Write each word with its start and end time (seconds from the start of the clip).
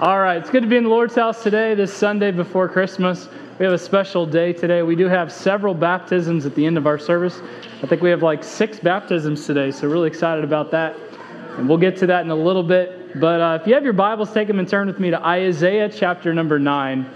All 0.00 0.18
right, 0.18 0.38
it's 0.38 0.48
good 0.48 0.62
to 0.62 0.66
be 0.66 0.78
in 0.78 0.84
the 0.84 0.88
Lord's 0.88 1.14
house 1.14 1.42
today, 1.42 1.74
this 1.74 1.92
Sunday 1.92 2.30
before 2.30 2.70
Christmas. 2.70 3.28
We 3.58 3.66
have 3.66 3.74
a 3.74 3.78
special 3.78 4.24
day 4.24 4.54
today. 4.54 4.80
We 4.80 4.96
do 4.96 5.08
have 5.08 5.30
several 5.30 5.74
baptisms 5.74 6.46
at 6.46 6.54
the 6.54 6.64
end 6.64 6.78
of 6.78 6.86
our 6.86 6.98
service. 6.98 7.42
I 7.82 7.86
think 7.86 8.00
we 8.00 8.08
have 8.08 8.22
like 8.22 8.42
six 8.42 8.80
baptisms 8.80 9.44
today, 9.44 9.70
so 9.70 9.86
really 9.88 10.08
excited 10.08 10.42
about 10.42 10.70
that. 10.70 10.96
And 11.58 11.68
we'll 11.68 11.76
get 11.76 11.98
to 11.98 12.06
that 12.06 12.24
in 12.24 12.30
a 12.30 12.34
little 12.34 12.62
bit. 12.62 13.20
But 13.20 13.42
uh, 13.42 13.58
if 13.60 13.66
you 13.66 13.74
have 13.74 13.84
your 13.84 13.92
Bibles, 13.92 14.32
take 14.32 14.48
them 14.48 14.58
and 14.58 14.66
turn 14.66 14.86
with 14.86 14.98
me 14.98 15.10
to 15.10 15.22
Isaiah 15.22 15.90
chapter 15.90 16.32
number 16.32 16.58
9. 16.58 17.06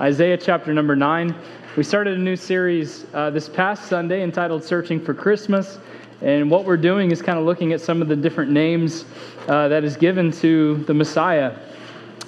Isaiah 0.00 0.36
chapter 0.36 0.74
number 0.74 0.94
9. 0.94 1.34
We 1.78 1.82
started 1.82 2.18
a 2.18 2.20
new 2.20 2.36
series 2.36 3.06
uh, 3.14 3.30
this 3.30 3.48
past 3.48 3.86
Sunday 3.86 4.22
entitled 4.22 4.62
Searching 4.62 5.02
for 5.02 5.14
Christmas. 5.14 5.78
And 6.20 6.50
what 6.50 6.66
we're 6.66 6.76
doing 6.76 7.10
is 7.10 7.22
kind 7.22 7.38
of 7.38 7.46
looking 7.46 7.72
at 7.72 7.80
some 7.80 8.02
of 8.02 8.08
the 8.08 8.16
different 8.16 8.50
names 8.50 9.06
uh, 9.48 9.68
that 9.68 9.82
is 9.82 9.96
given 9.96 10.30
to 10.32 10.76
the 10.84 10.92
Messiah 10.92 11.56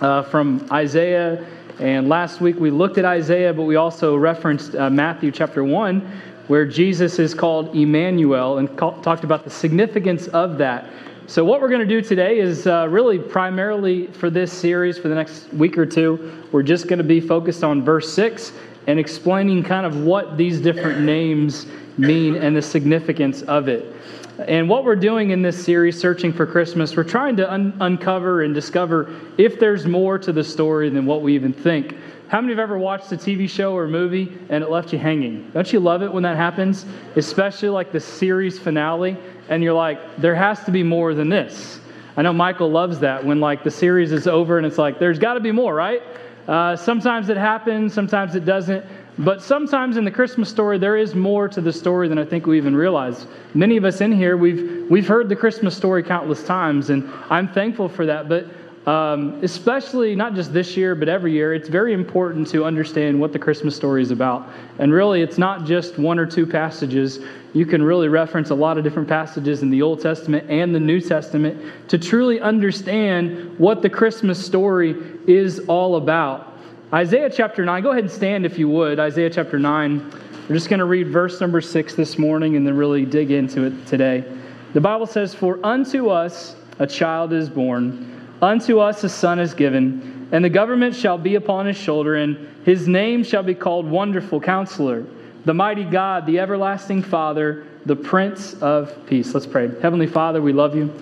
uh, 0.01 0.23
from 0.23 0.67
Isaiah. 0.71 1.47
And 1.79 2.09
last 2.09 2.41
week 2.41 2.57
we 2.57 2.71
looked 2.71 2.99
at 2.99 3.05
Isaiah, 3.05 3.53
but 3.53 3.65
we 3.65 3.77
also 3.77 4.17
referenced 4.17 4.75
uh, 4.75 4.89
Matthew 4.91 5.31
chapter 5.31 5.63
1, 5.63 6.01
where 6.49 6.65
Jesus 6.65 7.19
is 7.19 7.35
called 7.35 7.75
Emmanuel 7.77 8.59
and 8.59 8.77
talked 8.79 9.25
about 9.25 9.45
the 9.45 9.51
significance 9.51 10.29
of 10.29 10.59
that. 10.59 10.89
So, 11.29 11.45
what 11.45 11.61
we're 11.61 11.69
going 11.69 11.81
to 11.81 11.87
do 11.87 12.01
today 12.01 12.39
is 12.39 12.69
uh, 12.69 12.87
really 12.89 13.19
primarily 13.19 14.07
for 14.07 14.31
this 14.31 14.53
series 14.53 14.97
for 14.97 15.09
the 15.09 15.15
next 15.15 15.53
week 15.53 15.77
or 15.77 15.85
two, 15.85 16.45
we're 16.53 16.63
just 16.63 16.87
going 16.87 16.99
to 16.99 17.05
be 17.05 17.21
focused 17.21 17.65
on 17.65 17.83
verse 17.83 18.13
6 18.13 18.53
and 18.87 19.01
explaining 19.01 19.65
kind 19.65 19.85
of 19.85 20.05
what 20.05 20.37
these 20.37 20.61
different 20.61 21.01
names 21.01 21.67
mean 21.99 22.37
and 22.37 22.57
the 22.57 22.63
significance 22.63 23.43
of 23.43 23.67
it. 23.69 23.93
And 24.39 24.69
what 24.69 24.85
we're 24.85 24.97
doing 24.97 25.31
in 25.31 25.41
this 25.41 25.65
series, 25.65 25.99
Searching 25.99 26.31
for 26.31 26.45
Christmas, 26.47 26.95
we're 26.95 27.05
trying 27.05 27.37
to 27.37 27.51
un- 27.51 27.75
uncover 27.81 28.43
and 28.43 28.55
discover 28.55 29.11
if 29.39 29.59
there's 29.59 29.87
more 29.87 30.19
to 30.19 30.31
the 30.31 30.45
story 30.45 30.91
than 30.91 31.07
what 31.07 31.23
we 31.23 31.35
even 31.35 31.55
think. 31.55 31.97
How 32.29 32.43
many 32.43 32.53
have 32.53 32.59
ever 32.59 32.77
watched 32.77 33.11
a 33.13 33.17
TV 33.17 33.49
show 33.49 33.75
or 33.75 33.89
movie 33.89 34.37
and 34.51 34.63
it 34.63 34.69
left 34.69 34.93
you 34.93 34.99
hanging? 34.99 35.51
Don't 35.55 35.73
you 35.73 35.81
love 35.81 36.03
it 36.03 36.13
when 36.13 36.23
that 36.25 36.37
happens? 36.37 36.85
Especially 37.15 37.71
like 37.71 37.93
the 37.93 38.01
series 38.01 38.59
finale, 38.59 39.17
and 39.49 39.63
you're 39.63 39.73
like, 39.73 40.17
there 40.19 40.35
has 40.35 40.63
to 40.65 40.71
be 40.71 40.83
more 40.83 41.15
than 41.15 41.31
this. 41.31 41.81
I 42.19 42.23
know 42.23 42.35
Michael 42.35 42.71
loves 42.71 42.99
that 43.01 43.25
when 43.25 43.41
like 43.41 43.65
the 43.65 43.71
series 43.71 44.13
is 44.13 44.27
over 44.27 44.59
and 44.59 44.67
it's 44.67 44.79
like, 44.79 44.99
there's 44.99 45.19
got 45.19 45.35
to 45.35 45.41
be 45.41 45.53
more, 45.53 45.75
right? 45.75 46.03
Uh, 46.47 46.77
sometimes 46.77 47.31
it 47.31 47.39
happens, 47.39 47.95
sometimes 47.95 48.35
it 48.35 48.45
doesn't. 48.45 48.85
But 49.19 49.43
sometimes 49.43 49.97
in 49.97 50.05
the 50.05 50.11
Christmas 50.11 50.51
story, 50.51 50.77
there 50.77 50.97
is 50.97 51.15
more 51.15 51.49
to 51.49 51.61
the 51.63 51.73
story 51.73 52.07
than 52.07 52.19
I 52.19 52.25
think 52.25 52.47
we 52.47 52.59
even 52.59 52.77
realize. 52.77 53.27
Many 53.55 53.79
of 53.79 53.85
us 53.85 54.03
in 54.03 54.13
here, 54.13 54.37
we've, 54.37 54.91
we've 54.91 55.09
heard 55.09 55.31
the 55.31 55.37
Christmas 55.37 55.75
story 55.75 56.03
countless 56.03 56.45
times, 56.45 56.91
and 56.91 57.11
I'm 57.31 57.49
thankful 57.49 57.89
for 57.89 58.05
that. 58.05 58.29
But 58.29 58.47
um, 58.87 59.41
especially 59.43 60.15
not 60.15 60.35
just 60.35 60.53
this 60.53 60.77
year, 60.77 60.95
but 60.95 61.09
every 61.09 61.33
year, 61.33 61.55
it's 61.55 61.69
very 61.69 61.93
important 61.93 62.47
to 62.49 62.65
understand 62.65 63.19
what 63.19 63.33
the 63.33 63.39
Christmas 63.39 63.75
story 63.75 64.01
is 64.01 64.13
about. 64.13 64.49
And 64.79 64.93
really, 64.93 65.23
it's 65.23 65.39
not 65.39 65.65
just 65.65 65.99
one 65.99 66.21
or 66.21 66.27
two 66.27 66.47
passages. 66.47 67.19
You 67.53 67.67
can 67.67 67.83
really 67.83 68.07
reference 68.07 68.51
a 68.51 68.55
lot 68.55 68.79
of 68.79 68.85
different 68.85 69.09
passages 69.09 69.63
in 69.63 69.71
the 69.71 69.83
Old 69.83 70.01
Testament 70.01 70.49
and 70.49 70.73
the 70.73 70.79
New 70.79 71.01
Testament 71.01 71.89
to 71.89 71.99
truly 71.99 72.39
understand 72.39 73.59
what 73.59 73.83
the 73.83 73.91
Christmas 73.91 74.45
story 74.45 74.95
is 75.27 75.59
all 75.61 75.97
about. 75.97 76.56
Isaiah 76.93 77.29
chapter 77.29 77.65
9, 77.65 77.83
go 77.83 77.91
ahead 77.91 78.05
and 78.05 78.13
stand 78.13 78.47
if 78.47 78.61
you 78.61 78.69
would. 78.69 79.01
Isaiah 79.01 79.29
chapter 79.29 79.59
9. 79.59 80.13
We're 80.49 80.55
just 80.55 80.69
going 80.69 80.79
to 80.79 80.85
read 80.85 81.09
verse 81.09 81.41
number 81.41 81.61
6 81.61 81.97
this 81.97 82.17
morning 82.17 82.55
and 82.55 82.65
then 82.65 82.77
really 82.77 83.05
dig 83.05 83.33
into 83.33 83.65
it 83.65 83.87
today. 83.89 84.25
The 84.73 84.81
Bible 84.81 85.07
says, 85.07 85.35
For 85.35 85.59
unto 85.67 86.11
us 86.11 86.55
a 86.79 86.87
child 86.87 87.33
is 87.33 87.49
born, 87.49 88.31
unto 88.41 88.79
us 88.79 89.03
a 89.03 89.09
son 89.09 89.41
is 89.41 89.53
given, 89.53 90.29
and 90.31 90.45
the 90.45 90.49
government 90.49 90.95
shall 90.95 91.19
be 91.19 91.35
upon 91.35 91.67
his 91.67 91.77
shoulder, 91.77 92.15
and 92.15 92.49
his 92.65 92.87
name 92.87 93.25
shall 93.25 93.43
be 93.43 93.55
called 93.55 93.91
Wonderful 93.91 94.41
Counselor, 94.41 95.05
the 95.45 95.55
mighty 95.55 95.85
God, 95.85 96.25
the 96.25 96.39
everlasting 96.39 97.03
Father, 97.03 97.67
the 97.85 97.97
Prince 97.97 98.55
of 98.63 98.97
Peace. 99.09 99.35
Let's 99.35 99.47
pray. 99.47 99.73
Heavenly 99.83 100.07
Father, 100.07 100.41
we 100.41 100.53
love 100.53 100.77
you. 100.77 100.95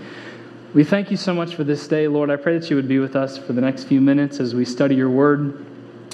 We 0.73 0.83
thank 0.83 1.11
you 1.11 1.19
so 1.19 1.35
much 1.35 1.55
for 1.55 1.63
this 1.63 1.87
day, 1.87 2.09
Lord. 2.09 2.31
I 2.31 2.37
pray 2.37 2.59
that 2.59 2.71
you 2.71 2.77
would 2.77 2.89
be 2.89 3.01
with 3.01 3.17
us 3.17 3.37
for 3.37 3.53
the 3.53 3.61
next 3.61 3.85
few 3.85 4.01
minutes 4.01 4.41
as 4.41 4.55
we 4.55 4.65
study 4.65 4.95
your 4.95 5.11
word. 5.11 5.65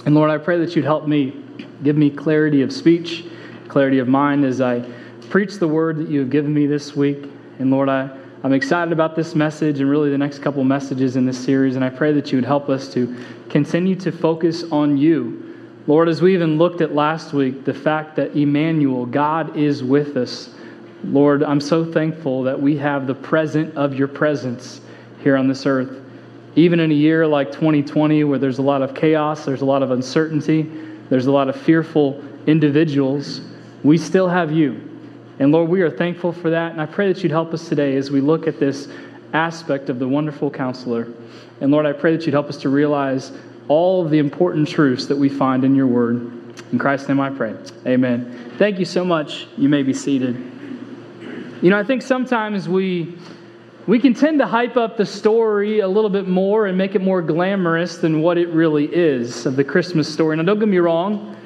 And 0.07 0.15
Lord, 0.15 0.31
I 0.31 0.39
pray 0.39 0.59
that 0.59 0.75
you'd 0.75 0.85
help 0.85 1.07
me, 1.07 1.45
give 1.83 1.97
me 1.97 2.11
clarity 2.11 2.63
of 2.63 2.73
speech, 2.73 3.27
clarity 3.69 3.99
of 3.99 4.09
mind 4.09 4.45
as 4.45 4.61
I 4.61 4.81
preach 5.29 5.59
the 5.59 5.69
word 5.69 5.99
that 5.99 6.09
you 6.09 6.21
have 6.21 6.31
given 6.31 6.53
me 6.53 6.67
this 6.67 6.97
week. 6.97 7.25
And 7.59 7.71
Lord, 7.71 7.89
I, 7.89 8.11
I'm 8.43 8.55
excited 8.55 8.93
about 8.93 9.15
this 9.15 9.35
message 9.35 9.81
and 9.81 9.91
really 9.91 10.11
the 10.11 10.19
next 10.19 10.39
couple 10.39 10.65
messages 10.65 11.17
in 11.17 11.27
this 11.27 11.39
series. 11.39 11.77
And 11.77 11.85
I 11.85 11.91
pray 11.91 12.13
that 12.13 12.33
you 12.33 12.39
would 12.39 12.47
help 12.47 12.71
us 12.71 12.93
to 12.95 13.15
continue 13.51 13.95
to 13.97 14.11
focus 14.11 14.65
on 14.73 14.97
you. 14.97 15.57
Lord, 15.87 16.09
as 16.09 16.23
we 16.23 16.35
even 16.35 16.57
looked 16.57 16.81
at 16.81 16.95
last 16.95 17.33
week, 17.33 17.65
the 17.65 17.75
fact 17.75 18.17
that 18.17 18.37
Emmanuel, 18.37 19.05
God 19.05 19.57
is 19.57 19.83
with 19.83 20.17
us. 20.17 20.51
Lord, 21.05 21.43
I'm 21.43 21.61
so 21.61 21.85
thankful 21.85 22.43
that 22.45 22.61
we 22.61 22.77
have 22.79 23.07
the 23.07 23.15
present 23.15 23.75
of 23.77 23.95
your 23.95 24.09
presence 24.09 24.81
here 25.23 25.37
on 25.37 25.49
this 25.49 25.67
earth. 25.67 26.00
Even 26.57 26.81
in 26.81 26.91
a 26.91 26.95
year 26.95 27.27
like 27.27 27.53
2020, 27.53 28.25
where 28.25 28.39
there's 28.39 28.59
a 28.59 28.63
lot 28.63 28.83
of 28.83 28.95
chaos, 28.95 29.45
there's 29.45 29.63
a 29.63 29.65
lot 29.65 29.83
of 29.83 29.91
uncertainty, 29.91 30.63
there's 31.09 31.27
a 31.27 31.33
lot 31.33 31.49
of 31.49 31.57
fearful 31.57 32.23
individuals, 32.47 33.41
we 33.83 33.97
still 33.97 34.29
have 34.29 34.53
you. 34.53 34.89
And 35.39 35.53
Lord, 35.53 35.71
we 35.71 35.81
are 35.81 35.91
thankful 35.91 36.33
for 36.33 36.51
that. 36.51 36.73
And 36.73 36.81
I 36.81 36.87
pray 36.87 37.11
that 37.13 37.23
you'd 37.23 37.33
help 37.33 37.55
us 37.55 37.69
today 37.69 37.97
as 37.97 38.11
we 38.11 38.21
look 38.21 38.47
at 38.47 38.61
this 38.61 38.89
aspect 39.33 39.89
of 39.89 39.99
the 39.99 40.07
wonderful 40.07 40.51
counselor. 40.51 41.09
And 41.61 41.71
Lord, 41.71 41.87
I 41.87 41.93
pray 41.93 42.15
that 42.15 42.27
you'd 42.27 42.35
help 42.35 42.49
us 42.49 42.59
to 42.59 42.69
realize 42.69 43.33
all 43.69 44.05
of 44.05 44.11
the 44.11 44.19
important 44.19 44.69
truths 44.69 45.07
that 45.07 45.17
we 45.17 45.29
find 45.29 45.65
in 45.65 45.75
your 45.75 45.87
word. 45.87 46.33
In 46.73 46.79
Christ's 46.79 47.09
name 47.09 47.21
I 47.21 47.31
pray. 47.31 47.55
Amen. 47.87 48.53
Thank 48.59 48.79
you 48.79 48.85
so 48.85 49.05
much. 49.05 49.47
You 49.57 49.69
may 49.69 49.83
be 49.83 49.95
seated. 49.95 50.37
You 51.63 51.71
know, 51.71 51.79
I 51.79 51.85
think 51.85 52.03
sometimes 52.03 52.69
we 52.69 53.17
we 53.91 53.99
can 53.99 54.15
tend 54.15 54.39
to 54.39 54.47
hype 54.47 54.77
up 54.77 54.97
the 54.97 55.05
story 55.05 55.81
a 55.81 55.89
little 55.89 56.11
bit 56.11 56.29
more 56.29 56.69
and 56.69 56.79
make 56.79 56.95
it 56.95 57.03
more 57.03 57.21
glamorous 57.21 57.97
than 57.97 58.23
what 58.23 58.39
it 58.39 58.49
really 58.51 58.85
is 58.85 59.47
of 59.47 59.57
the 59.57 59.65
Christmas 59.65 60.09
story. 60.09 60.37
Now, 60.37 60.45
don't 60.45 60.61
get 60.61 60.69
me 60.69 60.79
wrong, 60.79 61.37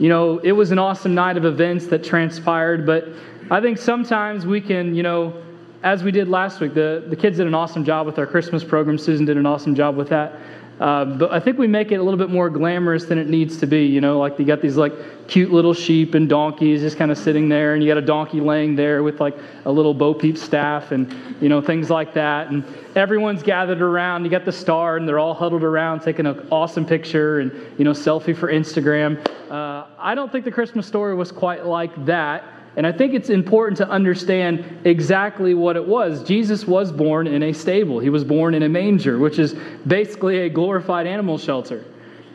you 0.00 0.08
know, 0.08 0.38
it 0.38 0.50
was 0.50 0.72
an 0.72 0.80
awesome 0.80 1.14
night 1.14 1.36
of 1.36 1.44
events 1.44 1.86
that 1.86 2.02
transpired, 2.02 2.84
but 2.84 3.06
I 3.52 3.60
think 3.60 3.78
sometimes 3.78 4.44
we 4.44 4.60
can, 4.60 4.96
you 4.96 5.04
know, 5.04 5.44
as 5.84 6.02
we 6.02 6.10
did 6.10 6.26
last 6.26 6.58
week, 6.58 6.74
the, 6.74 7.04
the 7.06 7.14
kids 7.14 7.36
did 7.36 7.46
an 7.46 7.54
awesome 7.54 7.84
job 7.84 8.04
with 8.04 8.18
our 8.18 8.26
Christmas 8.26 8.64
program. 8.64 8.98
Susan 8.98 9.24
did 9.24 9.36
an 9.36 9.46
awesome 9.46 9.76
job 9.76 9.94
with 9.94 10.08
that. 10.08 10.40
Uh, 10.80 11.04
but 11.04 11.30
I 11.30 11.38
think 11.38 11.58
we 11.58 11.66
make 11.66 11.92
it 11.92 11.96
a 11.96 12.02
little 12.02 12.18
bit 12.18 12.30
more 12.30 12.50
glamorous 12.50 13.04
than 13.04 13.18
it 13.18 13.28
needs 13.28 13.56
to 13.58 13.66
be. 13.66 13.86
You 13.86 14.00
know, 14.00 14.18
like 14.18 14.38
you 14.38 14.44
got 14.44 14.60
these 14.60 14.76
like 14.76 14.92
cute 15.28 15.52
little 15.52 15.74
sheep 15.74 16.14
and 16.14 16.28
donkeys 16.28 16.80
just 16.80 16.96
kind 16.96 17.10
of 17.10 17.18
sitting 17.18 17.48
there, 17.48 17.74
and 17.74 17.82
you 17.82 17.88
got 17.88 17.98
a 17.98 18.06
donkey 18.06 18.40
laying 18.40 18.74
there 18.74 19.02
with 19.02 19.20
like 19.20 19.36
a 19.64 19.70
little 19.70 19.94
Bo 19.94 20.12
Peep 20.12 20.36
staff 20.36 20.90
and 20.90 21.14
you 21.40 21.48
know 21.48 21.60
things 21.60 21.90
like 21.90 22.14
that. 22.14 22.48
And 22.48 22.64
everyone's 22.96 23.42
gathered 23.42 23.80
around. 23.80 24.24
You 24.24 24.30
got 24.30 24.44
the 24.44 24.52
star, 24.52 24.96
and 24.96 25.06
they're 25.06 25.18
all 25.18 25.34
huddled 25.34 25.62
around 25.62 26.00
taking 26.00 26.26
an 26.26 26.48
awesome 26.50 26.84
picture 26.84 27.40
and 27.40 27.52
you 27.78 27.84
know 27.84 27.92
selfie 27.92 28.36
for 28.36 28.50
Instagram. 28.50 29.24
Uh, 29.50 29.86
I 29.98 30.14
don't 30.14 30.32
think 30.32 30.44
the 30.44 30.52
Christmas 30.52 30.86
story 30.86 31.14
was 31.14 31.30
quite 31.30 31.64
like 31.64 32.06
that. 32.06 32.44
And 32.76 32.86
I 32.86 32.92
think 32.92 33.12
it's 33.12 33.28
important 33.28 33.76
to 33.78 33.88
understand 33.88 34.80
exactly 34.84 35.54
what 35.54 35.76
it 35.76 35.86
was. 35.86 36.22
Jesus 36.24 36.66
was 36.66 36.90
born 36.90 37.26
in 37.26 37.42
a 37.42 37.52
stable, 37.52 37.98
he 37.98 38.10
was 38.10 38.24
born 38.24 38.54
in 38.54 38.62
a 38.62 38.68
manger, 38.68 39.18
which 39.18 39.38
is 39.38 39.54
basically 39.86 40.40
a 40.40 40.48
glorified 40.48 41.06
animal 41.06 41.36
shelter. 41.38 41.84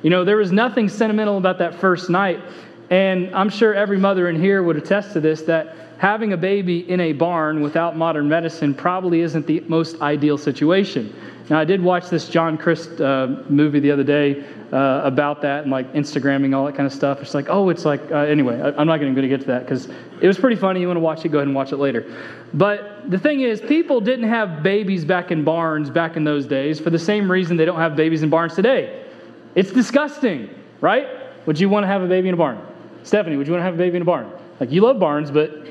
You 0.03 0.11
know, 0.11 0.23
there 0.23 0.37
was 0.37 0.51
nothing 0.51 0.89
sentimental 0.89 1.37
about 1.37 1.57
that 1.57 1.75
first 1.75 2.09
night. 2.09 2.39
And 2.89 3.35
I'm 3.35 3.49
sure 3.49 3.73
every 3.73 3.97
mother 3.97 4.29
in 4.29 4.39
here 4.39 4.63
would 4.63 4.77
attest 4.77 5.13
to 5.13 5.19
this 5.19 5.41
that 5.43 5.75
having 5.97 6.34
a 6.34 6.38
baby 6.38 6.90
in 6.90 7.00
a 7.00 7.13
barn 7.13 7.62
without 7.62 7.97
modern 7.97 8.28
medicine 8.28 8.74
probably 8.74 9.22
isn't 9.22 9.47
the 9.47 9.62
most 9.68 10.00
ideal 10.02 10.38
situation. 10.38 11.13
Now, 11.50 11.59
I 11.59 11.66
did 11.66 11.81
watch 11.81 12.09
this 12.09 12.28
John 12.28 12.58
Crist 12.58 13.00
uh, 13.00 13.28
movie 13.50 13.80
the 13.80 13.91
other 13.91 14.03
day 14.03 14.46
uh, 14.73 15.02
about 15.03 15.41
that 15.44 15.64
and 15.64 15.72
like 15.72 15.91
Instagramming, 15.94 16.53
all 16.53 16.66
that 16.66 16.76
kind 16.76 16.85
of 16.85 16.91
stuff. 16.91 17.22
It's 17.22 17.34
like, 17.34 17.47
oh, 17.49 17.70
it's 17.70 17.85
like, 17.85 18.02
uh, 18.11 18.17
anyway, 18.17 18.59
I, 18.59 18.82
am 18.82 18.88
not 18.88 18.99
going 18.99 19.16
to 19.16 19.28
get 19.28 19.40
to 19.41 19.47
that 19.47 19.61
because 19.64 19.88
it 20.22 20.28
was 20.28 20.38
pretty 20.38 20.58
funny. 20.58 20.82
You 20.82 20.88
want 20.88 20.97
to 20.97 21.02
watch 21.02 21.23
it, 21.23 21.29
go 21.29 21.38
ahead 21.38 21.47
and 21.47 21.55
watch 21.55 21.72
it 21.72 21.78
later. 21.78 22.05
But 22.53 23.09
the 23.09 23.17
thing 23.17 23.41
is, 23.41 23.61
people 23.61 24.02
didn't 24.02 24.28
have 24.28 24.61
babies 24.61 25.05
back 25.05 25.32
in 25.32 25.46
barns 25.46 25.90
back 25.90 26.17
in 26.17 26.26
those 26.26 26.46
days 26.46 26.82
for 26.82 26.90
the 26.90 27.00
same 27.00 27.32
reason 27.32 27.55
they 27.55 27.66
don't 27.66 27.79
have 27.79 27.96
babies 27.96 28.23
in 28.23 28.29
barns 28.29 28.53
today. 28.53 29.05
It's 29.55 29.72
disgusting, 29.72 30.50
right? 30.82 31.08
Would 31.46 31.59
you 31.59 31.70
want 31.70 31.85
to 31.85 31.88
have 31.88 32.02
a 32.02 32.08
baby 32.08 32.28
in 32.28 32.34
a 32.34 32.38
barn? 32.38 32.61
Stephanie, 33.03 33.38
would 33.38 33.47
you 33.47 33.53
want 33.53 33.61
to 33.61 33.66
have 33.66 33.76
a 33.76 33.78
baby 33.78 33.96
in 33.96 34.02
a 34.02 34.05
barn? 34.05 34.29
Like, 34.59 34.71
you 34.71 34.81
love 34.81 34.99
barns, 34.99 35.31
but. 35.31 35.63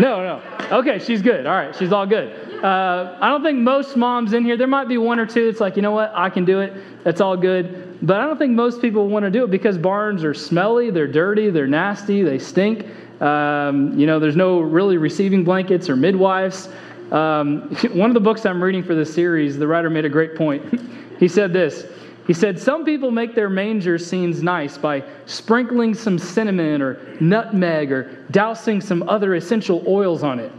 no, 0.00 0.22
no. 0.22 0.42
Okay, 0.72 0.98
she's 0.98 1.22
good. 1.22 1.46
All 1.46 1.54
right, 1.54 1.74
she's 1.74 1.92
all 1.92 2.06
good. 2.06 2.46
Uh, 2.64 3.16
I 3.20 3.28
don't 3.28 3.42
think 3.42 3.58
most 3.58 3.96
moms 3.96 4.32
in 4.32 4.44
here, 4.44 4.56
there 4.56 4.66
might 4.66 4.88
be 4.88 4.98
one 4.98 5.20
or 5.20 5.26
two 5.26 5.46
It's 5.46 5.60
like, 5.60 5.76
you 5.76 5.82
know 5.82 5.90
what, 5.92 6.10
I 6.14 6.30
can 6.30 6.44
do 6.44 6.60
it. 6.60 7.04
That's 7.04 7.20
all 7.20 7.36
good. 7.36 7.98
But 8.02 8.20
I 8.20 8.26
don't 8.26 8.38
think 8.38 8.52
most 8.52 8.80
people 8.80 9.08
want 9.08 9.24
to 9.24 9.30
do 9.30 9.44
it 9.44 9.50
because 9.50 9.78
barns 9.78 10.24
are 10.24 10.34
smelly, 10.34 10.90
they're 10.90 11.06
dirty, 11.06 11.50
they're 11.50 11.66
nasty, 11.66 12.22
they 12.22 12.38
stink. 12.38 12.86
Um, 13.20 13.98
you 13.98 14.06
know, 14.06 14.18
there's 14.18 14.36
no 14.36 14.60
really 14.60 14.96
receiving 14.96 15.44
blankets 15.44 15.88
or 15.88 15.96
midwives. 15.96 16.68
Um, 17.10 17.74
one 17.92 18.10
of 18.10 18.14
the 18.14 18.20
books 18.20 18.44
I'm 18.44 18.62
reading 18.62 18.82
for 18.82 18.94
this 18.94 19.12
series, 19.12 19.58
the 19.58 19.66
writer 19.66 19.88
made 19.90 20.04
a 20.04 20.10
great 20.10 20.34
point. 20.34 20.80
He 21.18 21.28
said 21.28 21.50
this 21.50 21.86
He 22.26 22.32
said, 22.32 22.58
Some 22.58 22.84
people 22.84 23.10
make 23.10 23.34
their 23.34 23.48
manger 23.48 23.98
scenes 23.98 24.42
nice 24.42 24.76
by 24.76 25.04
sprinkling 25.26 25.94
some 25.94 26.18
cinnamon 26.18 26.82
or 26.82 26.98
nutmeg 27.20 27.92
or 27.92 28.24
dousing 28.30 28.80
some 28.80 29.08
other 29.08 29.34
essential 29.34 29.84
oils 29.86 30.22
on 30.22 30.40
it. 30.40 30.52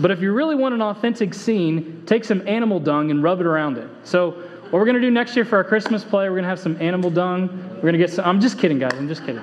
But 0.00 0.10
if 0.10 0.20
you 0.20 0.32
really 0.32 0.56
want 0.56 0.74
an 0.74 0.82
authentic 0.82 1.34
scene, 1.34 2.02
take 2.06 2.24
some 2.24 2.46
animal 2.48 2.80
dung 2.80 3.10
and 3.10 3.22
rub 3.22 3.40
it 3.40 3.46
around 3.46 3.78
it. 3.78 3.88
So, 4.04 4.30
what 4.30 4.78
we're 4.78 4.86
going 4.86 4.96
to 4.96 5.02
do 5.02 5.10
next 5.10 5.36
year 5.36 5.44
for 5.44 5.56
our 5.56 5.64
Christmas 5.64 6.02
play, 6.02 6.28
we're 6.28 6.36
going 6.36 6.44
to 6.44 6.48
have 6.48 6.58
some 6.58 6.80
animal 6.80 7.10
dung. 7.10 7.48
We're 7.74 7.82
going 7.82 7.92
to 7.92 7.98
get 7.98 8.10
some. 8.10 8.24
I'm 8.24 8.40
just 8.40 8.58
kidding, 8.58 8.78
guys. 8.78 8.94
I'm 8.94 9.06
just 9.06 9.24
kidding. 9.24 9.42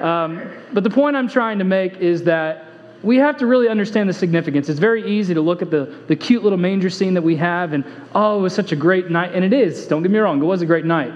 Um, 0.00 0.48
but 0.72 0.84
the 0.84 0.90
point 0.90 1.16
I'm 1.16 1.28
trying 1.28 1.58
to 1.58 1.64
make 1.64 1.96
is 1.96 2.22
that 2.24 2.71
we 3.02 3.16
have 3.16 3.36
to 3.38 3.46
really 3.46 3.68
understand 3.68 4.08
the 4.08 4.12
significance. 4.12 4.68
It's 4.68 4.78
very 4.78 5.18
easy 5.18 5.34
to 5.34 5.40
look 5.40 5.62
at 5.62 5.70
the, 5.70 5.84
the 6.06 6.16
cute 6.16 6.42
little 6.42 6.58
manger 6.58 6.90
scene 6.90 7.14
that 7.14 7.22
we 7.22 7.36
have 7.36 7.72
and, 7.72 7.84
oh, 8.14 8.38
it 8.38 8.42
was 8.42 8.54
such 8.54 8.72
a 8.72 8.76
great 8.76 9.10
night. 9.10 9.32
And 9.34 9.44
it 9.44 9.52
is, 9.52 9.86
don't 9.86 10.02
get 10.02 10.10
me 10.10 10.18
wrong, 10.18 10.40
it 10.40 10.44
was 10.44 10.62
a 10.62 10.66
great 10.66 10.84
night. 10.84 11.12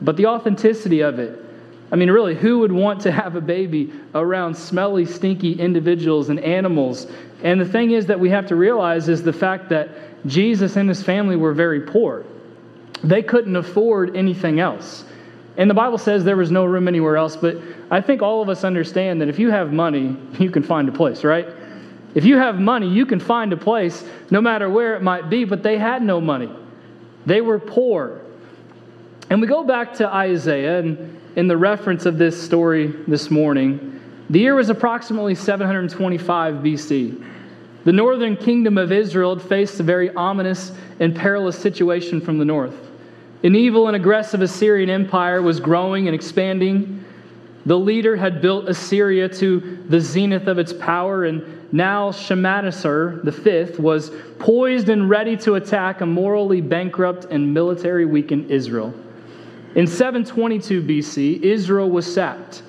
But 0.00 0.16
the 0.16 0.26
authenticity 0.26 1.00
of 1.00 1.18
it, 1.18 1.44
I 1.90 1.96
mean, 1.96 2.10
really, 2.10 2.34
who 2.34 2.58
would 2.60 2.72
want 2.72 3.00
to 3.02 3.12
have 3.12 3.34
a 3.34 3.40
baby 3.40 3.92
around 4.14 4.54
smelly, 4.54 5.06
stinky 5.06 5.52
individuals 5.52 6.28
and 6.28 6.38
animals? 6.40 7.06
And 7.42 7.60
the 7.60 7.64
thing 7.64 7.92
is 7.92 8.06
that 8.06 8.20
we 8.20 8.30
have 8.30 8.46
to 8.48 8.56
realize 8.56 9.08
is 9.08 9.22
the 9.22 9.32
fact 9.32 9.68
that 9.70 9.88
Jesus 10.26 10.76
and 10.76 10.88
his 10.88 11.02
family 11.02 11.36
were 11.36 11.54
very 11.54 11.80
poor. 11.80 12.24
They 13.02 13.22
couldn't 13.22 13.56
afford 13.56 14.16
anything 14.16 14.60
else. 14.60 15.04
And 15.58 15.68
the 15.68 15.74
Bible 15.74 15.98
says 15.98 16.24
there 16.24 16.36
was 16.36 16.52
no 16.52 16.64
room 16.64 16.86
anywhere 16.86 17.16
else, 17.16 17.36
but 17.36 17.56
I 17.90 18.00
think 18.00 18.22
all 18.22 18.40
of 18.40 18.48
us 18.48 18.62
understand 18.62 19.20
that 19.20 19.28
if 19.28 19.40
you 19.40 19.50
have 19.50 19.72
money, 19.72 20.16
you 20.38 20.50
can 20.50 20.62
find 20.62 20.88
a 20.88 20.92
place, 20.92 21.24
right? 21.24 21.48
If 22.14 22.24
you 22.24 22.36
have 22.38 22.60
money, 22.60 22.88
you 22.88 23.04
can 23.04 23.18
find 23.18 23.52
a 23.52 23.56
place 23.56 24.04
no 24.30 24.40
matter 24.40 24.70
where 24.70 24.94
it 24.94 25.02
might 25.02 25.28
be, 25.28 25.44
but 25.44 25.64
they 25.64 25.76
had 25.76 26.00
no 26.00 26.20
money. 26.20 26.50
They 27.26 27.40
were 27.40 27.58
poor. 27.58 28.20
And 29.30 29.40
we 29.40 29.48
go 29.48 29.64
back 29.64 29.92
to 29.94 30.08
Isaiah, 30.08 30.78
and 30.78 31.20
in 31.34 31.48
the 31.48 31.56
reference 31.56 32.06
of 32.06 32.18
this 32.18 32.40
story 32.40 32.94
this 33.08 33.28
morning, 33.30 34.00
the 34.30 34.38
year 34.38 34.54
was 34.54 34.70
approximately 34.70 35.34
725 35.34 36.54
BC. 36.54 37.24
The 37.84 37.92
northern 37.92 38.36
kingdom 38.36 38.78
of 38.78 38.92
Israel 38.92 39.38
faced 39.38 39.80
a 39.80 39.82
very 39.82 40.14
ominous 40.14 40.72
and 41.00 41.16
perilous 41.16 41.58
situation 41.58 42.20
from 42.20 42.38
the 42.38 42.44
north. 42.44 42.87
An 43.42 43.54
evil 43.54 43.86
and 43.86 43.94
aggressive 43.94 44.42
Assyrian 44.42 44.90
empire 44.90 45.40
was 45.40 45.60
growing 45.60 46.08
and 46.08 46.14
expanding. 46.14 47.04
The 47.66 47.78
leader 47.78 48.16
had 48.16 48.40
built 48.40 48.68
Assyria 48.68 49.28
to 49.28 49.84
the 49.88 50.00
zenith 50.00 50.48
of 50.48 50.58
its 50.58 50.72
power, 50.72 51.24
and 51.24 51.72
now 51.72 52.10
Shalmaneser 52.10 53.20
V 53.22 53.80
was 53.80 54.10
poised 54.40 54.88
and 54.88 55.08
ready 55.08 55.36
to 55.38 55.54
attack 55.54 56.00
a 56.00 56.06
morally 56.06 56.60
bankrupt 56.60 57.26
and 57.26 57.54
military 57.54 58.06
weakened 58.06 58.50
Israel. 58.50 58.92
In 59.76 59.86
722 59.86 60.82
BC, 60.82 61.42
Israel 61.42 61.90
was 61.90 62.12
sacked, 62.12 62.62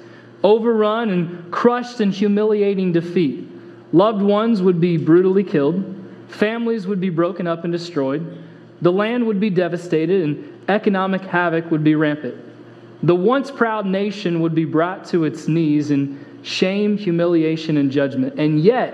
overrun, 0.43 1.09
and 1.09 1.51
crushed 1.51 2.01
in 2.01 2.11
humiliating 2.11 2.91
defeat. 2.91 3.47
Loved 3.91 4.21
ones 4.21 4.61
would 4.61 4.79
be 4.79 4.97
brutally 4.97 5.43
killed, 5.43 5.83
families 6.27 6.85
would 6.85 6.99
be 6.99 7.09
broken 7.09 7.47
up 7.47 7.63
and 7.63 7.73
destroyed, 7.73 8.37
the 8.81 8.91
land 8.91 9.25
would 9.25 9.39
be 9.39 9.49
devastated, 9.49 10.23
and 10.23 10.58
economic 10.69 11.21
havoc 11.21 11.69
would 11.71 11.83
be 11.83 11.95
rampant. 11.95 12.35
The 13.03 13.15
once 13.15 13.49
proud 13.49 13.85
nation 13.85 14.41
would 14.41 14.53
be 14.53 14.65
brought 14.65 15.05
to 15.07 15.23
its 15.23 15.47
knees 15.47 15.91
in 15.91 16.25
shame, 16.43 16.97
humiliation, 16.97 17.77
and 17.77 17.91
judgment. 17.91 18.39
And 18.39 18.59
yet, 18.59 18.93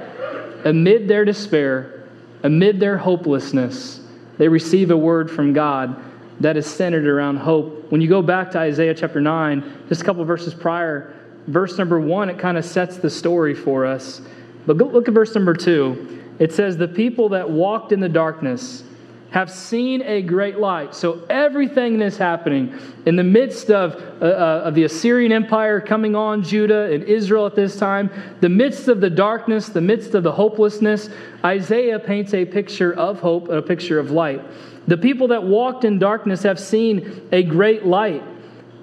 amid 0.63 1.07
their 1.07 1.25
despair, 1.25 2.03
amid 2.43 2.79
their 2.79 2.97
hopelessness, 2.97 4.01
they 4.37 4.47
receive 4.47 4.91
a 4.91 4.97
word 4.97 5.29
from 5.29 5.53
God 5.53 6.01
that 6.39 6.57
is 6.57 6.65
centered 6.65 7.07
around 7.07 7.37
hope. 7.37 7.91
When 7.91 8.01
you 8.01 8.07
go 8.07 8.21
back 8.21 8.51
to 8.51 8.59
Isaiah 8.59 8.93
chapter 8.93 9.21
9, 9.21 9.85
just 9.89 10.01
a 10.01 10.05
couple 10.05 10.23
verses 10.25 10.53
prior, 10.53 11.13
verse 11.47 11.77
number 11.77 11.99
1, 11.99 12.29
it 12.29 12.39
kind 12.39 12.57
of 12.57 12.65
sets 12.65 12.97
the 12.97 13.09
story 13.09 13.55
for 13.55 13.85
us. 13.85 14.21
But 14.65 14.77
look 14.77 15.07
at 15.07 15.13
verse 15.13 15.33
number 15.33 15.53
2. 15.53 16.35
It 16.39 16.51
says, 16.53 16.77
The 16.77 16.87
people 16.87 17.29
that 17.29 17.49
walked 17.49 17.91
in 17.91 17.99
the 17.99 18.09
darkness, 18.09 18.83
have 19.31 19.51
seen 19.51 20.01
a 20.03 20.21
great 20.21 20.59
light. 20.59 20.95
So 20.95 21.25
everything 21.29 21.99
that's 21.99 22.17
happening 22.17 22.77
in 23.05 23.15
the 23.15 23.23
midst 23.23 23.69
of, 23.69 23.95
uh, 24.21 24.25
uh, 24.25 24.61
of 24.65 24.75
the 24.75 24.83
Assyrian 24.83 25.31
Empire 25.31 25.81
coming 25.81 26.15
on 26.15 26.41
Judah 26.41 26.91
and 26.91 27.03
Israel 27.03 27.45
at 27.45 27.55
this 27.55 27.77
time, 27.77 28.09
the 28.39 28.49
midst 28.49 28.87
of 28.87 29.01
the 29.01 29.09
darkness, 29.09 29.67
the 29.67 29.81
midst 29.81 30.15
of 30.15 30.23
the 30.23 30.31
hopelessness, 30.31 31.09
Isaiah 31.43 31.99
paints 31.99 32.33
a 32.33 32.45
picture 32.45 32.93
of 32.93 33.19
hope, 33.19 33.49
a 33.49 33.61
picture 33.61 33.99
of 33.99 34.11
light. 34.11 34.41
The 34.87 34.97
people 34.97 35.27
that 35.29 35.43
walked 35.43 35.83
in 35.83 35.99
darkness 35.99 36.43
have 36.43 36.59
seen 36.59 37.27
a 37.31 37.43
great 37.43 37.85
light 37.85 38.23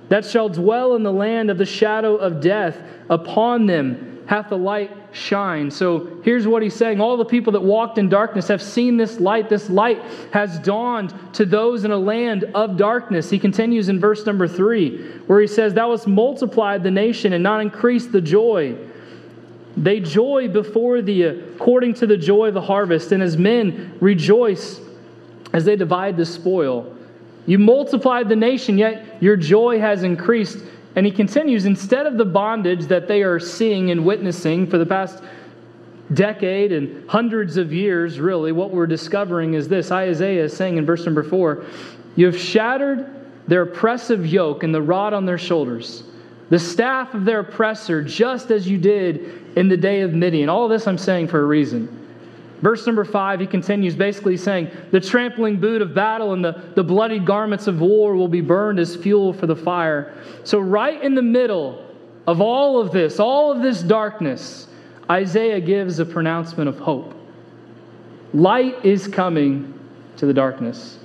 that 0.09 0.27
shall 0.27 0.49
dwell 0.49 0.95
in 0.97 1.03
the 1.03 1.13
land 1.13 1.51
of 1.51 1.57
the 1.57 1.65
shadow 1.65 2.17
of 2.17 2.41
death. 2.41 2.77
Upon 3.09 3.67
them 3.67 4.25
hath 4.27 4.51
the 4.51 4.59
light 4.59 4.91
shine. 5.13 5.71
So 5.71 6.21
here's 6.25 6.47
what 6.47 6.63
he's 6.63 6.75
saying 6.75 7.01
All 7.01 7.17
the 7.17 7.25
people 7.25 7.53
that 7.53 7.63
walked 7.63 7.99
in 7.99 8.09
darkness 8.09 8.49
have 8.49 8.63
seen 8.63 8.97
this 8.97 9.21
light. 9.21 9.49
This 9.49 9.71
light 9.71 10.03
has 10.33 10.59
dawned 10.61 11.15
to 11.35 11.45
those 11.45 11.85
in 11.85 11.91
a 11.91 11.97
land 11.97 12.45
of 12.55 12.77
darkness. 12.77 13.31
He 13.31 13.39
continues 13.39 13.89
in 13.89 14.01
verse 14.01 14.27
number 14.27 14.49
three, 14.49 15.13
where 15.27 15.41
he 15.41 15.47
says, 15.47 15.75
Thou 15.75 15.91
hast 15.91 16.07
multiplied 16.07 16.83
the 16.83 16.91
nation 16.91 17.33
and 17.33 17.43
not 17.43 17.61
increased 17.61 18.13
the 18.13 18.21
joy. 18.21 18.77
They 19.77 20.01
joy 20.01 20.49
before 20.49 21.01
thee 21.01 21.23
according 21.23 21.95
to 21.95 22.07
the 22.07 22.17
joy 22.17 22.49
of 22.49 22.55
the 22.55 22.61
harvest, 22.61 23.13
and 23.13 23.23
as 23.23 23.37
men 23.37 23.97
rejoice 24.01 24.81
as 25.53 25.65
they 25.65 25.77
divide 25.77 26.17
the 26.17 26.27
spoil. 26.27 26.97
You 27.47 27.59
multiplied 27.59 28.29
the 28.29 28.37
nation, 28.37 28.79
yet 28.79 29.23
your 29.23 29.37
joy 29.37 29.81
has 29.81 30.03
increased. 30.03 30.59
And 30.95 31.07
he 31.07 31.13
continues 31.13 31.65
instead 31.65 32.07
of 32.07 32.19
the 32.19 32.25
bondage 32.25 32.87
that 32.87 33.09
they 33.09 33.23
are 33.23 33.41
seeing 33.41 33.91
and 33.91 34.05
witnessing 34.05 34.67
for 34.67 34.79
the 34.79 34.87
past 34.87 35.23
decade 36.13 36.73
and 36.73 37.09
hundreds 37.09 37.57
of 37.57 37.73
years, 37.73 38.21
really, 38.21 38.53
what 38.53 38.71
we're 38.71 38.87
discovering 38.87 39.55
is 39.55 39.69
this 39.69 39.91
Isaiah 39.91 40.45
is 40.45 40.55
saying 40.55 40.77
in 40.77 40.85
verse 40.85 41.05
number 41.07 41.23
four, 41.23 41.65
You 42.17 42.27
have 42.27 42.39
shattered 42.39 43.09
their 43.49 43.63
oppressive 43.63 44.27
yoke 44.27 44.63
and 44.63 44.75
the 44.75 44.83
rod 44.83 45.15
on 45.15 45.25
their 45.25 45.39
shoulders, 45.39 46.05
the 46.51 46.59
staff 46.59 47.15
of 47.15 47.25
their 47.25 47.41
oppressor, 47.41 48.03
just 48.03 48.51
as 48.51 48.69
you 48.69 48.77
did 48.79 49.57
in 49.57 49.69
the 49.69 49.77
day 49.77 50.03
of 50.03 50.13
Midian. 50.13 50.49
All 50.49 50.69
this 50.69 50.87
I'm 50.87 50.99
saying 50.99 51.29
for 51.29 51.41
a 51.41 51.47
reason. 51.47 52.02
Verse 52.63 52.87
number 52.87 53.05
five, 53.05 53.41
he 53.41 53.47
continues 53.47 53.97
basically 53.97 54.37
saying, 54.37 54.71
The 54.93 55.01
trampling 55.01 55.59
boot 55.59 55.83
of 55.83 55.95
battle 55.95 56.33
and 56.33 56.45
the, 56.45 56.63
the 56.77 56.85
bloody 56.85 57.19
garments 57.19 57.67
of 57.67 57.81
war 57.81 58.15
will 58.15 58.29
be 58.29 58.41
burned 58.41 58.79
as 58.79 58.95
fuel 58.95 59.33
for 59.33 59.49
the 59.49 59.57
fire. 59.57 60.15
So, 60.45 60.61
right 60.61 61.03
in 61.03 61.17
the 61.17 61.23
middle 61.23 61.85
of 62.29 62.41
all 62.41 62.81
of 62.81 62.93
this, 62.93 63.19
all 63.19 63.51
of 63.51 63.63
this 63.63 63.83
darkness, 63.83 64.69
Isaiah 65.11 65.61
gives 65.61 65.99
a 65.99 66.07
pronouncement 66.07 66.69
of 66.69 66.79
hope. 66.79 67.15
Light 68.33 68.85
is 68.85 69.09
coming 69.09 69.79
to 70.17 70.27
the 70.27 70.33
darkness. 70.33 70.99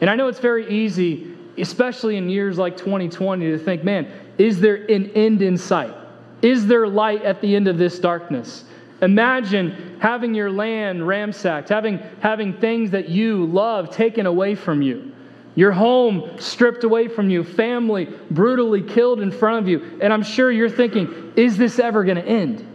And 0.00 0.08
I 0.08 0.14
know 0.14 0.28
it's 0.28 0.38
very 0.38 0.72
easy, 0.72 1.34
especially 1.58 2.16
in 2.16 2.30
years 2.30 2.56
like 2.56 2.76
2020, 2.76 3.50
to 3.50 3.58
think, 3.58 3.82
man, 3.82 4.06
is 4.38 4.60
there 4.60 4.76
an 4.88 5.10
end 5.10 5.42
in 5.42 5.58
sight? 5.58 5.94
Is 6.40 6.66
there 6.68 6.86
light 6.86 7.22
at 7.22 7.40
the 7.40 7.56
end 7.56 7.66
of 7.66 7.78
this 7.78 7.98
darkness? 7.98 8.64
Imagine 9.02 9.98
having 10.00 10.34
your 10.34 10.50
land 10.50 11.06
ransacked, 11.06 11.68
having, 11.68 11.98
having 12.20 12.54
things 12.54 12.90
that 12.92 13.08
you 13.08 13.46
love 13.46 13.90
taken 13.90 14.26
away 14.26 14.54
from 14.54 14.82
you, 14.82 15.12
your 15.54 15.72
home 15.72 16.38
stripped 16.38 16.84
away 16.84 17.08
from 17.08 17.30
you, 17.30 17.44
family 17.44 18.08
brutally 18.30 18.82
killed 18.82 19.20
in 19.20 19.30
front 19.30 19.58
of 19.60 19.68
you. 19.68 19.98
And 20.00 20.12
I'm 20.12 20.22
sure 20.22 20.50
you're 20.50 20.70
thinking, 20.70 21.32
is 21.36 21.56
this 21.56 21.78
ever 21.78 22.04
going 22.04 22.16
to 22.16 22.26
end? 22.26 22.66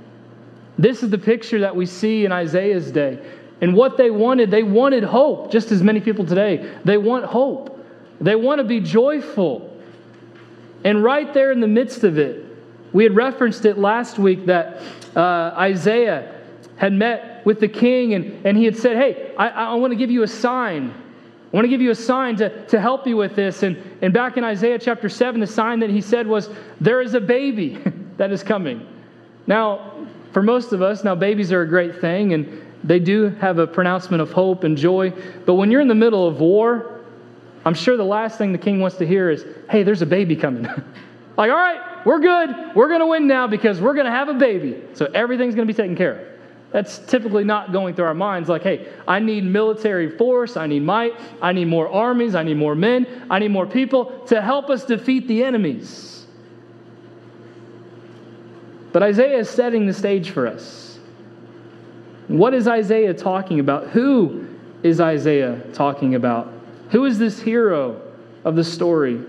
This 0.78 1.04
is 1.04 1.10
the 1.10 1.18
picture 1.18 1.60
that 1.60 1.76
we 1.76 1.86
see 1.86 2.26
in 2.26 2.32
Isaiah's 2.32 2.92
day. 2.92 3.20
And 3.62 3.76
what 3.76 3.98
they 3.98 4.12
wanted, 4.12 4.50
they 4.52 4.64
wanted 4.64 5.04
hope, 5.04 5.52
just 5.52 5.72
as 5.72 5.84
many 5.84 6.00
people 6.00 6.26
today. 6.26 6.74
They 6.86 6.98
want 6.98 7.26
hope, 7.26 7.86
they 8.22 8.36
want 8.36 8.60
to 8.60 8.64
be 8.64 8.80
joyful. 8.80 9.78
And 10.86 11.04
right 11.04 11.34
there 11.34 11.52
in 11.52 11.60
the 11.60 11.68
midst 11.68 12.06
of 12.06 12.18
it, 12.18 12.46
we 12.94 13.04
had 13.04 13.16
referenced 13.16 13.66
it 13.66 13.78
last 13.78 14.18
week 14.18 14.46
that 14.46 14.82
uh, 15.16 15.54
Isaiah 15.58 16.40
had 16.78 16.94
met 16.94 17.46
with 17.46 17.60
the 17.60 17.68
king 17.68 18.14
and, 18.14 18.46
and 18.46 18.58
he 18.58 18.66
had 18.66 18.78
said, 18.78 18.96
Hey, 18.96 19.34
I, 19.38 19.50
I 19.50 19.74
want 19.76 19.92
to 19.92 19.98
give 19.98 20.12
you 20.12 20.24
a 20.24 20.28
sign. 20.28 20.94
I 21.52 21.56
want 21.56 21.66
to 21.66 21.70
give 21.70 21.82
you 21.82 21.92
a 21.92 21.96
sign 21.96 22.36
to, 22.38 22.66
to 22.68 22.80
help 22.80 23.08
you 23.08 23.18
with 23.18 23.36
this. 23.36 23.64
And, 23.64 23.78
and 24.02 24.14
back 24.14 24.38
in 24.38 24.44
Isaiah 24.44 24.78
chapter 24.78 25.10
7, 25.10 25.42
the 25.42 25.48
sign 25.48 25.80
that 25.80 25.90
he 25.90 26.00
said 26.00 26.28
was, 26.28 26.50
There 26.80 27.02
is 27.02 27.16
a 27.16 27.20
baby 27.20 27.84
that 28.18 28.32
is 28.32 28.44
coming. 28.44 28.88
Now, 29.48 30.08
for 30.32 30.44
most 30.44 30.74
of 30.74 30.82
us, 30.82 31.04
now 31.04 31.16
babies 31.16 31.52
are 31.52 31.64
a 31.64 31.68
great 31.68 32.00
thing 32.00 32.34
and 32.34 32.66
they 32.84 33.00
do 33.00 33.30
have 33.42 33.58
a 33.58 33.68
pronouncement 33.68 34.22
of 34.22 34.32
hope 34.32 34.64
and 34.64 34.78
joy. 34.78 35.12
But 35.46 35.56
when 35.56 35.72
you're 35.72 35.82
in 35.82 35.88
the 35.88 35.96
middle 35.96 36.28
of 36.28 36.40
war, 36.40 37.02
I'm 37.66 37.74
sure 37.74 37.98
the 37.98 38.06
last 38.06 38.38
thing 38.38 38.54
the 38.54 38.58
king 38.58 38.80
wants 38.80 38.98
to 38.98 39.08
hear 39.08 39.30
is, 39.30 39.46
Hey, 39.70 39.84
there's 39.84 40.02
a 40.02 40.06
baby 40.06 40.36
coming. 40.36 40.68
like, 41.40 41.52
all 41.52 41.58
right, 41.58 42.06
we're 42.06 42.20
good. 42.20 42.76
We're 42.76 42.90
going 42.90 43.00
to 43.00 43.06
win 43.06 43.26
now 43.26 43.48
because 43.48 43.80
we're 43.80 43.94
going 43.94 44.06
to 44.06 44.12
have 44.12 44.28
a 44.28 44.34
baby. 44.34 44.84
So 44.94 45.06
everything's 45.06 45.56
going 45.56 45.66
to 45.66 45.74
be 45.74 45.76
taken 45.76 45.96
care 45.96 46.20
of. 46.20 46.28
That's 46.72 47.00
typically 47.00 47.46
not 47.46 47.72
going 47.72 47.96
through 47.96 48.06
our 48.06 48.14
minds 48.14 48.50
like, 48.50 48.62
hey, 48.62 48.90
I 49.08 49.20
need 49.20 49.46
military 49.46 50.18
force, 50.18 50.58
I 50.58 50.68
need 50.68 50.84
might, 50.84 51.14
I 51.42 51.54
need 51.54 51.66
more 51.66 51.90
armies, 51.90 52.36
I 52.36 52.44
need 52.44 52.58
more 52.58 52.76
men, 52.76 53.26
I 53.30 53.40
need 53.40 53.52
more 53.52 53.66
people 53.66 54.20
to 54.28 54.42
help 54.42 54.70
us 54.70 54.84
defeat 54.84 55.28
the 55.28 55.44
enemies. 55.44 56.28
But 58.92 59.02
Isaiah 59.02 59.38
is 59.38 59.50
setting 59.50 59.88
the 59.88 59.94
stage 59.94 60.32
for 60.32 60.46
us. 60.46 61.00
What 62.28 62.54
is 62.54 62.68
Isaiah 62.68 63.14
talking 63.14 63.62
about? 63.62 63.88
Who 63.88 64.46
is 64.84 65.00
Isaiah 65.00 65.62
talking 65.74 66.16
about? 66.16 66.54
Who 66.90 67.06
is 67.06 67.18
this 67.18 67.40
hero 67.40 68.02
of 68.44 68.56
the 68.56 68.64
story? 68.64 69.24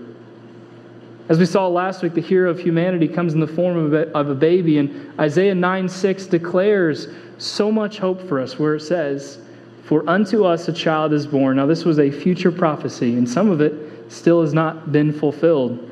As 1.31 1.39
we 1.39 1.45
saw 1.45 1.65
last 1.69 2.03
week, 2.03 2.13
the 2.13 2.19
hero 2.19 2.51
of 2.51 2.59
humanity 2.59 3.07
comes 3.07 3.33
in 3.33 3.39
the 3.39 3.47
form 3.47 3.93
of 3.93 4.29
a, 4.29 4.35
baby, 4.35 4.79
and 4.79 5.17
Isaiah 5.17 5.55
9 5.55 5.87
6 5.87 6.25
declares 6.25 7.07
so 7.37 7.71
much 7.71 7.99
hope 7.99 8.27
for 8.27 8.37
us, 8.37 8.59
where 8.59 8.75
it 8.75 8.81
says, 8.81 9.39
For 9.85 10.03
unto 10.09 10.43
us 10.43 10.67
a 10.67 10.73
child 10.73 11.13
is 11.13 11.25
born. 11.25 11.55
Now, 11.55 11.67
this 11.67 11.85
was 11.85 11.99
a 11.99 12.11
future 12.11 12.51
prophecy, 12.51 13.15
and 13.15 13.29
some 13.29 13.49
of 13.49 13.61
it 13.61 14.11
still 14.11 14.41
has 14.41 14.53
not 14.53 14.91
been 14.91 15.13
fulfilled. 15.13 15.89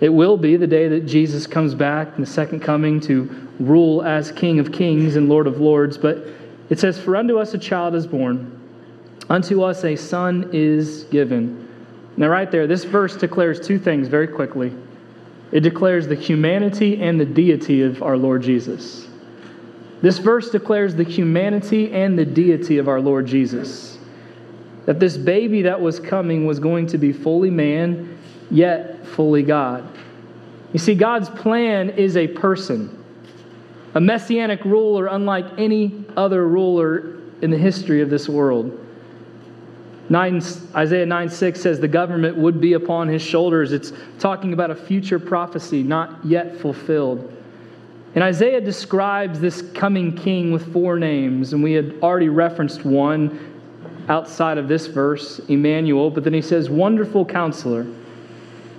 It 0.00 0.08
will 0.08 0.38
be 0.38 0.56
the 0.56 0.66
day 0.66 0.88
that 0.88 1.04
Jesus 1.04 1.46
comes 1.46 1.74
back 1.74 2.08
in 2.14 2.22
the 2.22 2.26
second 2.26 2.60
coming 2.60 3.00
to 3.00 3.24
rule 3.60 4.02
as 4.02 4.32
King 4.32 4.58
of 4.58 4.72
kings 4.72 5.16
and 5.16 5.28
Lord 5.28 5.46
of 5.46 5.60
lords. 5.60 5.98
But 5.98 6.26
it 6.70 6.78
says, 6.78 6.98
For 6.98 7.16
unto 7.16 7.38
us 7.38 7.52
a 7.52 7.58
child 7.58 7.94
is 7.94 8.06
born, 8.06 8.58
unto 9.28 9.62
us 9.62 9.84
a 9.84 9.94
son 9.94 10.48
is 10.54 11.04
given. 11.04 11.65
Now, 12.16 12.28
right 12.28 12.50
there, 12.50 12.66
this 12.66 12.84
verse 12.84 13.16
declares 13.16 13.60
two 13.60 13.78
things 13.78 14.08
very 14.08 14.28
quickly 14.28 14.72
it 15.52 15.60
declares 15.60 16.08
the 16.08 16.16
humanity 16.16 17.00
and 17.00 17.20
the 17.20 17.24
deity 17.24 17.82
of 17.82 18.02
our 18.02 18.16
Lord 18.16 18.42
Jesus. 18.42 19.06
This 20.02 20.18
verse 20.18 20.50
declares 20.50 20.94
the 20.94 21.04
humanity 21.04 21.92
and 21.92 22.18
the 22.18 22.24
deity 22.24 22.78
of 22.78 22.88
our 22.88 23.00
Lord 23.00 23.26
Jesus. 23.26 23.98
That 24.84 25.00
this 25.00 25.16
baby 25.16 25.62
that 25.62 25.80
was 25.80 26.00
coming 26.00 26.46
was 26.46 26.58
going 26.58 26.88
to 26.88 26.98
be 26.98 27.12
fully 27.12 27.50
man, 27.50 28.18
yet 28.50 29.06
fully 29.06 29.42
God. 29.42 29.88
You 30.72 30.78
see, 30.78 30.94
God's 30.94 31.30
plan 31.30 31.90
is 31.90 32.16
a 32.16 32.26
person, 32.26 33.02
a 33.94 34.00
messianic 34.00 34.64
ruler 34.64 35.06
unlike 35.06 35.46
any 35.58 36.04
other 36.16 36.46
ruler 36.46 37.16
in 37.40 37.50
the 37.50 37.58
history 37.58 38.02
of 38.02 38.10
this 38.10 38.28
world. 38.28 38.85
9, 40.08 40.42
Isaiah 40.74 41.06
9 41.06 41.28
6 41.28 41.60
says 41.60 41.80
the 41.80 41.88
government 41.88 42.36
would 42.36 42.60
be 42.60 42.74
upon 42.74 43.08
his 43.08 43.22
shoulders. 43.22 43.72
It's 43.72 43.92
talking 44.18 44.52
about 44.52 44.70
a 44.70 44.74
future 44.74 45.18
prophecy 45.18 45.82
not 45.82 46.24
yet 46.24 46.56
fulfilled. 46.56 47.32
And 48.14 48.22
Isaiah 48.22 48.60
describes 48.60 49.40
this 49.40 49.62
coming 49.74 50.16
king 50.16 50.52
with 50.52 50.72
four 50.72 50.98
names, 50.98 51.52
and 51.52 51.62
we 51.62 51.72
had 51.72 51.96
already 52.02 52.28
referenced 52.28 52.84
one 52.84 53.52
outside 54.08 54.58
of 54.58 54.68
this 54.68 54.86
verse, 54.86 55.40
Emmanuel, 55.48 56.10
but 56.10 56.24
then 56.24 56.32
he 56.32 56.40
says, 56.40 56.70
Wonderful 56.70 57.24
counselor, 57.24 57.86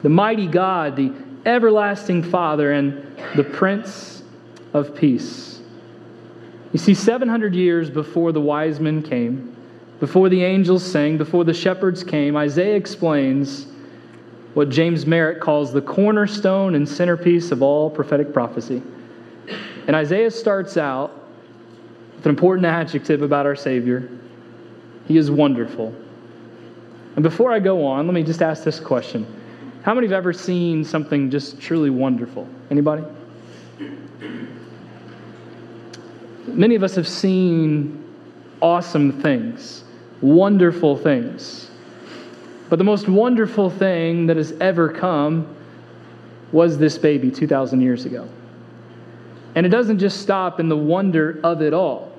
the 0.02 0.10
mighty 0.10 0.48
God, 0.48 0.96
the 0.96 1.14
everlasting 1.46 2.24
Father, 2.24 2.72
and 2.72 3.16
the 3.36 3.44
Prince 3.44 4.24
of 4.74 4.96
Peace. 4.96 5.60
You 6.72 6.80
see, 6.80 6.94
700 6.94 7.56
years 7.56 7.90
before 7.90 8.32
the 8.32 8.42
wise 8.42 8.80
men 8.80 9.02
came, 9.02 9.57
before 10.00 10.30
the 10.30 10.44
angels 10.44 10.84
sang, 10.84 11.18
before 11.18 11.44
the 11.44 11.54
shepherds 11.54 12.04
came, 12.04 12.36
Isaiah 12.36 12.75
explains 12.75 13.68
what 14.54 14.70
James 14.70 15.06
Merritt 15.06 15.39
calls 15.39 15.72
the 15.72 15.82
cornerstone 15.82 16.75
and 16.75 16.88
centerpiece 16.88 17.51
of 17.51 17.62
all 17.62 17.89
prophetic 17.89 18.34
prophecy. 18.34 18.82
And 19.88 19.96
Isaiah 19.96 20.32
starts 20.32 20.77
out 20.77 21.12
with 22.16 22.25
an 22.25 22.30
important 22.30 22.66
adjective 22.66 23.22
about 23.22 23.46
our 23.46 23.56
Savior 23.56 24.10
He 25.08 25.18
is 25.18 25.32
wonderful. 25.32 25.96
And 27.16 27.24
before 27.24 27.51
I 27.51 27.60
go 27.60 27.86
on, 27.86 28.06
let 28.06 28.13
me 28.13 28.24
just 28.24 28.42
ask 28.42 28.63
this 28.63 28.80
question 28.80 29.25
How 29.84 29.94
many 29.94 30.08
have 30.08 30.13
ever 30.13 30.34
seen 30.34 30.84
something 30.84 31.32
just 31.32 31.60
truly 31.60 31.89
wonderful? 31.89 32.48
Anybody? 32.70 33.04
Many 36.48 36.75
of 36.75 36.84
us 36.84 36.96
have 36.96 37.08
seen 37.08 38.04
awesome 38.62 39.22
things, 39.22 39.84
wonderful 40.22 40.98
things. 40.98 41.70
But 42.70 42.78
the 42.78 42.86
most 42.86 43.08
wonderful 43.08 43.70
thing 43.70 44.28
that 44.28 44.38
has 44.38 44.52
ever 44.60 44.90
come 44.90 45.56
was 46.52 46.78
this 46.78 46.98
baby 46.98 47.32
2,000 47.32 47.82
years 47.82 48.06
ago. 48.06 48.28
And 49.56 49.66
it 49.66 49.70
doesn't 49.70 50.00
just 50.00 50.22
stop 50.22 50.60
in 50.60 50.70
the 50.70 50.78
wonder 50.78 51.40
of 51.44 51.62
it 51.62 51.74
all. 51.74 52.12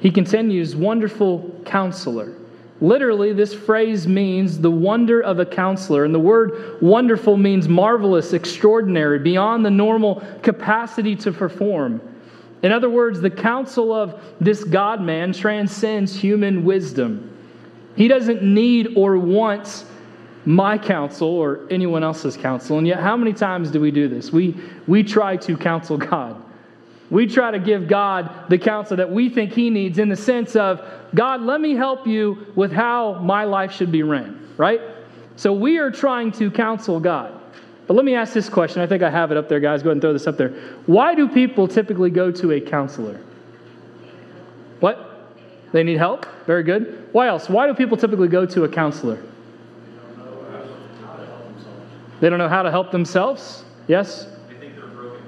He 0.00 0.10
continues, 0.10 0.76
wonderful 0.76 1.60
counselor. 1.64 2.34
Literally, 2.80 3.32
this 3.32 3.54
phrase 3.54 4.06
means 4.06 4.58
the 4.58 4.70
wonder 4.70 5.20
of 5.20 5.38
a 5.38 5.46
counselor. 5.46 6.04
And 6.04 6.14
the 6.14 6.20
word 6.20 6.80
wonderful 6.82 7.36
means 7.36 7.68
marvelous, 7.68 8.32
extraordinary, 8.32 9.18
beyond 9.18 9.64
the 9.64 9.70
normal 9.70 10.22
capacity 10.42 11.16
to 11.16 11.32
perform. 11.32 12.00
In 12.64 12.72
other 12.72 12.88
words, 12.88 13.20
the 13.20 13.30
counsel 13.30 13.92
of 13.92 14.18
this 14.40 14.64
God 14.64 15.02
man 15.02 15.34
transcends 15.34 16.16
human 16.16 16.64
wisdom. 16.64 17.30
He 17.94 18.08
doesn't 18.08 18.42
need 18.42 18.96
or 18.96 19.18
want 19.18 19.84
my 20.46 20.78
counsel 20.78 21.28
or 21.28 21.60
anyone 21.70 22.02
else's 22.02 22.38
counsel. 22.38 22.78
And 22.78 22.86
yet, 22.86 23.00
how 23.00 23.18
many 23.18 23.34
times 23.34 23.70
do 23.70 23.80
we 23.82 23.90
do 23.90 24.08
this? 24.08 24.32
We, 24.32 24.56
we 24.86 25.02
try 25.02 25.36
to 25.36 25.58
counsel 25.58 25.98
God. 25.98 26.42
We 27.10 27.26
try 27.26 27.50
to 27.50 27.58
give 27.58 27.86
God 27.86 28.48
the 28.48 28.56
counsel 28.56 28.96
that 28.96 29.12
we 29.12 29.28
think 29.28 29.52
He 29.52 29.68
needs 29.68 29.98
in 29.98 30.08
the 30.08 30.16
sense 30.16 30.56
of, 30.56 30.82
God, 31.14 31.42
let 31.42 31.60
me 31.60 31.74
help 31.74 32.06
you 32.06 32.46
with 32.56 32.72
how 32.72 33.18
my 33.20 33.44
life 33.44 33.72
should 33.72 33.92
be 33.92 34.02
ran, 34.02 34.48
right? 34.56 34.80
So 35.36 35.52
we 35.52 35.76
are 35.76 35.90
trying 35.90 36.32
to 36.32 36.50
counsel 36.50 36.98
God. 36.98 37.33
But 37.86 37.94
let 37.94 38.04
me 38.04 38.14
ask 38.14 38.32
this 38.32 38.48
question. 38.48 38.80
I 38.80 38.86
think 38.86 39.02
I 39.02 39.10
have 39.10 39.30
it 39.30 39.36
up 39.36 39.48
there, 39.48 39.60
guys. 39.60 39.82
Go 39.82 39.88
ahead 39.88 39.96
and 39.96 40.00
throw 40.00 40.12
this 40.12 40.26
up 40.26 40.36
there. 40.36 40.50
Why 40.86 41.14
do 41.14 41.28
people 41.28 41.68
typically 41.68 42.10
go 42.10 42.30
to 42.30 42.52
a 42.52 42.60
counselor? 42.60 43.20
What? 44.80 45.30
They 45.72 45.82
need 45.82 45.98
help? 45.98 46.26
Very 46.46 46.62
good. 46.62 47.08
Why 47.12 47.28
else? 47.28 47.48
Why 47.48 47.66
do 47.66 47.74
people 47.74 47.96
typically 47.96 48.28
go 48.28 48.46
to 48.46 48.64
a 48.64 48.68
counselor? 48.68 49.16
They 49.16 49.90
don't 49.90 49.98
know 50.48 50.88
how 51.00 51.16
to 51.16 51.26
help 51.26 51.42
themselves. 51.42 52.20
They 52.20 52.30
don't 52.30 52.38
know 52.38 52.48
how 52.48 52.62
to 52.62 52.70
help 52.70 52.90
themselves? 52.90 53.64
Yes? 53.86 54.26
They 54.48 54.54
think 54.54 54.76
they're 54.76 54.86
broken. 54.86 55.22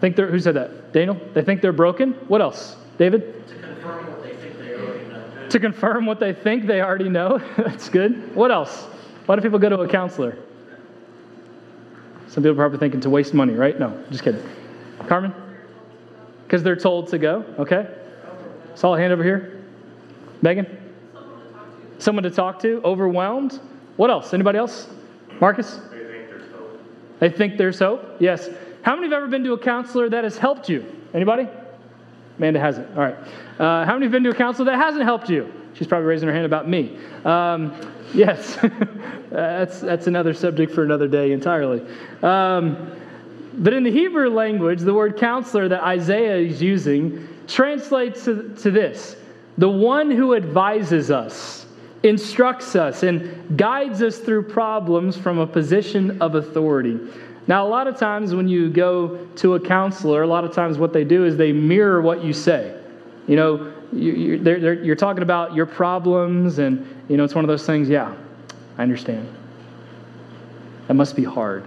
Think 0.00 0.16
they're, 0.16 0.30
who 0.30 0.40
said 0.40 0.54
that? 0.56 0.92
Daniel? 0.92 1.20
They 1.34 1.42
think 1.42 1.60
they're 1.60 1.72
broken? 1.72 2.12
What 2.28 2.40
else? 2.40 2.76
David? 2.98 3.46
To 3.46 3.54
confirm 3.54 4.06
what 4.06 4.22
they 4.22 4.34
think 4.34 4.58
they 4.58 4.72
already 4.72 5.08
know. 5.08 5.48
To 5.48 5.60
confirm 5.60 6.06
what 6.06 6.20
they 6.20 6.32
think 6.32 6.66
they 6.66 6.80
already 6.80 7.08
know? 7.08 7.38
That's 7.56 7.88
good. 7.88 8.34
What 8.34 8.50
else? 8.50 8.84
Why 9.26 9.36
do 9.36 9.42
people 9.42 9.58
go 9.58 9.68
to 9.68 9.80
a 9.82 9.88
counselor? 9.88 10.36
Some 12.30 12.44
people 12.44 12.52
are 12.52 12.54
probably 12.54 12.78
thinking 12.78 13.00
to 13.00 13.10
waste 13.10 13.34
money, 13.34 13.54
right? 13.54 13.76
No, 13.78 14.04
just 14.08 14.22
kidding. 14.22 14.40
Carmen? 15.08 15.34
Because 16.44 16.62
they're 16.62 16.76
told 16.76 17.08
to 17.08 17.18
go. 17.18 17.44
Okay. 17.58 17.88
Saw 18.76 18.94
a 18.94 18.98
hand 18.98 19.12
over 19.12 19.24
here. 19.24 19.64
Megan? 20.40 20.78
Someone 21.98 22.22
to 22.22 22.30
talk 22.30 22.60
to. 22.60 22.80
Overwhelmed. 22.84 23.58
What 23.96 24.10
else? 24.10 24.32
Anybody 24.32 24.58
else? 24.58 24.88
Marcus? 25.40 25.80
They 25.90 25.98
think 25.98 26.28
there's 26.28 26.52
hope? 26.52 26.80
They 27.18 27.30
think 27.30 27.58
there's 27.58 27.78
hope? 27.80 28.16
Yes. 28.20 28.48
How 28.82 28.94
many 28.94 29.08
have 29.08 29.12
ever 29.12 29.26
been 29.26 29.42
to 29.42 29.54
a 29.54 29.58
counselor 29.58 30.08
that 30.08 30.22
has 30.22 30.38
helped 30.38 30.68
you? 30.68 30.86
Anybody? 31.12 31.48
Amanda 32.38 32.60
hasn't. 32.60 32.96
All 32.96 33.02
right. 33.02 33.16
Uh, 33.58 33.84
how 33.84 33.94
many 33.94 34.04
have 34.04 34.12
been 34.12 34.22
to 34.22 34.30
a 34.30 34.34
counselor 34.34 34.66
that 34.66 34.78
hasn't 34.78 35.02
helped 35.02 35.28
you? 35.28 35.52
She's 35.74 35.86
probably 35.86 36.06
raising 36.06 36.28
her 36.28 36.34
hand 36.34 36.46
about 36.46 36.68
me. 36.68 36.98
Um, 37.24 37.74
yes. 38.12 38.58
that's, 39.30 39.80
that's 39.80 40.06
another 40.06 40.34
subject 40.34 40.72
for 40.72 40.84
another 40.84 41.08
day 41.08 41.32
entirely. 41.32 41.84
Um, 42.22 42.92
but 43.54 43.72
in 43.72 43.82
the 43.82 43.90
Hebrew 43.90 44.30
language, 44.30 44.80
the 44.80 44.94
word 44.94 45.16
counselor 45.16 45.68
that 45.68 45.82
Isaiah 45.82 46.36
is 46.36 46.62
using 46.62 47.28
translates 47.46 48.24
to, 48.24 48.54
to 48.60 48.70
this 48.70 49.16
the 49.58 49.68
one 49.68 50.10
who 50.10 50.34
advises 50.34 51.10
us 51.10 51.66
instructs 52.02 52.74
us 52.76 53.02
and 53.02 53.58
guides 53.58 54.02
us 54.02 54.18
through 54.18 54.44
problems 54.44 55.18
from 55.18 55.38
a 55.38 55.46
position 55.46 56.22
of 56.22 56.34
authority. 56.34 56.98
Now, 57.46 57.66
a 57.66 57.68
lot 57.68 57.86
of 57.86 57.98
times 57.98 58.34
when 58.34 58.48
you 58.48 58.70
go 58.70 59.26
to 59.36 59.54
a 59.54 59.60
counselor, 59.60 60.22
a 60.22 60.26
lot 60.26 60.44
of 60.44 60.54
times 60.54 60.78
what 60.78 60.92
they 60.92 61.04
do 61.04 61.24
is 61.24 61.36
they 61.36 61.52
mirror 61.52 62.00
what 62.00 62.24
you 62.24 62.32
say. 62.32 62.74
You 63.26 63.36
know, 63.36 63.72
you, 63.92 64.42
are 64.46 64.72
you're 64.72 64.96
talking 64.96 65.22
about 65.22 65.54
your 65.54 65.66
problems, 65.66 66.58
and, 66.58 66.86
you 67.08 67.16
know, 67.16 67.24
it's 67.24 67.34
one 67.34 67.44
of 67.44 67.48
those 67.48 67.66
things, 67.66 67.88
yeah, 67.88 68.14
I 68.78 68.82
understand. 68.82 69.28
That 70.88 70.94
must 70.94 71.16
be 71.16 71.24
hard. 71.24 71.64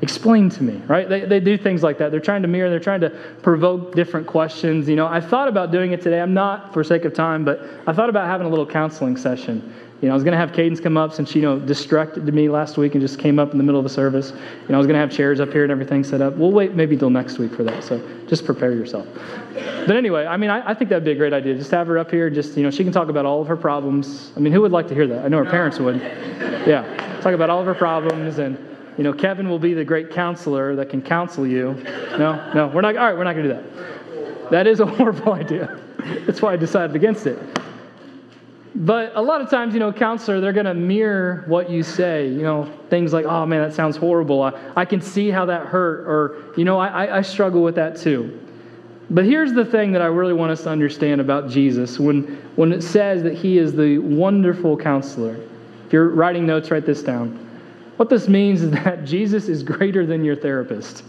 Explain 0.00 0.48
to 0.50 0.62
me, 0.62 0.80
right? 0.86 1.08
They, 1.08 1.24
they 1.24 1.40
do 1.40 1.58
things 1.58 1.82
like 1.82 1.98
that. 1.98 2.12
They're 2.12 2.20
trying 2.20 2.42
to 2.42 2.48
mirror, 2.48 2.70
they're 2.70 2.78
trying 2.78 3.00
to 3.00 3.10
provoke 3.42 3.94
different 3.96 4.28
questions. 4.28 4.88
You 4.88 4.94
know, 4.94 5.08
I 5.08 5.20
thought 5.20 5.48
about 5.48 5.72
doing 5.72 5.90
it 5.90 6.00
today. 6.00 6.20
I'm 6.20 6.34
not 6.34 6.72
for 6.72 6.84
sake 6.84 7.04
of 7.04 7.14
time, 7.14 7.44
but 7.44 7.60
I 7.86 7.92
thought 7.92 8.08
about 8.08 8.28
having 8.28 8.46
a 8.46 8.50
little 8.50 8.66
counseling 8.66 9.16
session. 9.16 9.74
You 10.00 10.06
know, 10.06 10.12
I 10.12 10.14
was 10.14 10.22
going 10.22 10.32
to 10.32 10.38
have 10.38 10.52
Cadence 10.52 10.78
come 10.78 10.96
up 10.96 11.12
since 11.12 11.32
she, 11.32 11.40
you 11.40 11.44
know, 11.44 11.58
distracted 11.58 12.32
me 12.32 12.48
last 12.48 12.76
week 12.76 12.94
and 12.94 13.02
just 13.02 13.18
came 13.18 13.40
up 13.40 13.50
in 13.50 13.58
the 13.58 13.64
middle 13.64 13.80
of 13.80 13.84
the 13.84 13.90
service. 13.90 14.30
You 14.30 14.68
know, 14.68 14.76
I 14.76 14.78
was 14.78 14.86
going 14.86 14.94
to 14.94 15.00
have 15.00 15.10
chairs 15.10 15.40
up 15.40 15.50
here 15.50 15.64
and 15.64 15.72
everything 15.72 16.04
set 16.04 16.20
up. 16.20 16.36
We'll 16.36 16.52
wait 16.52 16.74
maybe 16.74 16.96
till 16.96 17.10
next 17.10 17.38
week 17.38 17.52
for 17.52 17.64
that. 17.64 17.82
So 17.82 18.00
just 18.28 18.44
prepare 18.44 18.72
yourself. 18.72 19.08
But 19.52 19.96
anyway, 19.96 20.26
I 20.26 20.36
mean, 20.36 20.50
I, 20.50 20.70
I 20.70 20.74
think 20.74 20.90
that'd 20.90 21.04
be 21.04 21.10
a 21.10 21.16
great 21.16 21.32
idea. 21.32 21.56
Just 21.56 21.72
have 21.72 21.88
her 21.88 21.98
up 21.98 22.12
here. 22.12 22.30
Just, 22.30 22.56
you 22.56 22.62
know, 22.62 22.70
she 22.70 22.84
can 22.84 22.92
talk 22.92 23.08
about 23.08 23.26
all 23.26 23.42
of 23.42 23.48
her 23.48 23.56
problems. 23.56 24.30
I 24.36 24.38
mean, 24.38 24.52
who 24.52 24.60
would 24.60 24.70
like 24.70 24.86
to 24.86 24.94
hear 24.94 25.08
that? 25.08 25.24
I 25.24 25.28
know 25.28 25.38
her 25.38 25.50
parents 25.50 25.80
would. 25.80 25.96
Yeah. 25.96 27.18
Talk 27.20 27.34
about 27.34 27.50
all 27.50 27.58
of 27.58 27.66
her 27.66 27.74
problems 27.74 28.38
and, 28.38 28.67
you 28.98 29.04
know, 29.04 29.12
Kevin 29.12 29.48
will 29.48 29.60
be 29.60 29.74
the 29.74 29.84
great 29.84 30.10
counselor 30.10 30.74
that 30.74 30.90
can 30.90 31.00
counsel 31.00 31.46
you. 31.46 31.72
No, 32.18 32.52
no, 32.52 32.66
we're 32.66 32.80
not, 32.80 32.96
all 32.96 33.06
right, 33.06 33.16
we're 33.16 33.24
not 33.24 33.34
going 33.34 33.48
to 33.48 33.54
do 33.54 33.62
that. 33.62 34.50
That 34.50 34.66
is 34.66 34.80
a 34.80 34.86
horrible 34.96 35.32
idea. 35.32 35.80
That's 36.26 36.42
why 36.42 36.52
I 36.52 36.56
decided 36.56 36.96
against 36.96 37.26
it. 37.26 37.38
But 38.74 39.12
a 39.14 39.22
lot 39.22 39.40
of 39.40 39.50
times, 39.50 39.72
you 39.72 39.80
know, 39.80 39.92
counselor, 39.92 40.40
they're 40.40 40.52
going 40.52 40.66
to 40.66 40.74
mirror 40.74 41.44
what 41.46 41.70
you 41.70 41.82
say. 41.82 42.28
You 42.28 42.42
know, 42.42 42.72
things 42.90 43.12
like, 43.12 43.24
oh 43.24 43.46
man, 43.46 43.62
that 43.62 43.74
sounds 43.74 43.96
horrible. 43.96 44.42
I, 44.42 44.52
I 44.76 44.84
can 44.84 45.00
see 45.00 45.30
how 45.30 45.46
that 45.46 45.66
hurt. 45.66 46.00
Or, 46.00 46.52
you 46.56 46.64
know, 46.64 46.78
I, 46.78 47.18
I 47.18 47.22
struggle 47.22 47.62
with 47.62 47.76
that 47.76 47.96
too. 47.96 48.40
But 49.10 49.24
here's 49.24 49.52
the 49.52 49.64
thing 49.64 49.92
that 49.92 50.02
I 50.02 50.06
really 50.06 50.34
want 50.34 50.52
us 50.52 50.64
to 50.64 50.70
understand 50.70 51.20
about 51.20 51.48
Jesus 51.48 51.98
when, 51.98 52.24
when 52.56 52.72
it 52.72 52.82
says 52.82 53.22
that 53.22 53.34
he 53.34 53.58
is 53.58 53.74
the 53.74 53.98
wonderful 53.98 54.76
counselor. 54.76 55.36
If 55.86 55.92
you're 55.92 56.10
writing 56.10 56.46
notes, 56.46 56.70
write 56.70 56.84
this 56.84 57.02
down. 57.02 57.47
What 57.98 58.08
this 58.08 58.28
means 58.28 58.62
is 58.62 58.70
that 58.70 59.04
Jesus 59.04 59.48
is 59.48 59.64
greater 59.64 60.06
than 60.06 60.24
your 60.24 60.36
therapist. 60.36 61.02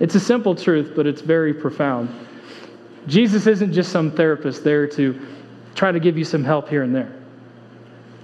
It's 0.00 0.14
a 0.14 0.20
simple 0.20 0.54
truth, 0.54 0.94
but 0.96 1.06
it's 1.06 1.20
very 1.20 1.52
profound. 1.52 2.08
Jesus 3.06 3.46
isn't 3.46 3.70
just 3.70 3.92
some 3.92 4.10
therapist 4.10 4.64
there 4.64 4.86
to 4.86 5.20
try 5.74 5.92
to 5.92 6.00
give 6.00 6.16
you 6.16 6.24
some 6.24 6.42
help 6.42 6.70
here 6.70 6.84
and 6.84 6.94
there. 6.94 7.12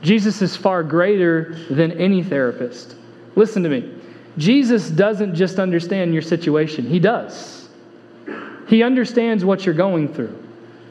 Jesus 0.01 0.41
is 0.41 0.57
far 0.57 0.83
greater 0.83 1.55
than 1.69 1.93
any 1.93 2.23
therapist. 2.23 2.97
Listen 3.37 3.63
to 3.63 3.69
me. 3.69 3.95
Jesus 4.39 4.89
doesn't 4.89 5.35
just 5.35 5.59
understand 5.59 6.15
your 6.15 6.23
situation, 6.23 6.89
He 6.89 6.99
does. 6.99 7.69
He 8.69 8.83
understands 8.83 9.45
what 9.45 9.67
you're 9.67 9.75
going 9.75 10.09
through. 10.09 10.35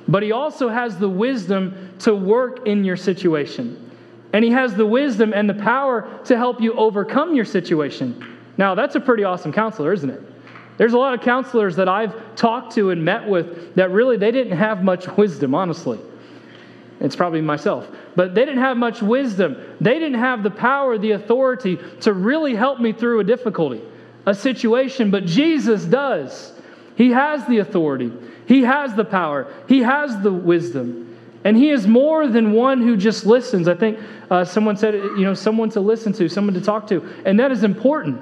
But 0.08 0.22
He 0.22 0.34
also 0.34 0.70
has 0.70 1.00
the 1.00 1.10
wisdom 1.10 1.96
to 2.02 2.14
work 2.14 2.68
in 2.68 2.84
your 2.84 2.96
situation. 2.96 3.89
And 4.34 4.44
He 4.44 4.52
has 4.52 4.76
the 4.76 4.86
wisdom 4.86 5.34
and 5.34 5.50
the 5.50 5.56
power 5.56 6.20
to 6.26 6.38
help 6.38 6.62
you 6.62 6.74
overcome 6.74 7.36
your 7.36 7.46
situation. 7.46 8.38
Now, 8.58 8.76
that's 8.76 8.96
a 8.96 9.00
pretty 9.00 9.24
awesome 9.24 9.54
counselor, 9.54 9.94
isn't 9.94 10.10
it? 10.10 10.22
There's 10.78 10.94
a 10.94 10.98
lot 10.98 11.14
of 11.14 11.22
counselors 11.22 11.76
that 11.76 11.90
I've 11.90 12.36
talked 12.36 12.74
to 12.76 12.92
and 12.92 13.04
met 13.04 13.28
with 13.28 13.76
that 13.76 13.92
really 13.92 14.18
they 14.18 14.32
didn't 14.32 14.58
have 14.58 14.84
much 14.84 15.08
wisdom, 15.18 15.54
honestly. 15.54 16.00
It's 17.02 17.16
probably 17.16 17.42
myself. 17.42 17.88
But 18.16 18.36
they 18.36 18.46
didn't 18.46 18.62
have 18.62 18.78
much 18.78 19.02
wisdom. 19.02 19.58
They 19.80 20.00
didn't 20.00 20.20
have 20.20 20.44
the 20.44 20.52
power, 20.52 20.98
the 20.98 21.12
authority 21.12 21.80
to 22.02 22.14
really 22.14 22.56
help 22.56 22.80
me 22.80 22.92
through 22.92 23.20
a 23.20 23.24
difficulty, 23.24 23.82
a 24.26 24.34
situation. 24.34 25.12
But 25.12 25.26
Jesus 25.26 25.86
does. 25.86 26.54
He 26.96 27.12
has 27.12 27.46
the 27.48 27.60
authority, 27.60 28.12
He 28.46 28.64
has 28.64 28.94
the 28.96 29.06
power, 29.06 29.54
He 29.68 29.80
has 29.80 30.22
the 30.22 30.34
wisdom. 30.34 31.09
And 31.44 31.56
He 31.56 31.70
is 31.70 31.88
more 31.88 32.28
than 32.28 32.52
one 32.52 32.82
who 32.82 32.98
just 32.98 33.26
listens. 33.26 33.68
I 33.68 33.76
think 33.76 34.00
uh, 34.30 34.44
someone 34.44 34.78
said, 34.78 34.94
you 34.94 35.24
know, 35.24 35.34
someone 35.34 35.70
to 35.72 35.80
listen 35.80 36.14
to, 36.14 36.28
someone 36.28 36.54
to 36.54 36.62
talk 36.62 36.88
to. 36.88 37.08
And 37.26 37.40
that 37.40 37.52
is 37.52 37.64
important. 37.64 38.22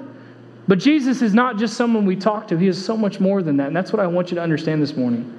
But 0.68 0.78
Jesus 0.78 1.22
is 1.22 1.34
not 1.34 1.58
just 1.58 1.76
someone 1.76 2.04
we 2.04 2.16
talk 2.16 2.48
to, 2.48 2.56
He 2.56 2.68
is 2.68 2.82
so 2.82 2.96
much 2.96 3.20
more 3.20 3.42
than 3.42 3.56
that. 3.56 3.68
And 3.68 3.76
that's 3.76 3.92
what 3.92 4.00
I 4.00 4.06
want 4.06 4.30
you 4.30 4.36
to 4.36 4.42
understand 4.42 4.82
this 4.82 4.96
morning. 4.96 5.38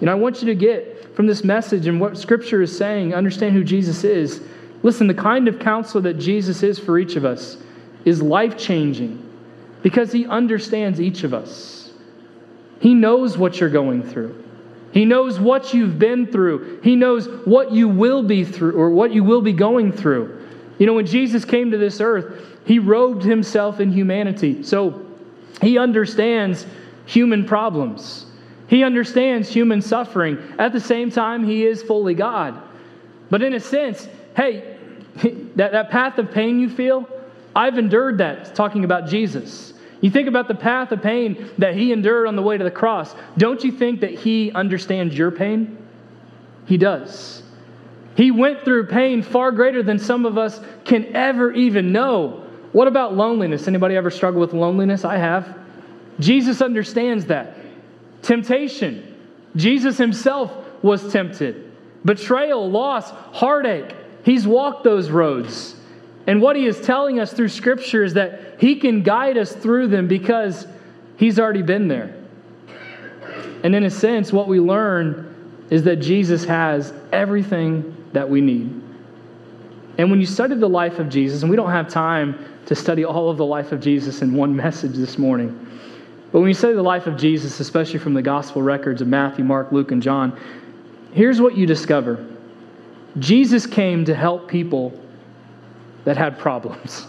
You 0.00 0.06
know, 0.06 0.12
I 0.12 0.16
want 0.16 0.42
you 0.42 0.46
to 0.46 0.54
get 0.54 1.14
from 1.16 1.26
this 1.26 1.44
message 1.44 1.86
and 1.86 2.00
what 2.00 2.18
Scripture 2.18 2.62
is 2.62 2.76
saying, 2.76 3.14
understand 3.14 3.54
who 3.54 3.64
Jesus 3.64 4.04
is. 4.04 4.42
Listen, 4.82 5.06
the 5.06 5.14
kind 5.14 5.48
of 5.48 5.58
counselor 5.58 6.02
that 6.02 6.14
Jesus 6.14 6.62
is 6.62 6.78
for 6.78 6.98
each 6.98 7.16
of 7.16 7.24
us 7.24 7.56
is 8.04 8.20
life 8.20 8.58
changing 8.58 9.20
because 9.82 10.12
he 10.12 10.26
understands 10.26 11.00
each 11.00 11.24
of 11.24 11.32
us. 11.32 11.92
He 12.80 12.94
knows 12.94 13.38
what 13.38 13.60
you're 13.60 13.70
going 13.70 14.02
through. 14.02 14.42
He 14.94 15.04
knows 15.04 15.40
what 15.40 15.74
you've 15.74 15.98
been 15.98 16.28
through. 16.28 16.80
He 16.84 16.94
knows 16.94 17.26
what 17.44 17.72
you 17.72 17.88
will 17.88 18.22
be 18.22 18.44
through 18.44 18.76
or 18.76 18.90
what 18.90 19.12
you 19.12 19.24
will 19.24 19.42
be 19.42 19.52
going 19.52 19.90
through. 19.90 20.40
You 20.78 20.86
know, 20.86 20.94
when 20.94 21.04
Jesus 21.04 21.44
came 21.44 21.72
to 21.72 21.78
this 21.78 22.00
earth, 22.00 22.40
he 22.64 22.78
robed 22.78 23.24
himself 23.24 23.80
in 23.80 23.90
humanity. 23.90 24.62
So 24.62 25.04
he 25.60 25.78
understands 25.78 26.64
human 27.06 27.44
problems. 27.44 28.26
He 28.68 28.84
understands 28.84 29.48
human 29.48 29.82
suffering. 29.82 30.38
At 30.60 30.72
the 30.72 30.80
same 30.80 31.10
time, 31.10 31.44
he 31.44 31.66
is 31.66 31.82
fully 31.82 32.14
God. 32.14 32.62
But 33.30 33.42
in 33.42 33.54
a 33.54 33.60
sense, 33.60 34.08
hey, 34.36 34.78
that, 35.56 35.72
that 35.72 35.90
path 35.90 36.18
of 36.18 36.30
pain 36.30 36.60
you 36.60 36.68
feel, 36.68 37.08
I've 37.56 37.78
endured 37.78 38.18
that, 38.18 38.54
talking 38.54 38.84
about 38.84 39.08
Jesus. 39.08 39.73
You 40.04 40.10
think 40.10 40.28
about 40.28 40.48
the 40.48 40.54
path 40.54 40.92
of 40.92 41.00
pain 41.00 41.48
that 41.56 41.76
he 41.76 41.90
endured 41.90 42.26
on 42.26 42.36
the 42.36 42.42
way 42.42 42.58
to 42.58 42.62
the 42.62 42.70
cross. 42.70 43.14
Don't 43.38 43.64
you 43.64 43.72
think 43.72 44.02
that 44.02 44.10
he 44.10 44.52
understands 44.52 45.16
your 45.16 45.30
pain? 45.30 45.78
He 46.66 46.76
does. 46.76 47.42
He 48.14 48.30
went 48.30 48.66
through 48.66 48.88
pain 48.88 49.22
far 49.22 49.50
greater 49.50 49.82
than 49.82 49.98
some 49.98 50.26
of 50.26 50.36
us 50.36 50.60
can 50.84 51.16
ever 51.16 51.52
even 51.52 51.90
know. 51.90 52.44
What 52.72 52.86
about 52.86 53.16
loneliness? 53.16 53.66
Anybody 53.66 53.96
ever 53.96 54.10
struggle 54.10 54.42
with 54.42 54.52
loneliness? 54.52 55.06
I 55.06 55.16
have. 55.16 55.56
Jesus 56.20 56.60
understands 56.60 57.24
that. 57.24 57.56
Temptation. 58.20 59.16
Jesus 59.56 59.96
himself 59.96 60.52
was 60.82 61.10
tempted. 61.10 61.72
Betrayal, 62.04 62.70
loss, 62.70 63.08
heartache. 63.10 63.96
He's 64.22 64.46
walked 64.46 64.84
those 64.84 65.08
roads. 65.08 65.76
And 66.26 66.40
what 66.40 66.56
he 66.56 66.66
is 66.66 66.80
telling 66.80 67.20
us 67.20 67.32
through 67.32 67.48
Scripture 67.48 68.02
is 68.02 68.14
that 68.14 68.56
he 68.58 68.76
can 68.76 69.02
guide 69.02 69.36
us 69.36 69.52
through 69.52 69.88
them 69.88 70.08
because 70.08 70.66
he's 71.16 71.38
already 71.38 71.62
been 71.62 71.88
there. 71.88 72.14
And 73.62 73.74
in 73.74 73.84
a 73.84 73.90
sense, 73.90 74.32
what 74.32 74.48
we 74.48 74.60
learn 74.60 75.30
is 75.70 75.82
that 75.84 75.96
Jesus 75.96 76.44
has 76.44 76.92
everything 77.12 77.96
that 78.12 78.28
we 78.28 78.40
need. 78.40 78.82
And 79.96 80.10
when 80.10 80.20
you 80.20 80.26
study 80.26 80.54
the 80.54 80.68
life 80.68 80.98
of 80.98 81.08
Jesus, 81.08 81.42
and 81.42 81.50
we 81.50 81.56
don't 81.56 81.70
have 81.70 81.88
time 81.88 82.38
to 82.66 82.74
study 82.74 83.04
all 83.04 83.30
of 83.30 83.36
the 83.36 83.44
life 83.44 83.72
of 83.72 83.80
Jesus 83.80 84.22
in 84.22 84.34
one 84.34 84.54
message 84.64 84.94
this 84.94 85.18
morning, 85.18 85.60
but 86.32 86.40
when 86.40 86.48
you 86.48 86.54
study 86.54 86.74
the 86.74 86.82
life 86.82 87.06
of 87.06 87.16
Jesus, 87.16 87.60
especially 87.60 88.00
from 88.00 88.12
the 88.12 88.22
gospel 88.22 88.60
records 88.60 89.00
of 89.00 89.08
Matthew, 89.08 89.44
Mark, 89.44 89.70
Luke, 89.70 89.92
and 89.92 90.02
John, 90.02 90.38
here's 91.12 91.40
what 91.40 91.56
you 91.56 91.64
discover 91.64 92.26
Jesus 93.20 93.66
came 93.66 94.04
to 94.06 94.14
help 94.14 94.48
people 94.48 94.92
that 96.04 96.16
had 96.16 96.38
problems. 96.38 97.06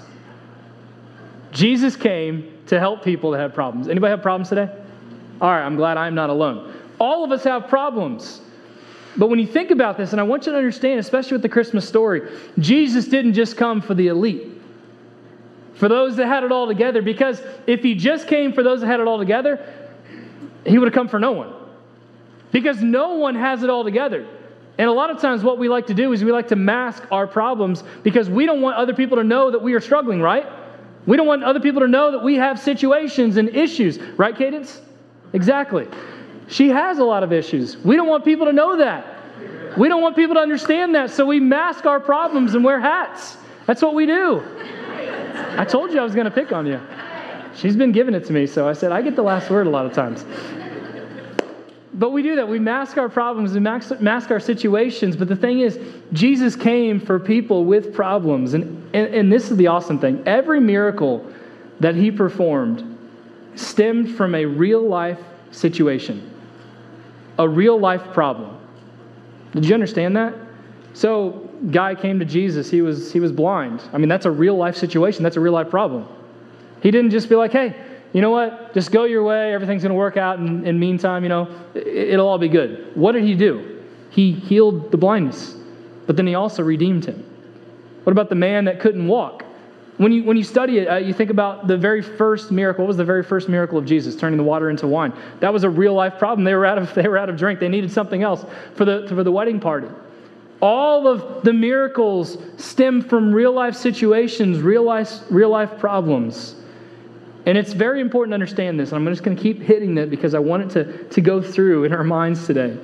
Jesus 1.51 1.95
came 1.95 2.51
to 2.67 2.79
help 2.79 3.03
people 3.03 3.31
that 3.31 3.39
had 3.39 3.53
problems. 3.53 3.87
Anybody 3.87 4.11
have 4.11 4.21
problems 4.21 4.49
today? 4.49 4.69
All 5.41 5.49
right, 5.49 5.63
I'm 5.63 5.75
glad 5.75 5.97
I'm 5.97 6.15
not 6.15 6.29
alone. 6.29 6.73
All 6.99 7.23
of 7.23 7.31
us 7.31 7.43
have 7.43 7.67
problems. 7.67 8.41
But 9.17 9.29
when 9.29 9.39
you 9.39 9.47
think 9.47 9.71
about 9.71 9.97
this, 9.97 10.11
and 10.11 10.19
I 10.19 10.23
want 10.23 10.45
you 10.45 10.51
to 10.51 10.57
understand, 10.57 10.99
especially 10.99 11.33
with 11.33 11.41
the 11.41 11.49
Christmas 11.49 11.87
story, 11.87 12.29
Jesus 12.59 13.05
didn't 13.07 13.33
just 13.33 13.55
come 13.55 13.81
for 13.81 13.93
the 13.93 14.07
elite 14.07 14.55
for 15.75 15.89
those 15.89 16.15
that 16.15 16.27
had 16.27 16.43
it 16.43 16.51
all 16.51 16.67
together. 16.67 17.01
Because 17.01 17.41
if 17.67 17.81
he 17.81 17.95
just 17.95 18.27
came 18.27 18.53
for 18.53 18.63
those 18.63 18.81
that 18.81 18.87
had 18.87 18.99
it 18.99 19.07
all 19.07 19.19
together, 19.19 19.65
he 20.65 20.77
would 20.77 20.87
have 20.87 20.93
come 20.93 21.07
for 21.07 21.19
no 21.19 21.33
one. 21.33 21.53
Because 22.51 22.81
no 22.81 23.15
one 23.15 23.35
has 23.35 23.63
it 23.63 23.69
all 23.69 23.83
together. 23.83 24.27
And 24.77 24.89
a 24.89 24.91
lot 24.91 25.09
of 25.09 25.21
times, 25.21 25.43
what 25.43 25.57
we 25.57 25.69
like 25.69 25.87
to 25.87 25.93
do 25.93 26.11
is 26.11 26.23
we 26.23 26.31
like 26.31 26.49
to 26.49 26.55
mask 26.55 27.03
our 27.11 27.27
problems 27.27 27.83
because 28.03 28.29
we 28.29 28.45
don't 28.45 28.61
want 28.61 28.75
other 28.75 28.93
people 28.93 29.17
to 29.17 29.23
know 29.23 29.49
that 29.51 29.61
we 29.61 29.73
are 29.73 29.79
struggling, 29.79 30.21
right? 30.21 30.45
We 31.05 31.17
don't 31.17 31.27
want 31.27 31.43
other 31.43 31.59
people 31.59 31.81
to 31.81 31.87
know 31.87 32.11
that 32.11 32.23
we 32.23 32.35
have 32.35 32.59
situations 32.59 33.37
and 33.37 33.49
issues, 33.49 33.99
right, 34.17 34.35
Cadence? 34.35 34.81
Exactly. 35.33 35.87
She 36.47 36.69
has 36.69 36.99
a 36.99 37.03
lot 37.03 37.23
of 37.23 37.31
issues. 37.31 37.77
We 37.77 37.95
don't 37.95 38.07
want 38.07 38.25
people 38.25 38.45
to 38.47 38.53
know 38.53 38.77
that. 38.77 39.77
We 39.77 39.87
don't 39.87 40.01
want 40.01 40.15
people 40.15 40.35
to 40.35 40.41
understand 40.41 40.95
that, 40.95 41.09
so 41.11 41.25
we 41.25 41.39
mask 41.39 41.85
our 41.85 41.99
problems 41.99 42.55
and 42.55 42.63
wear 42.63 42.79
hats. 42.79 43.37
That's 43.65 43.81
what 43.81 43.93
we 43.93 44.05
do. 44.05 44.43
I 45.57 45.65
told 45.65 45.91
you 45.91 45.99
I 45.99 46.03
was 46.03 46.15
going 46.15 46.25
to 46.25 46.31
pick 46.31 46.51
on 46.51 46.65
you. 46.65 46.79
She's 47.55 47.75
been 47.75 47.91
giving 47.91 48.13
it 48.13 48.25
to 48.25 48.33
me, 48.33 48.47
so 48.47 48.67
I 48.67 48.73
said, 48.73 48.91
I 48.91 49.01
get 49.01 49.15
the 49.15 49.23
last 49.23 49.49
word 49.49 49.67
a 49.67 49.69
lot 49.69 49.85
of 49.85 49.93
times. 49.93 50.25
But 51.95 52.11
we 52.11 52.21
do 52.23 52.35
that. 52.35 52.47
We 52.47 52.59
mask 52.59 52.97
our 52.97 53.07
problems, 53.07 53.53
we 53.53 53.61
mask, 53.61 54.01
mask 54.01 54.29
our 54.29 54.39
situations. 54.39 55.15
But 55.15 55.29
the 55.29 55.35
thing 55.35 55.61
is, 55.61 55.79
Jesus 56.11 56.55
came 56.55 56.99
for 56.99 57.19
people 57.19 57.63
with 57.63 57.93
problems. 57.93 58.53
And, 58.53 58.89
and, 58.93 59.15
and 59.15 59.31
this 59.31 59.49
is 59.49 59.57
the 59.57 59.67
awesome 59.67 59.99
thing 59.99 60.21
every 60.25 60.59
miracle 60.59 61.25
that 61.79 61.95
he 61.95 62.11
performed 62.11 62.97
stemmed 63.55 64.15
from 64.15 64.35
a 64.35 64.45
real 64.45 64.85
life 64.85 65.19
situation, 65.51 66.29
a 67.39 67.47
real 67.47 67.79
life 67.79 68.13
problem. 68.13 68.57
Did 69.53 69.65
you 69.65 69.73
understand 69.73 70.17
that? 70.17 70.33
So 70.93 71.49
guy 71.71 71.95
came 71.95 72.19
to 72.19 72.25
Jesus, 72.25 72.69
he 72.69 72.81
was, 72.81 73.13
he 73.13 73.21
was 73.21 73.31
blind. 73.31 73.81
I 73.93 73.97
mean, 73.97 74.09
that's 74.09 74.25
a 74.25 74.31
real 74.31 74.57
life 74.57 74.75
situation, 74.75 75.23
that's 75.23 75.37
a 75.37 75.41
real 75.41 75.53
life 75.53 75.69
problem. 75.69 76.05
He 76.81 76.91
didn't 76.91 77.11
just 77.11 77.29
be 77.29 77.35
like, 77.35 77.53
hey, 77.53 77.73
you 78.15 78.21
know 78.21 78.29
what? 78.29 78.73
Just 78.73 78.93
go 78.93 79.03
your 79.03 79.25
way. 79.25 79.53
Everything's 79.53 79.83
going 79.83 79.89
to 79.89 79.97
work 79.97 80.15
out. 80.15 80.39
And 80.39 80.65
in 80.65 80.79
meantime, 80.79 81.23
you 81.23 81.27
know, 81.27 81.53
it'll 81.75 82.29
all 82.29 82.37
be 82.37 82.47
good. 82.47 82.95
What 82.95 83.11
did 83.11 83.25
he 83.25 83.35
do? 83.35 83.83
He 84.09 84.31
healed 84.31 84.89
the 84.89 84.95
blindness, 84.95 85.53
but 86.07 86.15
then 86.15 86.25
he 86.25 86.33
also 86.33 86.63
redeemed 86.63 87.03
him. 87.03 87.25
What 88.05 88.13
about 88.13 88.29
the 88.29 88.35
man 88.35 88.63
that 88.65 88.79
couldn't 88.79 89.05
walk? 89.05 89.43
When 89.97 90.13
you, 90.13 90.23
when 90.23 90.37
you 90.37 90.43
study 90.43 90.77
it, 90.77 90.87
uh, 90.87 90.95
you 90.95 91.13
think 91.13 91.29
about 91.29 91.67
the 91.67 91.75
very 91.75 92.01
first 92.01 92.51
miracle. 92.51 92.85
What 92.85 92.87
was 92.87 92.95
the 92.95 93.03
very 93.03 93.21
first 93.21 93.49
miracle 93.49 93.77
of 93.77 93.85
Jesus, 93.85 94.15
turning 94.15 94.37
the 94.37 94.45
water 94.45 94.69
into 94.69 94.87
wine? 94.87 95.11
That 95.41 95.51
was 95.51 95.65
a 95.65 95.69
real 95.69 95.93
life 95.93 96.17
problem. 96.17 96.45
They 96.45 96.55
were 96.55 96.65
out 96.65 96.77
of, 96.77 96.93
they 96.95 97.09
were 97.09 97.17
out 97.17 97.27
of 97.27 97.35
drink. 97.35 97.59
They 97.59 97.67
needed 97.67 97.91
something 97.91 98.23
else 98.23 98.45
for 98.75 98.85
the, 98.85 99.07
for 99.09 99.25
the 99.25 99.31
wedding 99.31 99.59
party. 99.59 99.89
All 100.61 101.05
of 101.05 101.43
the 101.43 101.51
miracles 101.51 102.37
stem 102.55 103.01
from 103.01 103.33
real 103.33 103.51
life 103.51 103.75
situations, 103.75 104.61
real 104.61 104.83
life, 104.83 105.11
real 105.29 105.49
life 105.49 105.77
problems. 105.79 106.55
And 107.45 107.57
it's 107.57 107.73
very 107.73 108.01
important 108.01 108.31
to 108.31 108.35
understand 108.35 108.79
this. 108.79 108.91
And 108.91 108.97
I'm 108.97 109.11
just 109.13 109.23
going 109.23 109.37
to 109.37 109.41
keep 109.41 109.61
hitting 109.61 109.97
it 109.97 110.09
because 110.09 110.33
I 110.33 110.39
want 110.39 110.63
it 110.63 110.69
to, 110.71 111.03
to 111.09 111.21
go 111.21 111.41
through 111.41 111.83
in 111.83 111.93
our 111.93 112.03
minds 112.03 112.47
today. 112.47 112.77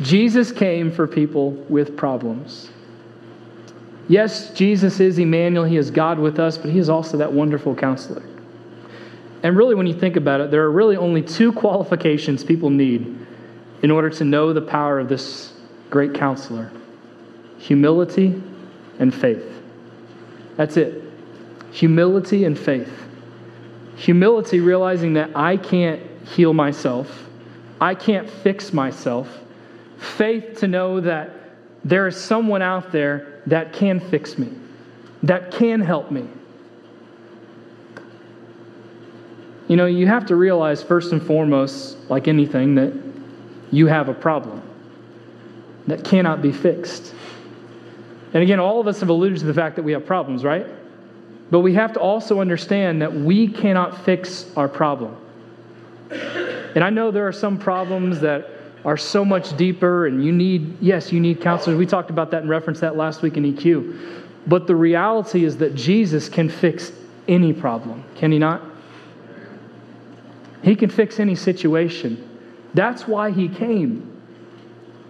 Jesus 0.00 0.50
came 0.50 0.90
for 0.90 1.06
people 1.06 1.50
with 1.50 1.96
problems. 1.96 2.70
Yes, 4.08 4.52
Jesus 4.52 4.98
is 4.98 5.18
Emmanuel. 5.18 5.64
He 5.64 5.76
is 5.76 5.90
God 5.90 6.18
with 6.18 6.40
us, 6.40 6.58
but 6.58 6.70
He 6.70 6.78
is 6.78 6.88
also 6.88 7.16
that 7.18 7.32
wonderful 7.32 7.74
counselor. 7.74 8.22
And 9.42 9.56
really, 9.56 9.74
when 9.74 9.86
you 9.86 9.94
think 9.94 10.16
about 10.16 10.40
it, 10.40 10.50
there 10.50 10.62
are 10.62 10.70
really 10.70 10.96
only 10.96 11.22
two 11.22 11.52
qualifications 11.52 12.44
people 12.44 12.70
need 12.70 13.18
in 13.82 13.90
order 13.90 14.10
to 14.10 14.24
know 14.24 14.52
the 14.52 14.60
power 14.60 14.98
of 14.98 15.08
this 15.08 15.52
great 15.90 16.14
counselor 16.14 16.70
humility 17.58 18.42
and 18.98 19.14
faith. 19.14 19.62
That's 20.56 20.76
it. 20.76 21.04
Humility 21.70 22.44
and 22.44 22.58
faith. 22.58 22.90
Humility, 24.02 24.58
realizing 24.58 25.12
that 25.12 25.30
I 25.36 25.56
can't 25.56 26.02
heal 26.26 26.52
myself, 26.52 27.28
I 27.80 27.94
can't 27.94 28.28
fix 28.28 28.72
myself. 28.72 29.28
Faith, 29.96 30.58
to 30.58 30.66
know 30.66 31.00
that 31.00 31.30
there 31.84 32.08
is 32.08 32.16
someone 32.16 32.62
out 32.62 32.90
there 32.90 33.40
that 33.46 33.72
can 33.72 34.00
fix 34.00 34.36
me, 34.38 34.52
that 35.22 35.52
can 35.52 35.80
help 35.80 36.10
me. 36.10 36.26
You 39.68 39.76
know, 39.76 39.86
you 39.86 40.08
have 40.08 40.26
to 40.26 40.34
realize, 40.34 40.82
first 40.82 41.12
and 41.12 41.22
foremost, 41.22 41.96
like 42.10 42.26
anything, 42.26 42.74
that 42.74 42.92
you 43.70 43.86
have 43.86 44.08
a 44.08 44.14
problem 44.14 44.62
that 45.86 46.02
cannot 46.02 46.42
be 46.42 46.50
fixed. 46.50 47.14
And 48.34 48.42
again, 48.42 48.58
all 48.58 48.80
of 48.80 48.88
us 48.88 48.98
have 48.98 49.10
alluded 49.10 49.38
to 49.38 49.46
the 49.46 49.54
fact 49.54 49.76
that 49.76 49.84
we 49.84 49.92
have 49.92 50.04
problems, 50.04 50.42
right? 50.42 50.66
But 51.52 51.60
we 51.60 51.74
have 51.74 51.92
to 51.92 52.00
also 52.00 52.40
understand 52.40 53.02
that 53.02 53.12
we 53.12 53.46
cannot 53.46 54.06
fix 54.06 54.46
our 54.56 54.70
problem. 54.70 55.14
And 56.74 56.82
I 56.82 56.88
know 56.88 57.10
there 57.10 57.28
are 57.28 57.32
some 57.32 57.58
problems 57.58 58.20
that 58.20 58.48
are 58.86 58.96
so 58.96 59.22
much 59.22 59.54
deeper, 59.58 60.06
and 60.06 60.24
you 60.24 60.32
need, 60.32 60.78
yes, 60.80 61.12
you 61.12 61.20
need 61.20 61.42
counselors. 61.42 61.76
We 61.76 61.84
talked 61.84 62.08
about 62.08 62.30
that 62.30 62.40
and 62.40 62.48
referenced 62.48 62.80
that 62.80 62.96
last 62.96 63.20
week 63.20 63.36
in 63.36 63.44
EQ. 63.44 64.24
But 64.46 64.66
the 64.66 64.74
reality 64.74 65.44
is 65.44 65.58
that 65.58 65.74
Jesus 65.74 66.26
can 66.26 66.48
fix 66.48 66.90
any 67.28 67.52
problem, 67.52 68.02
can 68.16 68.32
he 68.32 68.38
not? 68.38 68.62
He 70.62 70.74
can 70.74 70.88
fix 70.88 71.20
any 71.20 71.34
situation. 71.34 72.30
That's 72.72 73.06
why 73.06 73.30
he 73.30 73.50
came. 73.50 74.22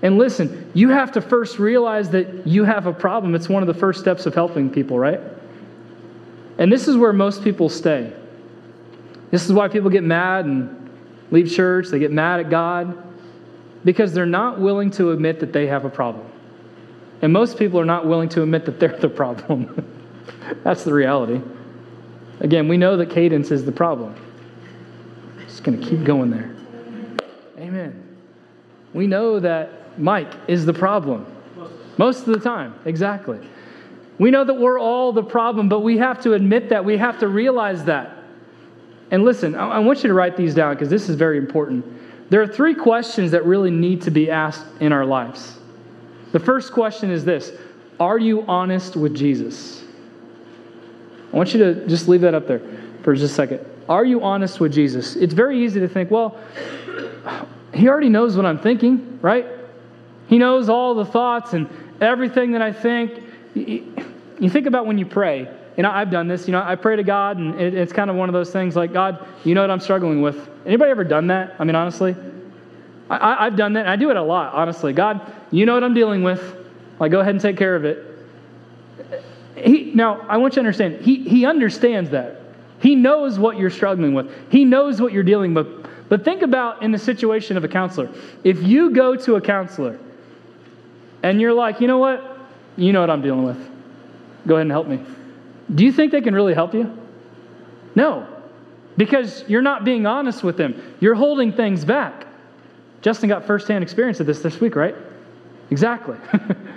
And 0.03 0.19
listen, 0.19 0.73
you 0.75 0.89
have 0.89 1.13
to 1.13 1.21
first 1.21 1.61
realize 1.61 2.11
that 2.11 2.49
you 2.49 2.65
have 2.65 2.89
a 2.89 2.93
problem. 2.93 3.37
It's 3.37 3.49
one 3.49 3.63
of 3.63 3.69
the 3.69 3.79
first 3.79 4.01
steps 4.01 4.27
of 4.27 4.35
helping 4.35 4.69
people, 4.69 4.99
right? 4.99 5.21
And 6.63 6.73
this 6.73 6.87
is 6.87 6.97
where 6.97 7.13
most 7.13 7.43
people 7.43 7.69
stay. 7.69 8.13
This 9.33 9.45
is 9.45 9.53
why 9.53 9.67
people 9.67 9.91
get 9.91 10.05
mad 10.05 10.45
and 10.45 10.91
leave 11.33 11.51
church. 11.51 11.89
They 11.89 11.99
get 11.99 12.13
mad 12.13 12.39
at 12.39 12.51
God 12.51 13.03
because 13.85 14.13
they're 14.13 14.27
not 14.27 14.61
willing 14.61 14.93
to 14.93 15.11
admit 15.11 15.41
that 15.41 15.53
they 15.53 15.67
have 15.67 15.85
a 15.85 15.91
problem. 15.91 16.25
And 17.21 17.33
most 17.33 17.59
people 17.59 17.81
are 17.81 17.85
not 17.85 18.07
willing 18.07 18.29
to 18.29 18.45
admit 18.45 18.65
that 18.67 18.79
they're 18.79 18.97
the 18.97 19.09
problem. 19.09 19.85
That's 20.63 20.85
the 20.85 20.95
reality. 20.95 21.41
Again, 22.39 22.69
we 22.69 22.77
know 22.77 22.97
that 22.97 23.11
Cadence 23.11 23.51
is 23.51 23.65
the 23.65 23.73
problem. 23.73 24.15
Just 25.41 25.65
going 25.65 25.81
to 25.81 25.85
keep 25.85 26.05
going 26.05 26.31
there. 26.31 26.55
Amen. 27.59 28.19
We 28.95 29.09
know 29.09 29.41
that 29.41 29.99
Mike 29.99 30.33
is 30.47 30.65
the 30.65 30.73
problem. 30.73 31.27
Most 31.99 32.21
of 32.21 32.27
the 32.27 32.39
time, 32.39 32.77
exactly. 32.85 33.41
We 34.23 34.31
know 34.31 34.45
that 34.45 34.55
we're 34.55 34.79
all 34.79 35.13
the 35.13 35.25
problem, 35.25 35.69
but 35.69 35.81
we 35.81 35.99
have 35.99 36.23
to 36.23 36.35
admit 36.35 36.69
that. 36.69 36.85
We 36.85 36.97
have 36.97 37.19
to 37.19 37.27
realize 37.27 37.83
that. 37.87 38.19
And 39.11 39.25
listen, 39.25 39.57
I 39.57 39.81
want 39.81 40.05
you 40.05 40.09
to 40.11 40.15
write 40.15 40.37
these 40.37 40.55
down 40.55 40.77
because 40.77 40.89
this 40.89 41.09
is 41.09 41.17
very 41.17 41.39
important. 41.39 41.85
There 42.31 42.41
are 42.41 42.47
three 42.47 42.77
questions 42.77 43.33
that 43.33 43.45
really 43.45 43.73
need 43.73 44.01
to 44.03 44.13
be 44.13 44.31
asked 44.31 44.65
in 44.79 44.93
our 44.93 45.05
lives. 45.05 45.59
The 46.31 46.39
first 46.39 46.73
question 46.73 47.11
is 47.11 47.25
this 47.25 47.51
Are 47.99 48.17
you 48.17 48.43
honest 48.43 48.95
with 48.95 49.13
Jesus? 49.13 49.83
I 51.33 51.37
want 51.37 51.53
you 51.53 51.59
to 51.59 51.89
just 51.89 52.07
leave 52.07 52.21
that 52.21 52.33
up 52.33 52.47
there 52.47 52.63
for 53.03 53.15
just 53.17 53.33
a 53.33 53.35
second. 53.35 53.67
Are 53.89 54.05
you 54.05 54.23
honest 54.23 54.61
with 54.61 54.73
Jesus? 54.73 55.17
It's 55.17 55.35
very 55.35 55.65
easy 55.65 55.81
to 55.81 55.89
think, 55.89 56.13
well, 56.13 56.39
he 57.75 57.89
already 57.89 58.09
knows 58.09 58.37
what 58.37 58.47
I'm 58.47 58.61
thinking, 58.61 59.19
right? 59.21 59.47
He 60.29 60.39
knows 60.39 60.69
all 60.69 60.95
the 60.95 61.07
thoughts 61.07 61.55
and 61.55 61.69
everything 62.01 62.53
that 62.53 62.63
I 62.63 62.73
think. 62.73 63.21
You 64.43 64.51
think 64.51 64.67
about 64.67 64.87
when 64.87 64.99
you 64.99 65.07
pray, 65.07 65.49
and 65.77 65.87
I've 65.87 66.11
done 66.11 66.27
this, 66.27 66.49
you 66.49 66.53
know, 66.53 66.61
I 66.61 66.75
pray 66.75 66.97
to 66.97 67.05
God, 67.05 67.37
and 67.37 67.61
it's 67.61 67.93
kind 67.93 68.11
of 68.11 68.17
one 68.17 68.29
of 68.29 68.33
those 68.33 68.51
things 68.51 68.75
like, 68.75 68.93
God, 68.93 69.25
you 69.45 69.55
know 69.55 69.61
what 69.61 69.71
I'm 69.71 69.79
struggling 69.79 70.21
with. 70.21 70.51
Anybody 70.67 70.91
ever 70.91 71.05
done 71.05 71.29
that? 71.29 71.55
I 71.61 71.65
mean, 71.65 71.77
honestly, 71.77 72.17
I, 73.09 73.45
have 73.45 73.55
done 73.55 73.75
that. 73.75 73.87
I 73.87 73.95
do 73.95 74.11
it 74.11 74.17
a 74.17 74.23
lot, 74.23 74.53
honestly. 74.53 74.93
God, 74.93 75.33
you 75.53 75.65
know 75.65 75.75
what 75.75 75.85
I'm 75.85 75.95
dealing 75.95 76.25
with. 76.25 76.57
Like, 76.99 77.13
go 77.13 77.21
ahead 77.21 77.35
and 77.35 77.41
take 77.41 77.57
care 77.57 77.77
of 77.77 77.85
it. 77.85 78.05
He, 79.55 79.93
now, 79.95 80.27
I 80.29 80.39
want 80.39 80.55
you 80.55 80.57
to 80.57 80.61
understand, 80.63 81.03
he, 81.03 81.23
he 81.23 81.47
understands 81.47 82.11
that. 82.11 82.41
He 82.81 82.97
knows 82.97 83.39
what 83.39 83.59
you're 83.59 83.71
struggling 83.71 84.13
with, 84.13 84.29
He 84.51 84.65
knows 84.65 85.01
what 85.01 85.13
you're 85.13 85.23
dealing 85.23 85.55
with. 85.55 85.69
But 86.09 86.25
think 86.25 86.43
about 86.43 86.83
in 86.83 86.91
the 86.91 86.99
situation 86.99 87.57
of 87.57 87.63
a 87.63 87.69
counselor. 87.69 88.11
If 88.43 88.61
you 88.65 88.91
go 88.91 89.15
to 89.15 89.37
a 89.37 89.41
counselor 89.41 90.01
and 91.23 91.41
you're 91.41 91.55
like, 91.55 91.81
you 91.81 91.87
know 91.87 91.99
what? 91.99 92.41
You 92.77 92.93
know 92.93 93.01
what 93.03 93.09
I'm 93.09 93.23
dealing 93.23 93.45
with. 93.45 93.72
Go 94.47 94.55
ahead 94.55 94.63
and 94.63 94.71
help 94.71 94.87
me. 94.87 95.05
Do 95.75 95.85
you 95.85 95.93
think 95.93 96.13
they 96.13 96.21
can 96.21 96.35
really 96.35 96.55
help 96.55 96.75
you? 96.75 96.97
No, 97.95 98.27
because 98.97 99.45
you're 99.49 99.63
not 99.63 99.85
being 99.85 100.07
honest 100.07 100.43
with 100.43 100.57
them. 100.57 100.97
You're 101.01 101.15
holding 101.15 101.53
things 101.53 101.85
back. 101.85 102.27
Justin 103.01 103.29
got 103.29 103.45
firsthand 103.45 103.83
experience 103.83 104.21
of 104.21 104.27
this 104.27 104.41
this 104.41 104.61
week, 104.61 104.77
right? 104.77 104.95
Exactly. 105.71 106.17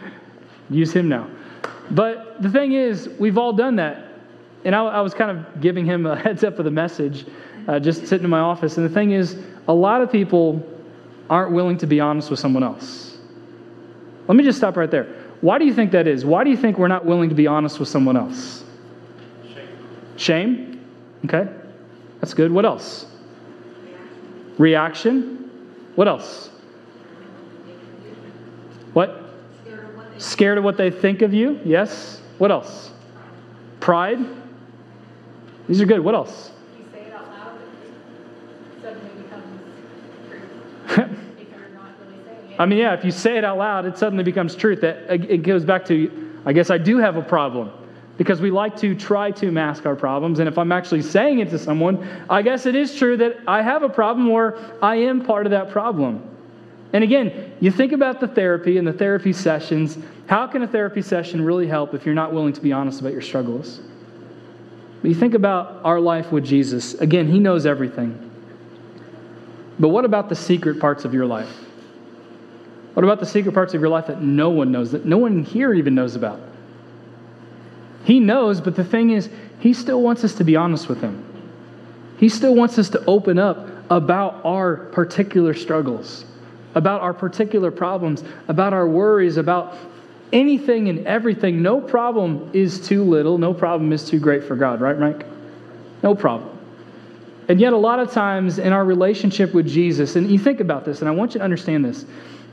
Use 0.69 0.91
him 0.91 1.07
now. 1.07 1.29
But 1.91 2.41
the 2.41 2.49
thing 2.49 2.73
is, 2.73 3.09
we've 3.19 3.37
all 3.37 3.53
done 3.53 3.75
that. 3.75 4.03
And 4.63 4.75
I, 4.75 4.83
I 4.85 5.01
was 5.01 5.13
kind 5.13 5.37
of 5.37 5.61
giving 5.61 5.85
him 5.85 6.05
a 6.05 6.15
heads 6.19 6.43
up 6.43 6.57
of 6.57 6.65
the 6.65 6.71
message, 6.71 7.25
uh, 7.67 7.79
just 7.79 8.07
sitting 8.07 8.23
in 8.23 8.29
my 8.29 8.39
office. 8.39 8.77
And 8.77 8.85
the 8.85 8.93
thing 8.93 9.11
is, 9.11 9.37
a 9.67 9.73
lot 9.73 10.01
of 10.01 10.11
people 10.11 10.65
aren't 11.29 11.51
willing 11.51 11.77
to 11.79 11.87
be 11.87 11.99
honest 11.99 12.29
with 12.29 12.39
someone 12.39 12.63
else. 12.63 13.17
Let 14.27 14.35
me 14.35 14.43
just 14.43 14.57
stop 14.57 14.77
right 14.77 14.89
there. 14.89 15.24
Why 15.45 15.59
do 15.59 15.65
you 15.65 15.75
think 15.75 15.91
that 15.91 16.07
is? 16.07 16.25
Why 16.25 16.43
do 16.43 16.49
you 16.49 16.57
think 16.57 16.79
we're 16.79 16.87
not 16.87 17.05
willing 17.05 17.29
to 17.29 17.35
be 17.35 17.45
honest 17.45 17.79
with 17.79 17.87
someone 17.87 18.17
else? 18.17 18.63
Shame. 19.53 19.67
Shame? 20.17 20.89
Okay. 21.25 21.47
That's 22.19 22.33
good. 22.33 22.51
What 22.51 22.65
else? 22.65 23.05
Reaction. 24.57 25.47
What 25.93 26.07
else? 26.07 26.49
What? 28.93 29.21
Scared 30.17 30.57
of 30.57 30.63
what 30.63 30.77
they 30.77 30.89
think 30.89 31.21
of 31.21 31.31
you. 31.31 31.59
Yes. 31.63 32.19
What 32.39 32.49
else? 32.49 32.89
Pride. 33.79 34.17
These 35.67 35.79
are 35.79 35.85
good. 35.85 35.99
What 35.99 36.15
else? 36.15 36.53
You 36.79 36.85
say 36.91 37.01
it 37.01 37.13
out 37.13 37.29
loud, 37.29 37.61
it 37.61 38.81
suddenly 38.81 39.21
becomes 39.21 39.45
I 42.57 42.65
mean, 42.65 42.79
yeah, 42.79 42.93
if 42.93 43.03
you 43.03 43.11
say 43.11 43.37
it 43.37 43.43
out 43.43 43.57
loud, 43.57 43.85
it 43.85 43.97
suddenly 43.97 44.23
becomes 44.23 44.55
truth. 44.55 44.81
That 44.81 45.09
uh, 45.09 45.13
it 45.13 45.43
goes 45.43 45.65
back 45.65 45.85
to, 45.85 46.39
I 46.45 46.53
guess 46.53 46.69
I 46.69 46.77
do 46.77 46.97
have 46.97 47.17
a 47.17 47.21
problem 47.21 47.71
because 48.17 48.39
we 48.39 48.51
like 48.51 48.77
to 48.77 48.95
try 48.95 49.31
to 49.31 49.51
mask 49.51 49.85
our 49.85 49.95
problems. 49.95 50.39
And 50.39 50.47
if 50.47 50.57
I'm 50.57 50.71
actually 50.71 51.01
saying 51.01 51.39
it 51.39 51.49
to 51.49 51.59
someone, 51.59 52.07
I 52.29 52.41
guess 52.41 52.65
it 52.65 52.75
is 52.75 52.95
true 52.95 53.17
that 53.17 53.37
I 53.47 53.61
have 53.61 53.83
a 53.83 53.89
problem 53.89 54.29
or 54.29 54.57
I 54.81 54.95
am 54.95 55.25
part 55.25 55.45
of 55.45 55.51
that 55.51 55.69
problem. 55.69 56.23
And 56.93 57.03
again, 57.03 57.53
you 57.59 57.71
think 57.71 57.91
about 57.91 58.21
the 58.21 58.27
therapy 58.27 58.77
and 58.77 58.87
the 58.87 58.93
therapy 58.93 59.33
sessions. 59.33 59.97
How 60.27 60.47
can 60.47 60.63
a 60.63 60.67
therapy 60.67 61.01
session 61.01 61.43
really 61.43 61.67
help 61.67 61.93
if 61.93 62.05
you're 62.05 62.15
not 62.15 62.31
willing 62.31 62.53
to 62.53 62.61
be 62.61 62.71
honest 62.71 63.01
about 63.01 63.11
your 63.11 63.21
struggles? 63.21 63.81
But 65.01 65.09
you 65.09 65.15
think 65.15 65.33
about 65.33 65.81
our 65.83 65.99
life 65.99 66.31
with 66.31 66.45
Jesus. 66.45 66.93
Again, 66.95 67.27
He 67.27 67.37
knows 67.37 67.65
everything. 67.65 68.21
But 69.77 69.89
what 69.89 70.05
about 70.05 70.29
the 70.29 70.35
secret 70.35 70.79
parts 70.79 71.03
of 71.03 71.13
your 71.13 71.25
life? 71.25 71.64
What 72.95 73.03
about 73.03 73.19
the 73.19 73.25
secret 73.25 73.51
parts 73.51 73.73
of 73.73 73.81
your 73.81 73.89
life 73.89 74.07
that 74.07 74.21
no 74.21 74.49
one 74.49 74.71
knows, 74.71 74.93
that 74.93 75.05
no 75.05 75.17
one 75.17 75.43
here 75.43 75.73
even 75.73 75.95
knows 75.95 76.15
about? 76.15 76.39
He 78.05 78.21
knows, 78.21 78.61
but 78.61 78.77
the 78.77 78.85
thing 78.85 79.09
is, 79.09 79.29
he 79.59 79.73
still 79.73 80.01
wants 80.01 80.23
us 80.23 80.35
to 80.35 80.45
be 80.45 80.55
honest 80.55 80.87
with 80.87 81.01
him. 81.01 81.21
He 82.17 82.29
still 82.29 82.55
wants 82.55 82.79
us 82.79 82.87
to 82.91 83.03
open 83.05 83.37
up 83.37 83.67
about 83.89 84.45
our 84.45 84.77
particular 84.77 85.53
struggles, 85.53 86.23
about 86.73 87.01
our 87.01 87.13
particular 87.13 87.69
problems, 87.69 88.23
about 88.47 88.71
our 88.71 88.87
worries, 88.87 89.35
about 89.35 89.75
anything 90.31 90.87
and 90.87 91.05
everything. 91.05 91.61
No 91.61 91.81
problem 91.81 92.49
is 92.53 92.87
too 92.87 93.03
little, 93.03 93.37
no 93.37 93.53
problem 93.53 93.91
is 93.91 94.07
too 94.07 94.19
great 94.19 94.45
for 94.45 94.55
God, 94.55 94.79
right, 94.79 94.97
Mike? 94.97 95.25
No 96.01 96.15
problem. 96.15 96.57
And 97.49 97.59
yet, 97.59 97.73
a 97.73 97.77
lot 97.77 97.99
of 97.99 98.11
times 98.11 98.57
in 98.57 98.71
our 98.71 98.85
relationship 98.85 99.53
with 99.53 99.67
Jesus, 99.67 100.15
and 100.15 100.31
you 100.31 100.39
think 100.39 100.61
about 100.61 100.85
this, 100.85 101.01
and 101.01 101.09
I 101.09 101.11
want 101.11 101.33
you 101.33 101.39
to 101.39 101.43
understand 101.43 101.83
this. 101.83 102.05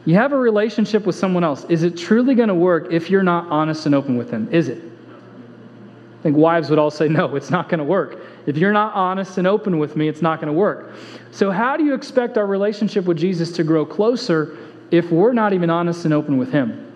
You 0.05 0.17
have 0.17 0.33
a 0.33 0.37
relationship 0.37 1.07
with 1.07 1.15
someone 1.15 1.45
else. 1.45 1.65
Is 1.69 1.85
it 1.85 1.97
truly 1.97 2.35
going 2.35 2.49
to 2.49 2.55
work 2.55 2.93
if 2.93 3.09
you're 3.09 3.23
not 3.23 3.49
honest 3.51 3.87
and 3.87 3.95
open 3.95 4.17
with 4.17 4.31
them? 4.31 4.49
Is 4.51 4.69
it? 4.69 4.83
I 4.83 6.23
think 6.23 6.37
wives 6.37 6.71
would 6.71 6.79
all 6.79 6.91
say, 6.91 7.09
no, 7.09 7.35
it's 7.37 7.51
not 7.51 7.69
going 7.69 7.79
to 7.79 7.85
work. 7.85 8.19
If 8.47 8.57
you're 8.57 8.73
not 8.73 8.95
honest 8.95 9.39
and 9.39 9.47
open 9.47 9.79
with 9.79 9.97
me, 9.97 10.09
it's 10.09 10.23
not 10.23 10.41
going 10.41 10.53
to 10.53 10.59
work. 10.59 10.93
So, 11.31 11.51
how 11.51 11.77
do 11.77 11.85
you 11.85 11.95
expect 11.95 12.37
our 12.37 12.47
relationship 12.47 13.05
with 13.05 13.17
Jesus 13.17 13.53
to 13.53 13.65
grow 13.65 13.85
closer 13.85 14.57
if 14.91 15.11
we're 15.11 15.33
not 15.33 15.53
even 15.53 15.71
honest 15.71 16.05
and 16.05 16.15
open 16.15 16.39
with 16.39 16.51
Him? 16.53 16.93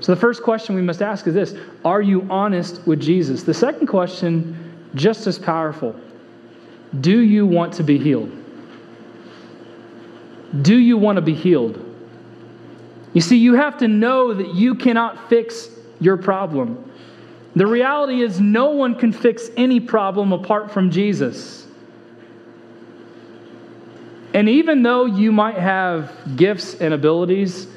So, 0.00 0.14
the 0.14 0.20
first 0.20 0.42
question 0.42 0.74
we 0.74 0.82
must 0.82 1.00
ask 1.00 1.26
is 1.26 1.34
this 1.34 1.54
Are 1.84 2.02
you 2.02 2.26
honest 2.30 2.86
with 2.86 3.00
Jesus? 3.00 3.42
The 3.42 3.54
second 3.54 3.86
question, 3.86 4.72
just 4.94 5.26
as 5.26 5.38
powerful 5.38 5.98
Do 7.00 7.20
you 7.20 7.46
want 7.46 7.72
to 7.74 7.82
be 7.82 7.98
healed? 7.98 8.43
Do 10.62 10.76
you 10.76 10.96
want 10.96 11.16
to 11.16 11.22
be 11.22 11.34
healed? 11.34 11.80
You 13.12 13.20
see, 13.20 13.36
you 13.36 13.54
have 13.54 13.78
to 13.78 13.88
know 13.88 14.34
that 14.34 14.54
you 14.54 14.74
cannot 14.74 15.28
fix 15.28 15.68
your 16.00 16.16
problem. 16.16 16.92
The 17.56 17.66
reality 17.66 18.20
is, 18.20 18.40
no 18.40 18.70
one 18.70 18.96
can 18.96 19.12
fix 19.12 19.48
any 19.56 19.78
problem 19.78 20.32
apart 20.32 20.72
from 20.72 20.90
Jesus. 20.90 21.66
And 24.34 24.48
even 24.48 24.82
though 24.82 25.04
you 25.04 25.30
might 25.30 25.56
have 25.56 26.12
gifts 26.34 26.74
and 26.74 26.92
abilities, 26.92 27.68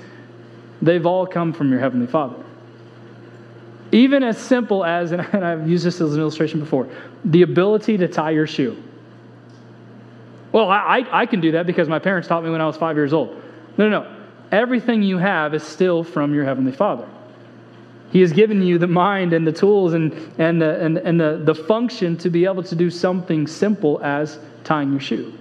they've 0.81 1.05
all 1.05 1.27
come 1.27 1.53
from 1.53 1.69
your 1.69 1.79
Heavenly 1.79 2.07
Father. 2.07 2.43
Even 3.91 4.23
as 4.23 4.39
simple 4.39 4.83
as, 4.83 5.11
and 5.11 5.21
I've 5.33 5.69
used 5.69 5.85
this 5.85 6.01
as 6.01 6.15
an 6.15 6.19
illustration 6.19 6.59
before, 6.59 6.89
the 7.23 7.43
ability 7.43 7.97
to 7.97 8.07
tie 8.07 8.31
your 8.31 8.47
shoe. 8.47 8.81
Well, 10.51 10.69
I, 10.69 11.05
I 11.11 11.25
can 11.25 11.41
do 11.41 11.51
that 11.53 11.67
because 11.67 11.89
my 11.89 11.99
parents 11.99 12.27
taught 12.27 12.43
me 12.43 12.49
when 12.49 12.61
I 12.61 12.65
was 12.65 12.77
five 12.77 12.95
years 12.95 13.13
old. 13.13 13.29
No, 13.77 13.89
no, 13.89 14.01
no. 14.01 14.15
Everything 14.51 15.03
you 15.03 15.17
have 15.17 15.53
is 15.53 15.63
still 15.63 16.03
from 16.03 16.33
your 16.33 16.45
Heavenly 16.45 16.71
Father. 16.71 17.07
He 18.11 18.21
has 18.21 18.31
given 18.31 18.61
you 18.61 18.77
the 18.77 18.87
mind 18.87 19.33
and 19.33 19.45
the 19.45 19.51
tools 19.51 19.93
and, 19.93 20.13
and, 20.37 20.61
the, 20.61 20.83
and, 20.83 20.97
and 20.97 21.19
the, 21.19 21.41
the 21.43 21.53
function 21.53 22.15
to 22.17 22.29
be 22.29 22.45
able 22.45 22.63
to 22.63 22.75
do 22.75 22.89
something 22.89 23.45
simple 23.45 24.01
as 24.01 24.39
tying 24.63 24.91
your 24.91 25.01
shoe. 25.01 25.37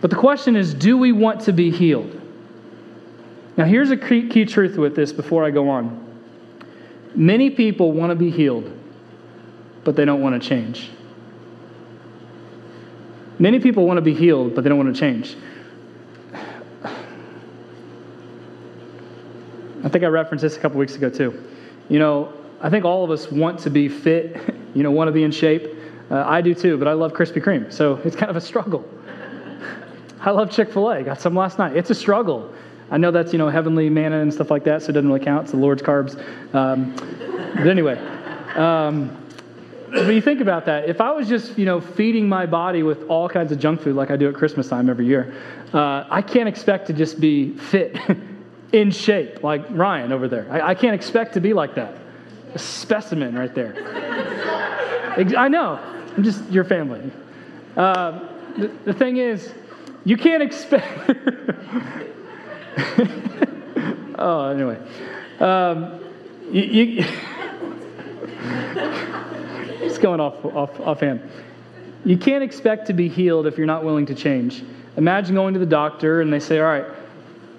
But 0.00 0.10
the 0.10 0.16
question 0.16 0.54
is 0.54 0.72
do 0.72 0.96
we 0.96 1.10
want 1.12 1.40
to 1.42 1.52
be 1.52 1.70
healed? 1.70 2.22
Now, 3.56 3.64
here's 3.64 3.90
a 3.90 3.96
key, 3.96 4.28
key 4.28 4.44
truth 4.44 4.76
with 4.76 4.94
this 4.94 5.12
before 5.12 5.44
I 5.44 5.50
go 5.50 5.68
on. 5.70 6.04
Many 7.14 7.50
people 7.50 7.92
want 7.92 8.10
to 8.10 8.14
be 8.14 8.30
healed, 8.30 8.70
but 9.82 9.96
they 9.96 10.04
don't 10.04 10.20
want 10.20 10.40
to 10.40 10.48
change. 10.48 10.90
Many 13.38 13.60
people 13.60 13.86
want 13.86 13.98
to 13.98 14.02
be 14.02 14.14
healed, 14.14 14.54
but 14.54 14.64
they 14.64 14.68
don't 14.68 14.78
want 14.78 14.94
to 14.94 14.98
change. 14.98 15.36
I 19.84 19.88
think 19.88 20.02
I 20.02 20.08
referenced 20.08 20.42
this 20.42 20.56
a 20.56 20.60
couple 20.60 20.78
weeks 20.78 20.96
ago 20.96 21.10
too. 21.10 21.44
You 21.88 21.98
know, 21.98 22.32
I 22.60 22.70
think 22.70 22.84
all 22.84 23.04
of 23.04 23.10
us 23.10 23.30
want 23.30 23.60
to 23.60 23.70
be 23.70 23.88
fit, 23.88 24.36
you 24.74 24.82
know, 24.82 24.90
want 24.90 25.08
to 25.08 25.12
be 25.12 25.22
in 25.22 25.30
shape. 25.30 25.68
Uh, 26.10 26.24
I 26.26 26.40
do 26.40 26.54
too, 26.54 26.78
but 26.78 26.88
I 26.88 26.92
love 26.92 27.12
Krispy 27.12 27.42
Kreme, 27.42 27.72
so 27.72 27.96
it's 28.04 28.16
kind 28.16 28.30
of 28.30 28.36
a 28.36 28.40
struggle. 28.40 28.84
I 30.20 30.30
love 30.30 30.50
Chick 30.50 30.72
fil 30.72 30.90
A, 30.90 31.02
got 31.02 31.20
some 31.20 31.34
last 31.34 31.58
night. 31.58 31.76
It's 31.76 31.90
a 31.90 31.94
struggle. 31.94 32.52
I 32.90 32.98
know 32.98 33.10
that's, 33.10 33.32
you 33.32 33.38
know, 33.38 33.48
heavenly 33.48 33.90
manna 33.90 34.20
and 34.20 34.32
stuff 34.32 34.50
like 34.50 34.64
that, 34.64 34.82
so 34.82 34.90
it 34.90 34.92
doesn't 34.92 35.08
really 35.08 35.24
count. 35.24 35.42
It's 35.42 35.52
the 35.52 35.58
Lord's 35.58 35.82
carbs. 35.82 36.16
Um, 36.54 36.94
but 37.56 37.66
anyway, 37.66 37.98
um, 38.54 39.25
when 40.04 40.14
you 40.14 40.20
think 40.20 40.40
about 40.40 40.66
that, 40.66 40.88
if 40.88 41.00
I 41.00 41.12
was 41.12 41.28
just, 41.28 41.58
you 41.58 41.64
know, 41.64 41.80
feeding 41.80 42.28
my 42.28 42.46
body 42.46 42.82
with 42.82 43.08
all 43.08 43.28
kinds 43.28 43.52
of 43.52 43.58
junk 43.58 43.80
food 43.80 43.96
like 43.96 44.10
I 44.10 44.16
do 44.16 44.28
at 44.28 44.34
Christmas 44.34 44.68
time 44.68 44.90
every 44.90 45.06
year, 45.06 45.34
uh, 45.72 46.04
I 46.08 46.22
can't 46.22 46.48
expect 46.48 46.86
to 46.88 46.92
just 46.92 47.20
be 47.20 47.56
fit 47.56 47.96
in 48.72 48.90
shape, 48.90 49.42
like 49.42 49.64
Ryan 49.70 50.12
over 50.12 50.28
there. 50.28 50.46
I, 50.50 50.70
I 50.70 50.74
can't 50.74 50.94
expect 50.94 51.34
to 51.34 51.40
be 51.40 51.52
like 51.52 51.74
that. 51.76 51.94
A 52.54 52.58
specimen 52.58 53.34
right 53.34 53.54
there. 53.54 53.74
I 55.36 55.48
know. 55.48 55.78
I'm 56.16 56.22
just 56.22 56.48
your 56.50 56.64
family. 56.64 57.10
Uh, 57.76 58.20
the, 58.56 58.68
the 58.84 58.92
thing 58.92 59.18
is, 59.18 59.52
you 60.04 60.16
can't 60.16 60.42
expect. 60.42 61.10
oh, 64.18 64.48
anyway. 64.48 64.78
Um, 65.40 66.00
you, 66.50 66.62
you 66.62 67.04
it's 69.86 69.98
going 69.98 70.20
off, 70.20 70.44
off, 70.44 70.78
offhand. 70.80 71.20
You 72.04 72.16
can't 72.16 72.42
expect 72.42 72.86
to 72.86 72.92
be 72.92 73.08
healed 73.08 73.46
if 73.46 73.56
you're 73.56 73.66
not 73.66 73.84
willing 73.84 74.06
to 74.06 74.14
change. 74.14 74.62
Imagine 74.96 75.34
going 75.34 75.54
to 75.54 75.60
the 75.60 75.66
doctor 75.66 76.20
and 76.20 76.32
they 76.32 76.40
say, 76.40 76.60
All 76.60 76.66
right, 76.66 76.86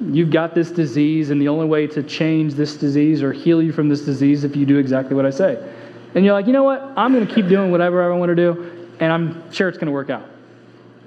you've 0.01 0.31
got 0.31 0.53
this 0.53 0.71
disease, 0.71 1.29
and 1.29 1.41
the 1.41 1.47
only 1.47 1.65
way 1.65 1.87
to 1.87 2.03
change 2.03 2.53
this 2.53 2.75
disease 2.75 3.23
or 3.23 3.33
heal 3.33 3.61
you 3.61 3.71
from 3.71 3.89
this 3.89 4.01
disease 4.01 4.43
if 4.43 4.55
you 4.55 4.65
do 4.65 4.77
exactly 4.77 5.15
what 5.15 5.25
I 5.25 5.31
say. 5.31 5.73
And 6.15 6.23
you're 6.23 6.33
like, 6.33 6.47
you 6.47 6.53
know 6.53 6.63
what? 6.63 6.81
I'm 6.95 7.13
going 7.13 7.27
to 7.27 7.33
keep 7.33 7.47
doing 7.47 7.71
whatever 7.71 8.11
I 8.11 8.15
want 8.15 8.29
to 8.29 8.35
do, 8.35 8.89
and 8.99 9.11
I'm 9.11 9.51
sure 9.51 9.67
it's 9.67 9.77
going 9.77 9.87
to 9.87 9.93
work 9.93 10.09
out. 10.09 10.25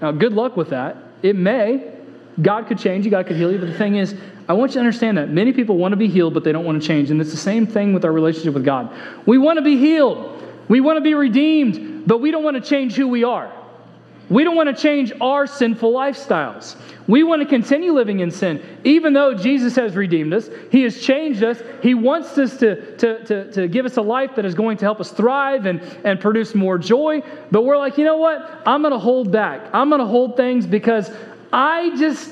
Now, 0.00 0.12
good 0.12 0.32
luck 0.32 0.56
with 0.56 0.70
that. 0.70 0.96
It 1.22 1.36
may. 1.36 1.94
God 2.40 2.66
could 2.68 2.78
change 2.78 3.04
you, 3.04 3.10
God 3.10 3.26
could 3.26 3.36
heal 3.36 3.52
you, 3.52 3.58
but 3.58 3.66
the 3.66 3.76
thing 3.76 3.96
is, 3.96 4.14
I 4.48 4.52
want 4.52 4.70
you 4.70 4.74
to 4.74 4.80
understand 4.80 5.18
that 5.18 5.28
many 5.28 5.52
people 5.52 5.76
want 5.76 5.92
to 5.92 5.96
be 5.96 6.08
healed, 6.08 6.32
but 6.32 6.42
they 6.42 6.52
don't 6.52 6.64
want 6.64 6.80
to 6.80 6.86
change. 6.86 7.10
And 7.10 7.20
it's 7.20 7.30
the 7.30 7.36
same 7.36 7.66
thing 7.66 7.92
with 7.92 8.04
our 8.04 8.12
relationship 8.12 8.54
with 8.54 8.64
God. 8.64 8.92
We 9.26 9.36
want 9.36 9.58
to 9.58 9.62
be 9.62 9.76
healed, 9.76 10.42
we 10.70 10.80
want 10.80 10.98
to 10.98 11.00
be 11.00 11.14
redeemed, 11.14 12.06
but 12.06 12.18
we 12.18 12.30
don't 12.30 12.44
want 12.44 12.54
to 12.54 12.60
change 12.62 12.94
who 12.94 13.08
we 13.08 13.24
are. 13.24 13.52
We 14.28 14.44
don't 14.44 14.54
want 14.54 14.74
to 14.74 14.80
change 14.80 15.12
our 15.20 15.44
sinful 15.48 15.92
lifestyles. 15.92 16.76
We 17.08 17.24
want 17.24 17.42
to 17.42 17.48
continue 17.48 17.92
living 17.92 18.20
in 18.20 18.30
sin. 18.30 18.62
Even 18.84 19.12
though 19.12 19.34
Jesus 19.34 19.74
has 19.74 19.96
redeemed 19.96 20.32
us, 20.32 20.48
He 20.70 20.82
has 20.82 21.02
changed 21.02 21.42
us, 21.42 21.60
He 21.82 21.94
wants 21.94 22.38
us 22.38 22.56
to, 22.58 22.96
to, 22.98 23.24
to, 23.24 23.52
to 23.52 23.66
give 23.66 23.84
us 23.84 23.96
a 23.96 24.02
life 24.02 24.36
that 24.36 24.44
is 24.44 24.54
going 24.54 24.76
to 24.76 24.84
help 24.84 25.00
us 25.00 25.10
thrive 25.10 25.66
and, 25.66 25.80
and 26.04 26.20
produce 26.20 26.54
more 26.54 26.78
joy. 26.78 27.20
But 27.50 27.62
we're 27.62 27.76
like, 27.76 27.98
you 27.98 28.04
know 28.04 28.18
what? 28.18 28.62
I'm 28.64 28.82
going 28.82 28.92
to 28.92 28.98
hold 29.00 29.32
back. 29.32 29.68
I'm 29.72 29.88
going 29.88 30.00
to 30.00 30.06
hold 30.06 30.36
things 30.36 30.66
because 30.68 31.10
I 31.52 31.98
just, 31.98 32.30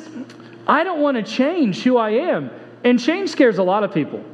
I 0.64 0.84
don't 0.84 1.00
want 1.00 1.16
to 1.16 1.24
change 1.24 1.82
who 1.82 1.96
I 1.96 2.10
am. 2.10 2.52
And 2.84 3.00
change 3.00 3.30
scares 3.30 3.58
a 3.58 3.64
lot 3.64 3.82
of 3.82 3.92
people. 3.92 4.24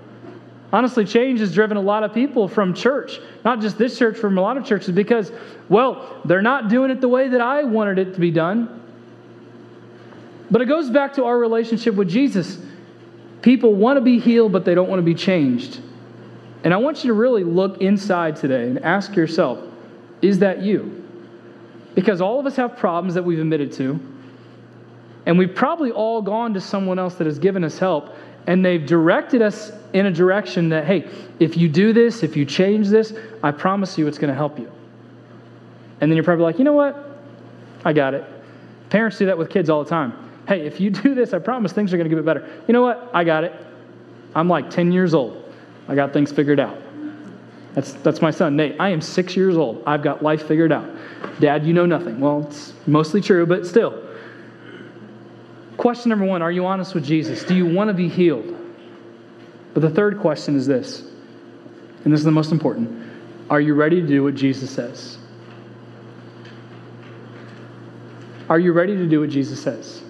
Honestly, 0.74 1.04
change 1.04 1.38
has 1.38 1.54
driven 1.54 1.76
a 1.76 1.80
lot 1.80 2.02
of 2.02 2.12
people 2.12 2.48
from 2.48 2.74
church, 2.74 3.20
not 3.44 3.60
just 3.60 3.78
this 3.78 3.96
church, 3.96 4.18
from 4.18 4.36
a 4.36 4.40
lot 4.40 4.56
of 4.56 4.66
churches, 4.66 4.92
because, 4.92 5.30
well, 5.68 6.20
they're 6.24 6.42
not 6.42 6.68
doing 6.68 6.90
it 6.90 7.00
the 7.00 7.08
way 7.08 7.28
that 7.28 7.40
I 7.40 7.62
wanted 7.62 8.00
it 8.00 8.14
to 8.14 8.20
be 8.20 8.32
done. 8.32 8.82
But 10.50 10.62
it 10.62 10.64
goes 10.64 10.90
back 10.90 11.12
to 11.12 11.26
our 11.26 11.38
relationship 11.38 11.94
with 11.94 12.10
Jesus. 12.10 12.58
People 13.40 13.72
want 13.76 13.98
to 13.98 14.00
be 14.00 14.18
healed, 14.18 14.50
but 14.50 14.64
they 14.64 14.74
don't 14.74 14.88
want 14.88 14.98
to 14.98 15.04
be 15.04 15.14
changed. 15.14 15.80
And 16.64 16.74
I 16.74 16.78
want 16.78 17.04
you 17.04 17.08
to 17.10 17.14
really 17.14 17.44
look 17.44 17.80
inside 17.80 18.34
today 18.34 18.64
and 18.64 18.84
ask 18.84 19.14
yourself 19.14 19.60
is 20.22 20.40
that 20.40 20.60
you? 20.60 21.04
Because 21.94 22.20
all 22.20 22.40
of 22.40 22.46
us 22.46 22.56
have 22.56 22.76
problems 22.76 23.14
that 23.14 23.22
we've 23.22 23.38
admitted 23.38 23.70
to. 23.74 24.00
And 25.24 25.38
we've 25.38 25.54
probably 25.54 25.92
all 25.92 26.20
gone 26.20 26.54
to 26.54 26.60
someone 26.60 26.98
else 26.98 27.14
that 27.14 27.28
has 27.28 27.38
given 27.38 27.62
us 27.62 27.78
help, 27.78 28.16
and 28.46 28.64
they've 28.64 28.84
directed 28.84 29.42
us 29.42 29.72
in 29.92 30.06
a 30.06 30.10
direction 30.10 30.68
that, 30.70 30.84
hey, 30.84 31.08
if 31.38 31.56
you 31.56 31.68
do 31.68 31.92
this, 31.92 32.22
if 32.22 32.36
you 32.36 32.44
change 32.44 32.88
this, 32.88 33.12
I 33.42 33.50
promise 33.50 33.96
you 33.96 34.06
it's 34.06 34.18
going 34.18 34.28
to 34.28 34.34
help 34.34 34.58
you. 34.58 34.70
And 36.00 36.10
then 36.10 36.16
you're 36.16 36.24
probably 36.24 36.44
like, 36.44 36.58
you 36.58 36.64
know 36.64 36.72
what? 36.72 37.18
I 37.84 37.92
got 37.92 38.14
it. 38.14 38.24
Parents 38.90 39.18
do 39.18 39.26
that 39.26 39.38
with 39.38 39.50
kids 39.50 39.70
all 39.70 39.82
the 39.82 39.90
time 39.90 40.24
hey, 40.48 40.66
if 40.66 40.80
you 40.80 40.90
do 41.02 41.14
this, 41.14 41.32
I 41.32 41.38
promise 41.38 41.72
things 41.72 41.92
are 41.92 41.96
going 41.96 42.08
to 42.08 42.14
get 42.14 42.24
better. 42.24 42.48
You 42.66 42.72
know 42.72 42.82
what? 42.82 43.10
I 43.12 43.24
got 43.24 43.44
it. 43.44 43.52
I'm 44.34 44.48
like 44.48 44.70
10 44.70 44.92
years 44.92 45.14
old. 45.14 45.40
I 45.88 45.94
got 45.94 46.12
things 46.12 46.32
figured 46.32 46.60
out. 46.60 46.78
That's, 47.74 47.92
that's 47.94 48.22
my 48.22 48.30
son, 48.30 48.56
Nate. 48.56 48.76
I 48.78 48.90
am 48.90 49.00
six 49.00 49.36
years 49.36 49.56
old. 49.56 49.82
I've 49.86 50.02
got 50.02 50.22
life 50.22 50.46
figured 50.46 50.72
out. 50.72 50.88
Dad, 51.40 51.66
you 51.66 51.72
know 51.72 51.86
nothing. 51.86 52.20
Well, 52.20 52.46
it's 52.48 52.72
mostly 52.86 53.20
true, 53.20 53.46
but 53.46 53.66
still. 53.66 54.00
Question 55.84 56.08
number 56.08 56.24
one 56.24 56.40
Are 56.40 56.50
you 56.50 56.64
honest 56.64 56.94
with 56.94 57.04
Jesus? 57.04 57.44
Do 57.44 57.54
you 57.54 57.66
want 57.66 57.88
to 57.88 57.94
be 57.94 58.08
healed? 58.08 58.56
But 59.74 59.80
the 59.80 59.90
third 59.90 60.18
question 60.18 60.56
is 60.56 60.66
this, 60.66 61.02
and 62.04 62.10
this 62.10 62.20
is 62.20 62.24
the 62.24 62.30
most 62.30 62.52
important 62.52 63.06
Are 63.50 63.60
you 63.60 63.74
ready 63.74 64.00
to 64.00 64.06
do 64.06 64.22
what 64.24 64.34
Jesus 64.34 64.70
says? 64.70 65.18
Are 68.48 68.58
you 68.58 68.72
ready 68.72 68.96
to 68.96 69.06
do 69.06 69.20
what 69.20 69.28
Jesus 69.28 69.62
says? 69.62 70.02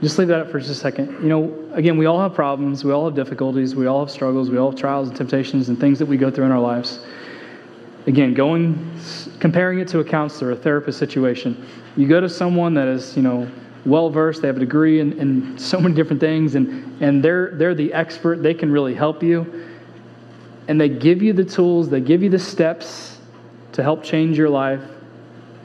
Just 0.00 0.18
leave 0.18 0.28
that 0.28 0.40
up 0.40 0.50
for 0.50 0.58
just 0.58 0.70
a 0.70 0.74
second. 0.74 1.22
You 1.22 1.28
know, 1.28 1.70
again, 1.74 1.98
we 1.98 2.06
all 2.06 2.18
have 2.18 2.32
problems, 2.32 2.82
we 2.82 2.92
all 2.92 3.04
have 3.04 3.14
difficulties, 3.14 3.76
we 3.76 3.84
all 3.84 4.06
have 4.06 4.10
struggles, 4.10 4.48
we 4.48 4.56
all 4.56 4.70
have 4.70 4.80
trials 4.80 5.08
and 5.08 5.16
temptations 5.18 5.68
and 5.68 5.78
things 5.78 5.98
that 5.98 6.06
we 6.06 6.16
go 6.16 6.30
through 6.30 6.46
in 6.46 6.50
our 6.50 6.60
lives. 6.60 6.98
Again, 8.06 8.32
going, 8.32 8.98
comparing 9.38 9.80
it 9.80 9.88
to 9.88 9.98
a 9.98 10.04
counselor, 10.04 10.52
a 10.52 10.56
therapist 10.56 10.98
situation. 10.98 11.66
You 11.94 12.08
go 12.08 12.22
to 12.22 12.28
someone 12.30 12.72
that 12.72 12.88
is, 12.88 13.14
you 13.18 13.22
know, 13.22 13.50
well 13.86 14.08
versed, 14.10 14.42
they 14.42 14.48
have 14.48 14.56
a 14.56 14.60
degree 14.60 15.00
in, 15.00 15.18
in 15.18 15.58
so 15.58 15.78
many 15.80 15.94
different 15.94 16.20
things, 16.20 16.54
and, 16.54 17.02
and 17.02 17.22
they're, 17.22 17.50
they're 17.54 17.74
the 17.74 17.92
expert, 17.92 18.42
they 18.42 18.54
can 18.54 18.70
really 18.70 18.94
help 18.94 19.22
you. 19.22 19.68
And 20.68 20.80
they 20.80 20.88
give 20.88 21.22
you 21.22 21.32
the 21.32 21.44
tools, 21.44 21.90
they 21.90 22.00
give 22.00 22.22
you 22.22 22.30
the 22.30 22.38
steps 22.38 23.18
to 23.72 23.82
help 23.82 24.02
change 24.02 24.38
your 24.38 24.48
life, 24.48 24.82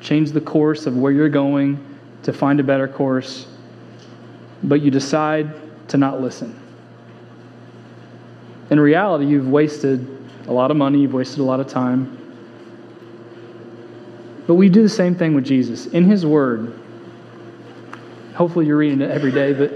change 0.02 0.32
the 0.32 0.42
course 0.42 0.86
of 0.86 0.98
where 0.98 1.12
you're 1.12 1.30
going, 1.30 1.86
to 2.24 2.34
find 2.34 2.60
a 2.60 2.64
better 2.64 2.88
course. 2.88 3.48
But 4.64 4.82
you 4.82 4.92
decide 4.92 5.54
to 5.90 5.98
not 5.98 6.20
listen. 6.22 6.60
In 8.70 8.80
reality, 8.80 9.26
you've 9.26 9.48
wasted 9.48 10.06
a 10.48 10.52
lot 10.52 10.72
of 10.72 10.78
money, 10.78 11.02
you've 11.02 11.14
wasted 11.14 11.40
a 11.40 11.44
lot 11.44 11.60
of 11.60 11.68
time. 11.68 12.18
But 14.48 14.56
we 14.56 14.68
do 14.68 14.82
the 14.82 14.90
same 14.90 15.16
thing 15.16 15.34
with 15.34 15.46
Jesus. 15.46 15.86
In 15.88 16.06
His 16.06 16.26
Word, 16.26 16.74
hopefully 18.40 18.66
you're 18.66 18.78
reading 18.78 19.02
it 19.02 19.12
every 19.12 19.34
day, 19.34 19.52
but 19.52 19.74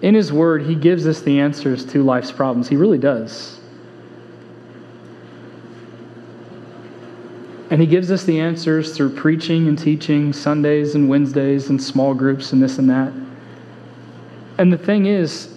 in 0.00 0.14
His 0.14 0.32
Word, 0.32 0.62
He 0.62 0.74
gives 0.74 1.06
us 1.06 1.20
the 1.20 1.38
answers 1.38 1.84
to 1.92 2.02
life's 2.02 2.32
problems. 2.32 2.66
He 2.66 2.74
really 2.74 2.96
does. 2.96 3.60
And 7.70 7.82
He 7.82 7.86
gives 7.86 8.10
us 8.10 8.24
the 8.24 8.40
answers 8.40 8.96
through 8.96 9.14
preaching 9.14 9.68
and 9.68 9.78
teaching 9.78 10.32
Sundays 10.32 10.94
and 10.94 11.06
Wednesdays 11.06 11.68
and 11.68 11.80
small 11.80 12.14
groups 12.14 12.54
and 12.54 12.62
this 12.62 12.78
and 12.78 12.88
that. 12.88 13.12
And 14.56 14.72
the 14.72 14.78
thing 14.78 15.04
is, 15.04 15.54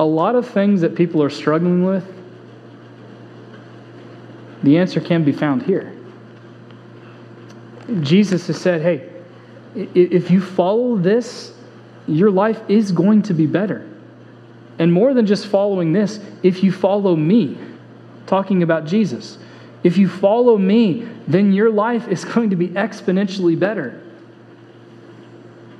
a 0.00 0.04
lot 0.04 0.34
of 0.34 0.48
things 0.48 0.80
that 0.80 0.96
people 0.96 1.22
are 1.22 1.30
struggling 1.30 1.84
with, 1.84 2.04
the 4.64 4.76
answer 4.76 5.00
can 5.00 5.22
be 5.22 5.30
found 5.30 5.62
here. 5.62 5.96
Jesus 8.00 8.48
has 8.48 8.60
said, 8.60 8.82
hey, 8.82 9.08
if 9.94 10.32
you 10.32 10.40
follow 10.40 10.96
this, 10.96 11.54
your 12.06 12.30
life 12.30 12.60
is 12.68 12.92
going 12.92 13.22
to 13.22 13.34
be 13.34 13.46
better. 13.46 13.88
And 14.78 14.92
more 14.92 15.14
than 15.14 15.26
just 15.26 15.46
following 15.46 15.92
this, 15.92 16.18
if 16.42 16.64
you 16.64 16.72
follow 16.72 17.14
me, 17.14 17.58
talking 18.26 18.62
about 18.62 18.84
Jesus, 18.84 19.38
if 19.82 19.96
you 19.98 20.08
follow 20.08 20.56
me, 20.56 21.08
then 21.26 21.52
your 21.52 21.70
life 21.70 22.08
is 22.08 22.24
going 22.24 22.50
to 22.50 22.56
be 22.56 22.68
exponentially 22.68 23.58
better. 23.58 24.00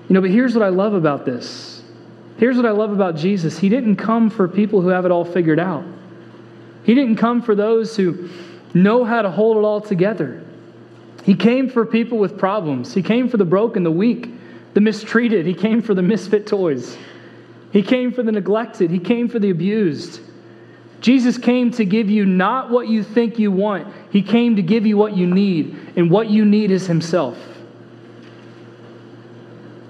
You 0.09 0.15
know, 0.15 0.21
but 0.21 0.31
here's 0.31 0.55
what 0.55 0.63
I 0.63 0.69
love 0.69 0.95
about 0.95 1.25
this. 1.25 1.83
Here's 2.39 2.57
what 2.57 2.67
I 2.67 2.71
love 2.71 2.93
about 2.93 3.17
Jesus. 3.17 3.59
He 3.59 3.69
didn't 3.69 3.97
come 3.97 4.29
for 4.29 4.49
people 4.49 4.81
who 4.81 4.89
have 4.89 5.05
it 5.05 5.11
all 5.11 5.25
figured 5.25 5.61
out. 5.61 5.85
He 6.85 6.95
didn't 6.95 7.17
come 7.17 7.43
for 7.43 7.55
those 7.55 7.97
who 7.97 8.29
know 8.75 9.05
how 9.05 9.23
to 9.23 9.31
hold 9.31 9.57
it 9.59 9.61
all 9.61 9.81
together. 9.81 10.43
He 11.23 11.35
came 11.35 11.71
for 11.71 11.87
people 11.87 12.19
with 12.19 12.37
problems. 12.37 12.95
He 12.95 13.03
came 13.03 13.29
for 13.29 13.37
the 13.37 13.45
broken, 13.45 13.85
the 13.85 13.93
weak, 13.93 14.29
the 14.75 14.81
mistreated. 14.81 15.47
He 15.47 15.55
came 15.55 15.83
for 15.83 15.95
the 15.95 16.03
misfit 16.03 16.47
toys. 16.47 16.97
He 17.73 17.83
came 17.83 18.13
for 18.13 18.23
the 18.23 18.33
neglected. 18.33 18.91
He 18.91 18.99
came 18.99 19.29
for 19.29 19.39
the 19.39 19.51
abused. 19.51 20.21
Jesus 21.01 21.37
came 21.37 21.71
to 21.73 21.85
give 21.85 22.09
you 22.09 22.25
not 22.25 22.71
what 22.71 22.89
you 22.89 23.03
think 23.03 23.39
you 23.39 23.51
want, 23.51 23.93
He 24.11 24.23
came 24.23 24.57
to 24.57 24.63
give 24.63 24.87
you 24.87 24.97
what 24.97 25.17
you 25.17 25.27
need, 25.27 25.77
and 25.97 26.11
what 26.11 26.31
you 26.31 26.45
need 26.45 26.71
is 26.71 26.87
Himself. 26.87 27.37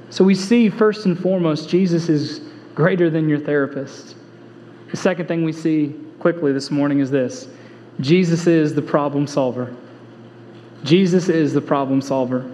So 0.08 0.24
we 0.24 0.34
see, 0.34 0.68
first 0.68 1.06
and 1.06 1.18
foremost, 1.18 1.68
Jesus 1.68 2.08
is 2.08 2.40
greater 2.74 3.10
than 3.10 3.28
your 3.28 3.38
therapist. 3.38 4.16
The 4.90 4.96
second 4.96 5.26
thing 5.26 5.44
we 5.44 5.52
see 5.52 5.94
quickly 6.18 6.52
this 6.52 6.70
morning 6.70 7.00
is 7.00 7.10
this 7.10 7.48
Jesus 8.00 8.46
is 8.46 8.74
the 8.74 8.82
problem 8.82 9.26
solver. 9.26 9.74
Jesus 10.84 11.28
is 11.28 11.52
the 11.52 11.60
problem 11.60 12.00
solver. 12.00 12.50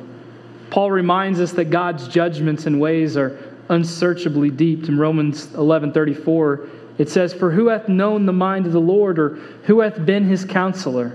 Paul 0.70 0.90
reminds 0.90 1.40
us 1.40 1.52
that 1.52 1.70
God's 1.70 2.08
judgments 2.08 2.66
and 2.66 2.80
ways 2.80 3.16
are 3.16 3.38
unsearchably 3.68 4.50
deep. 4.50 4.88
In 4.88 4.98
Romans 4.98 5.48
11:34, 5.54 6.60
it 6.98 7.08
says, 7.08 7.32
"For 7.32 7.50
who 7.50 7.68
hath 7.68 7.88
known 7.88 8.26
the 8.26 8.32
mind 8.32 8.66
of 8.66 8.72
the 8.72 8.80
Lord, 8.80 9.18
or 9.18 9.38
who 9.64 9.80
hath 9.80 10.04
been 10.04 10.24
his 10.24 10.44
counselor?" 10.44 11.12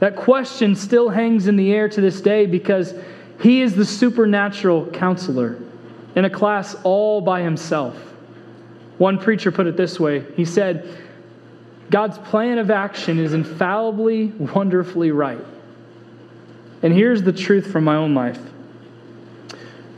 That 0.00 0.16
question 0.16 0.74
still 0.74 1.08
hangs 1.08 1.48
in 1.48 1.56
the 1.56 1.72
air 1.72 1.88
to 1.88 2.00
this 2.00 2.20
day 2.20 2.46
because 2.46 2.94
he 3.40 3.62
is 3.62 3.74
the 3.74 3.84
supernatural 3.84 4.86
counselor 4.86 5.56
in 6.14 6.24
a 6.24 6.30
class 6.30 6.76
all 6.84 7.20
by 7.20 7.42
himself. 7.42 7.96
One 8.98 9.18
preacher 9.18 9.50
put 9.50 9.66
it 9.66 9.76
this 9.76 9.98
way. 9.98 10.24
He 10.36 10.44
said, 10.44 10.88
God's 11.90 12.18
plan 12.18 12.58
of 12.58 12.70
action 12.70 13.18
is 13.18 13.32
infallibly, 13.32 14.32
wonderfully 14.54 15.10
right. 15.10 15.44
And 16.82 16.92
here's 16.92 17.22
the 17.22 17.32
truth 17.32 17.70
from 17.70 17.84
my 17.84 17.96
own 17.96 18.14
life. 18.14 18.40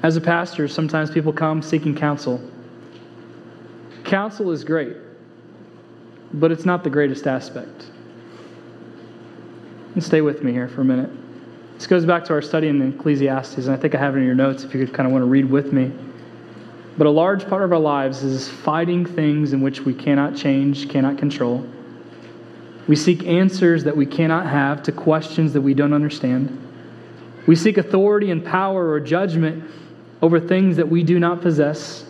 As 0.02 0.16
a 0.16 0.20
pastor, 0.20 0.66
sometimes 0.66 1.10
people 1.10 1.32
come 1.32 1.60
seeking 1.60 1.94
counsel. 1.94 2.40
Counsel 4.04 4.50
is 4.50 4.64
great, 4.64 4.96
but 6.32 6.50
it's 6.50 6.64
not 6.64 6.82
the 6.82 6.90
greatest 6.90 7.26
aspect. 7.26 7.86
And 9.94 10.02
stay 10.02 10.22
with 10.22 10.42
me 10.42 10.52
here 10.52 10.68
for 10.68 10.80
a 10.80 10.84
minute. 10.84 11.10
This 11.74 11.86
goes 11.86 12.04
back 12.04 12.24
to 12.26 12.32
our 12.32 12.42
study 12.42 12.68
in 12.68 12.80
Ecclesiastes, 12.80 13.66
and 13.66 13.70
I 13.70 13.76
think 13.76 13.94
I 13.94 13.98
have 13.98 14.16
it 14.16 14.20
in 14.20 14.24
your 14.24 14.34
notes 14.34 14.64
if 14.64 14.74
you 14.74 14.86
kind 14.86 15.06
of 15.06 15.12
want 15.12 15.22
to 15.22 15.26
read 15.28 15.50
with 15.50 15.72
me. 15.72 15.92
But 16.96 17.06
a 17.06 17.10
large 17.10 17.48
part 17.48 17.62
of 17.62 17.72
our 17.72 17.78
lives 17.78 18.22
is 18.22 18.48
fighting 18.48 19.04
things 19.04 19.52
in 19.52 19.60
which 19.60 19.80
we 19.80 19.94
cannot 19.94 20.36
change, 20.36 20.88
cannot 20.88 21.18
control. 21.18 21.66
We 22.88 22.96
seek 22.96 23.24
answers 23.26 23.84
that 23.84 23.96
we 23.96 24.06
cannot 24.06 24.46
have 24.46 24.82
to 24.84 24.92
questions 24.92 25.52
that 25.52 25.60
we 25.60 25.74
don't 25.74 25.92
understand. 25.92 26.69
We 27.46 27.56
seek 27.56 27.78
authority 27.78 28.30
and 28.30 28.44
power 28.44 28.90
or 28.90 29.00
judgment 29.00 29.70
over 30.22 30.38
things 30.38 30.76
that 30.76 30.88
we 30.88 31.02
do 31.02 31.18
not 31.18 31.40
possess. 31.40 32.04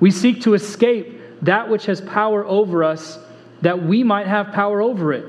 We 0.00 0.10
seek 0.10 0.42
to 0.42 0.54
escape 0.54 1.20
that 1.42 1.68
which 1.68 1.86
has 1.86 2.00
power 2.00 2.44
over 2.44 2.84
us 2.84 3.18
that 3.62 3.82
we 3.82 4.02
might 4.02 4.26
have 4.26 4.52
power 4.52 4.80
over 4.80 5.12
it. 5.12 5.24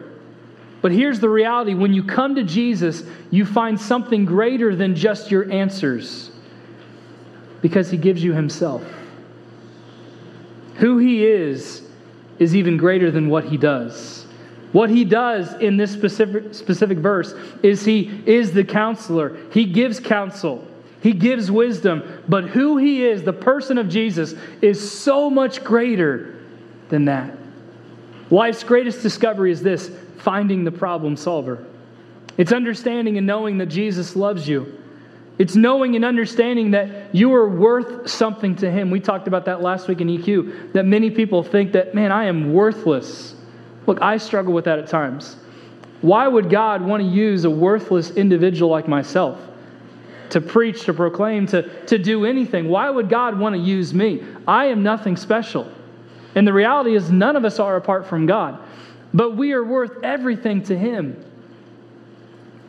But 0.82 0.92
here's 0.92 1.20
the 1.20 1.30
reality 1.30 1.74
when 1.74 1.94
you 1.94 2.04
come 2.04 2.36
to 2.36 2.44
Jesus, 2.44 3.04
you 3.32 3.46
find 3.46 3.80
something 3.80 4.26
greater 4.26 4.76
than 4.76 4.96
just 4.96 5.32
your 5.32 5.52
answers 5.52 6.32
because 7.62 7.90
he 7.90 7.98
gives 7.98 8.24
you 8.24 8.34
himself. 8.34 8.84
Who 10.76 11.00
he 11.00 11.26
is 11.26 11.82
is 12.38 12.56
even 12.56 12.78
greater 12.78 13.10
than 13.10 13.30
what 13.30 13.46
he 13.46 13.58
does. 13.58 14.27
What 14.72 14.90
he 14.90 15.06
does 15.06 15.54
in 15.56 15.78
this 15.78 15.92
specific, 15.92 16.54
specific 16.54 16.98
verse 16.98 17.34
is 17.64 17.86
he 17.86 18.22
is 18.26 18.52
the 18.52 18.64
counselor. 18.64 19.38
He 19.52 19.66
gives 19.66 20.00
counsel, 20.00 20.68
he 21.02 21.14
gives 21.14 21.50
wisdom. 21.50 22.24
But 22.28 22.46
who 22.46 22.78
he 22.78 23.06
is, 23.06 23.24
the 23.24 23.34
person 23.34 23.78
of 23.78 23.90
Jesus, 23.90 24.34
is 24.62 24.92
so 24.92 25.30
much 25.30 25.64
greater 25.64 26.36
than 26.90 27.06
that. 27.06 27.38
Life's 28.30 28.64
greatest 28.64 29.02
discovery 29.02 29.52
is 29.52 29.62
this 29.62 29.90
finding 30.18 30.64
the 30.64 30.72
problem 30.72 31.16
solver. 31.16 31.66
It's 32.38 32.52
understanding 32.52 33.18
and 33.18 33.26
knowing 33.26 33.58
that 33.60 33.68
Jesus 33.68 34.16
loves 34.16 34.48
you. 34.48 34.78
It's 35.38 35.56
knowing 35.56 35.96
and 35.96 36.04
understanding 36.04 36.72
that 36.72 37.14
you 37.16 37.34
are 37.34 37.48
worth 37.48 38.10
something 38.10 38.56
to 38.58 38.72
Him. 38.72 38.90
We 38.90 39.00
talked 39.00 39.28
about 39.28 39.46
that 39.46 39.62
last 39.62 39.88
week 39.88 40.02
in 40.02 40.08
EQ, 40.08 40.74
that 40.74 40.86
many 40.86 41.12
people 41.12 41.44
think 41.44 41.74
that, 41.74 41.94
man, 41.94 42.12
I 42.12 42.26
am 42.26 42.54
worthless. 42.54 43.36
Look, 43.88 44.02
I 44.02 44.18
struggle 44.18 44.54
with 44.54 44.66
that 44.66 44.78
at 44.78 44.88
times. 44.88 45.38
Why 46.02 46.28
would 46.28 46.50
God 46.50 46.84
want 46.84 47.02
to 47.02 47.10
use 47.10 47.46
a 47.46 47.50
worthless 47.50 48.12
individual 48.12 48.70
like 48.70 48.88
myself 48.88 49.40
to 50.30 50.42
preach, 50.42 50.84
to 50.84 50.94
proclaim, 50.94 51.48
to, 51.48 51.86
to 51.86 51.98
do 51.98 52.26
anything? 52.26 52.70
Why 52.70 52.90
would 52.90 53.10
God 53.10 53.40
want 53.40 53.56
to 53.56 53.62
use 53.62 53.94
me? 53.94 54.24
I 54.48 54.66
am 54.66 54.84
nothing 54.84 55.16
special. 55.18 55.72
And 56.36 56.46
the 56.46 56.54
reality 56.54 56.96
is, 56.96 57.10
none 57.10 57.36
of 57.36 57.46
us 57.46 57.58
are 57.58 57.78
apart 57.78 58.06
from 58.06 58.28
God, 58.28 58.60
but 59.14 59.36
we 59.36 59.54
are 59.54 59.64
worth 59.64 60.04
everything 60.04 60.62
to 60.64 60.78
Him. 60.78 61.24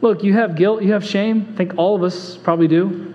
Look, 0.01 0.23
you 0.23 0.33
have 0.33 0.55
guilt, 0.55 0.83
you 0.83 0.93
have 0.93 1.05
shame. 1.05 1.49
I 1.53 1.57
think 1.57 1.75
all 1.77 1.97
of 1.97 2.03
us 2.03 2.37
probably 2.37 2.69
do. 2.69 3.15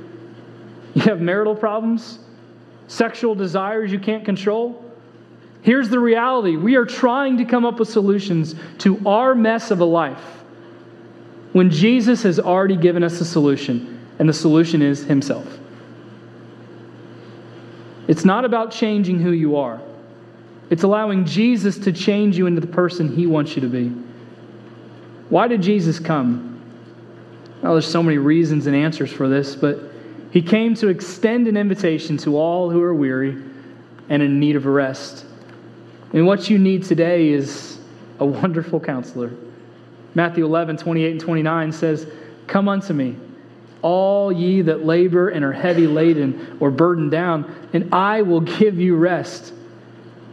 You 0.94 1.02
have 1.04 1.22
marital 1.22 1.56
problems, 1.56 2.20
sexual 2.88 3.34
desires 3.34 3.92
you 3.92 4.00
can't 4.00 4.26
control. 4.26 4.83
Here's 5.64 5.90
the 5.90 6.00
reality 6.00 6.58
we 6.58 6.76
are 6.76 6.86
trying 6.86 7.38
to 7.38 7.46
come 7.46 7.66
up 7.66 7.80
with 7.80 7.90
solutions 7.90 8.54
to 8.80 9.02
our 9.08 9.34
mess 9.34 9.72
of 9.72 9.80
a 9.80 9.86
life 9.86 10.22
when 11.54 11.70
Jesus 11.70 12.24
has 12.24 12.40
already 12.40 12.76
given 12.76 13.04
us 13.04 13.22
a 13.22 13.26
solution, 13.26 14.06
and 14.20 14.28
the 14.28 14.34
solution 14.34 14.82
is 14.82 15.06
Himself. 15.06 15.48
It's 18.08 18.26
not 18.26 18.44
about 18.44 18.72
changing 18.72 19.20
who 19.20 19.32
you 19.32 19.56
are, 19.56 19.82
it's 20.70 20.84
allowing 20.84 21.26
Jesus 21.26 21.78
to 21.80 21.94
change 21.94 22.38
you 22.38 22.46
into 22.46 22.60
the 22.60 22.68
person 22.68 23.16
He 23.16 23.26
wants 23.26 23.56
you 23.56 23.62
to 23.62 23.70
be. 23.70 23.88
Why 25.30 25.48
did 25.48 25.62
Jesus 25.62 25.98
come? 25.98 26.62
Well, 27.62 27.74
there's 27.74 27.90
so 27.90 28.04
many 28.04 28.18
reasons 28.18 28.68
and 28.68 28.76
answers 28.76 29.14
for 29.14 29.30
this, 29.30 29.56
but 29.56 29.80
He 30.32 30.42
came 30.42 30.76
to 30.76 30.90
extend 30.90 31.48
an 31.48 31.56
invitation 31.56 32.18
to 32.18 32.38
all 32.38 32.70
who 32.70 32.82
are 32.82 32.94
weary 32.94 33.42
and 34.10 34.22
in 34.22 34.42
need 34.42 34.58
of 34.58 34.66
rest. 34.66 35.26
And 36.14 36.28
what 36.28 36.50
you 36.50 36.60
need 36.60 36.84
today 36.84 37.30
is 37.30 37.80
a 38.20 38.26
wonderful 38.26 38.80
counselor. 38.80 39.32
Matthew 40.16 40.46
11, 40.46 40.78
28 40.78 41.12
and 41.12 41.20
29 41.20 41.72
says, 41.72 42.08
Come 42.46 42.70
unto 42.70 42.94
me, 42.94 43.16
all 43.82 44.32
ye 44.32 44.62
that 44.62 44.86
labor 44.86 45.30
and 45.30 45.44
are 45.44 45.52
heavy 45.52 45.88
laden 45.88 46.58
or 46.60 46.70
burdened 46.70 47.12
down, 47.12 47.70
and 47.74 47.94
I 47.94 48.22
will 48.22 48.42
give 48.42 48.80
you 48.80 48.96
rest. 48.96 49.54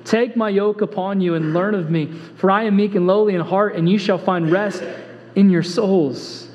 Take 0.04 0.36
my 0.36 0.48
yoke 0.48 0.82
upon 0.82 1.20
you 1.20 1.34
and 1.34 1.54
learn 1.54 1.74
of 1.74 1.90
me, 1.90 2.12
for 2.36 2.50
I 2.50 2.64
am 2.64 2.76
meek 2.76 2.94
and 2.94 3.06
lowly 3.06 3.34
in 3.34 3.40
heart, 3.40 3.74
and 3.74 3.88
you 3.88 3.98
shall 3.98 4.18
find 4.18 4.50
rest 4.50 4.82
in 5.34 5.50
your 5.50 5.62
souls. 5.62 6.48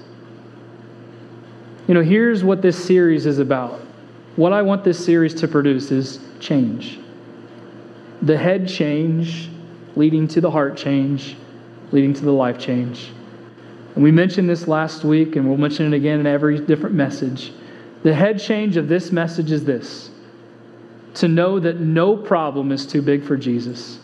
You 1.87 1.93
know, 1.93 2.01
here's 2.01 2.43
what 2.43 2.61
this 2.61 2.83
series 2.83 3.25
is 3.25 3.39
about. 3.39 3.79
What 4.35 4.53
I 4.53 4.61
want 4.61 4.83
this 4.83 5.03
series 5.03 5.33
to 5.35 5.47
produce 5.47 5.91
is 5.91 6.19
change. 6.39 6.99
The 8.25 8.37
head 8.37 8.67
change, 8.67 9.49
leading 9.95 10.27
to 10.29 10.41
the 10.41 10.51
heart 10.51 10.75
change, 10.75 11.37
leading 11.91 12.13
to 12.13 12.25
the 12.25 12.31
life 12.31 12.59
change. 12.59 13.11
And 13.95 14.03
we 14.03 14.11
mentioned 14.11 14.49
this 14.49 14.67
last 14.67 15.03
week, 15.03 15.35
and 15.35 15.47
we'll 15.47 15.57
mention 15.57 15.93
it 15.93 15.95
again 15.95 16.19
in 16.19 16.27
every 16.27 16.59
different 16.59 16.95
message. 16.95 17.53
The 18.03 18.13
head 18.13 18.39
change 18.39 18.77
of 18.77 18.87
this 18.87 19.11
message 19.11 19.51
is 19.51 19.63
this 19.63 20.11
to 21.15 21.27
know 21.27 21.59
that 21.59 21.79
no 21.79 22.17
problem 22.17 22.71
is 22.71 22.85
too 22.85 23.01
big 23.01 23.23
for 23.23 23.37
Jesus. 23.37 23.99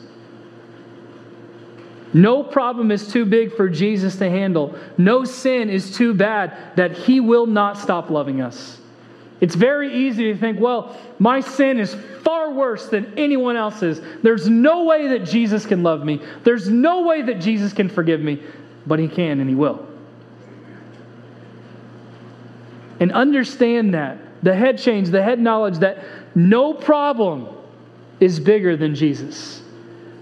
No 2.13 2.43
problem 2.43 2.91
is 2.91 3.11
too 3.11 3.26
big 3.26 3.55
for 3.55 3.69
Jesus 3.69 4.17
to 4.17 4.30
handle. 4.30 4.78
No 4.97 5.24
sin 5.24 5.69
is 5.69 5.95
too 5.95 6.13
bad 6.13 6.76
that 6.76 6.91
He 6.91 7.19
will 7.19 7.45
not 7.45 7.78
stop 7.78 8.09
loving 8.09 8.41
us. 8.41 8.80
It's 9.42 9.56
very 9.56 10.08
easy 10.08 10.32
to 10.32 10.39
think, 10.39 10.60
well, 10.60 10.96
my 11.18 11.39
sin 11.42 11.80
is 11.80 11.96
far 12.24 12.52
worse 12.52 12.88
than 12.88 13.18
anyone 13.18 13.56
else's. 13.56 14.00
There's 14.22 14.48
no 14.48 14.84
way 14.84 15.08
that 15.10 15.26
Jesus 15.26 15.66
can 15.66 15.82
love 15.82 16.06
me. 16.06 16.22
There's 16.44 16.70
no 16.70 17.02
way 17.02 17.24
that 17.24 17.42
Jesus 17.42 17.74
can 17.74 17.89
forgive 17.89 18.22
me, 18.22 18.42
but 18.86 19.00
He 19.00 19.08
can 19.08 19.39
and 19.39 19.50
He 19.50 19.56
will. 19.56 19.88
And 23.00 23.12
understand 23.12 23.96
that 23.96 24.20
the 24.44 24.54
head 24.54 24.78
change, 24.78 25.10
the 25.10 25.24
head 25.24 25.39
knowledge 25.39 25.80
that 25.80 26.06
no 26.36 26.74
problem 26.76 27.48
is 28.20 28.39
bigger 28.39 28.78
than 28.78 28.94
Jesus. 28.94 29.61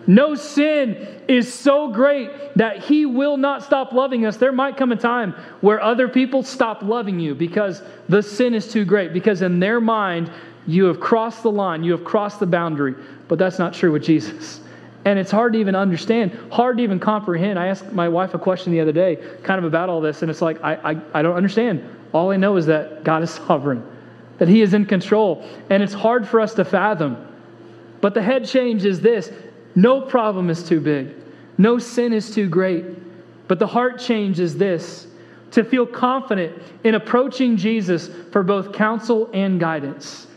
No 0.10 0.34
sin 0.34 1.22
is 1.28 1.54
so 1.54 1.88
great 1.88 2.32
that 2.56 2.84
He 2.84 3.06
will 3.06 3.38
not 3.38 3.62
stop 3.62 3.94
loving 3.94 4.26
us. 4.26 4.38
There 4.38 4.52
might 4.52 4.76
come 4.76 4.92
a 4.92 4.96
time 4.96 5.36
where 5.62 5.80
other 5.80 6.08
people 6.08 6.42
stop 6.42 6.82
loving 6.82 7.20
you 7.20 7.36
because 7.36 7.84
the 8.08 8.24
sin 8.24 8.56
is 8.56 8.72
too 8.72 8.86
great, 8.86 9.14
because 9.14 9.44
in 9.44 9.60
their 9.60 9.80
mind, 9.80 10.32
you 10.66 10.86
have 10.86 11.00
crossed 11.00 11.44
the 11.44 11.52
line, 11.52 11.84
you 11.84 11.92
have 11.92 12.04
crossed 12.04 12.40
the 12.40 12.48
boundary. 12.48 12.96
But 13.28 13.38
that's 13.38 13.60
not 13.60 13.72
true 13.72 13.92
with 13.92 14.04
Jesus. 14.04 14.62
And 15.06 15.20
it's 15.20 15.30
hard 15.30 15.54
to 15.54 15.60
even 15.60 15.76
understand, 15.76 16.36
hard 16.52 16.78
to 16.78 16.84
even 16.84 17.00
comprehend. 17.00 17.60
I 17.60 17.68
asked 17.68 17.92
my 17.92 18.10
wife 18.10 18.34
a 18.34 18.40
question 18.40 18.72
the 18.72 18.80
other 18.80 18.92
day, 18.92 19.20
kind 19.44 19.60
of 19.60 19.66
about 19.66 19.90
all 19.90 20.02
this, 20.02 20.24
and 20.24 20.32
it's 20.32 20.42
like, 20.42 20.60
I, 20.64 20.94
I, 20.94 21.02
I 21.14 21.22
don't 21.22 21.36
understand. 21.36 21.88
All 22.14 22.32
I 22.32 22.38
know 22.38 22.58
is 22.58 22.66
that 22.66 23.04
God 23.04 23.22
is 23.22 23.30
sovereign, 23.48 23.86
that 24.40 24.48
He 24.48 24.64
is 24.64 24.74
in 24.74 24.88
control, 24.88 25.48
and 25.70 25.84
it's 25.84 25.94
hard 25.94 26.28
for 26.28 26.42
us 26.42 26.56
to 26.56 26.66
fathom. 26.66 27.28
But 28.02 28.16
the 28.16 28.24
head 28.24 28.48
change 28.48 28.86
is 28.86 29.02
this 29.02 29.32
no 29.76 30.02
problem 30.02 30.50
is 30.50 30.64
too 30.64 30.80
big, 30.80 31.16
no 31.58 31.78
sin 31.78 32.14
is 32.14 32.32
too 32.32 32.48
great. 32.48 32.86
But 33.50 33.58
the 33.58 33.68
heart 33.68 34.00
change 34.00 34.40
is 34.40 34.56
this 34.58 35.08
to 35.52 35.64
feel 35.64 35.86
confident 35.86 36.62
in 36.84 36.94
approaching 36.96 37.58
Jesus 37.58 38.10
for 38.32 38.44
both 38.44 38.72
counsel 38.72 39.30
and 39.34 39.60
guidance. 39.60 40.28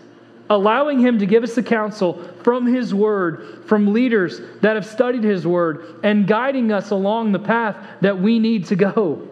Allowing 0.49 0.99
Him 0.99 1.19
to 1.19 1.27
give 1.27 1.45
us 1.45 1.55
the 1.55 1.63
counsel 1.63 2.27
from 2.43 2.67
His 2.67 2.95
Word, 2.95 3.65
from 3.67 3.93
leaders 3.93 4.41
that 4.63 4.77
have 4.77 4.87
studied 4.87 5.23
His 5.23 5.47
Word, 5.47 6.01
and 6.03 6.27
guiding 6.27 6.73
us 6.73 6.91
along 6.91 7.33
the 7.33 7.39
path 7.39 7.77
that 8.01 8.19
we 8.19 8.39
need 8.39 8.65
to 8.67 8.77
go, 8.77 9.29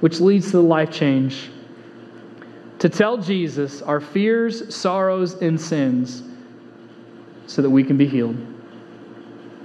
which 0.00 0.20
leads 0.20 0.46
to 0.46 0.58
the 0.58 0.62
life 0.62 0.90
change. 0.90 1.50
To 2.80 2.90
tell 2.90 3.16
Jesus 3.16 3.80
our 3.80 4.00
fears, 4.00 4.74
sorrows, 4.74 5.40
and 5.40 5.58
sins 5.58 6.22
so 7.46 7.62
that 7.62 7.70
we 7.70 7.82
can 7.82 7.96
be 7.96 8.06
healed. 8.06 8.36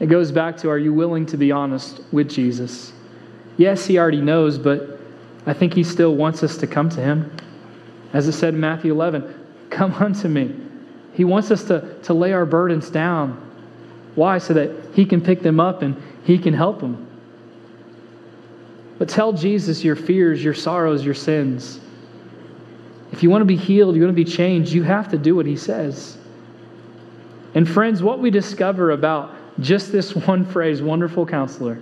It 0.04 0.10
goes 0.10 0.34
back 0.34 0.58
to 0.58 0.70
are 0.70 0.78
you 0.78 0.94
willing 0.94 1.26
to 1.28 1.38
be 1.38 1.54
honest 1.54 2.02
with 2.12 2.30
Jesus? 2.30 2.92
Yes, 3.56 3.86
he 3.86 3.98
already 3.98 4.20
knows, 4.20 4.58
but 4.58 5.00
I 5.46 5.54
think 5.54 5.74
he 5.74 5.86
still 5.86 6.18
wants 6.18 6.44
us 6.44 6.58
to 6.58 6.68
come 6.68 6.90
to 6.90 7.00
him. 7.00 7.34
As 8.12 8.28
it 8.28 8.34
said 8.34 8.54
in 8.54 8.60
Matthew 8.60 8.92
11, 8.92 9.34
come 9.70 9.94
unto 10.04 10.28
me. 10.28 10.54
He 11.14 11.24
wants 11.24 11.52
us 11.52 11.64
to, 11.70 11.98
to 12.02 12.14
lay 12.14 12.34
our 12.34 12.46
burdens 12.46 12.90
down. 12.90 13.50
Why? 14.16 14.40
So 14.40 14.54
that 14.56 14.72
he 14.94 15.06
can 15.06 15.22
pick 15.22 15.42
them 15.42 15.62
up 15.62 15.82
and 15.82 15.96
he 16.26 16.38
can 16.38 16.54
help 16.54 16.82
them. 16.82 17.08
But 19.00 19.08
tell 19.08 19.32
Jesus 19.32 19.86
your 19.86 19.96
fears, 19.96 20.44
your 20.44 20.54
sorrows, 20.54 21.06
your 21.06 21.14
sins. 21.14 21.80
If 23.14 23.24
you 23.24 23.30
want 23.30 23.40
to 23.40 23.46
be 23.46 23.56
healed, 23.56 23.96
you 23.96 24.02
want 24.02 24.14
to 24.14 24.22
be 24.22 24.30
changed, 24.30 24.74
you 24.74 24.84
have 24.84 25.08
to 25.12 25.18
do 25.18 25.34
what 25.34 25.46
he 25.46 25.56
says. 25.56 26.18
And 27.56 27.70
friends, 27.70 28.04
what 28.04 28.20
we 28.20 28.32
discover 28.32 28.92
about 28.92 29.34
just 29.60 29.92
this 29.92 30.16
one 30.16 30.46
phrase, 30.46 30.82
wonderful 30.82 31.26
counselor, 31.26 31.80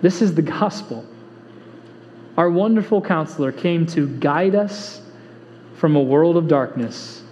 this 0.00 0.20
is 0.20 0.34
the 0.34 0.42
gospel. 0.42 1.06
Our 2.36 2.50
wonderful 2.50 3.00
counselor 3.00 3.52
came 3.52 3.86
to 3.86 4.08
guide 4.18 4.54
us 4.54 5.00
from 5.74 5.96
a 5.96 6.02
world 6.02 6.36
of 6.36 6.48
darkness 6.48 7.22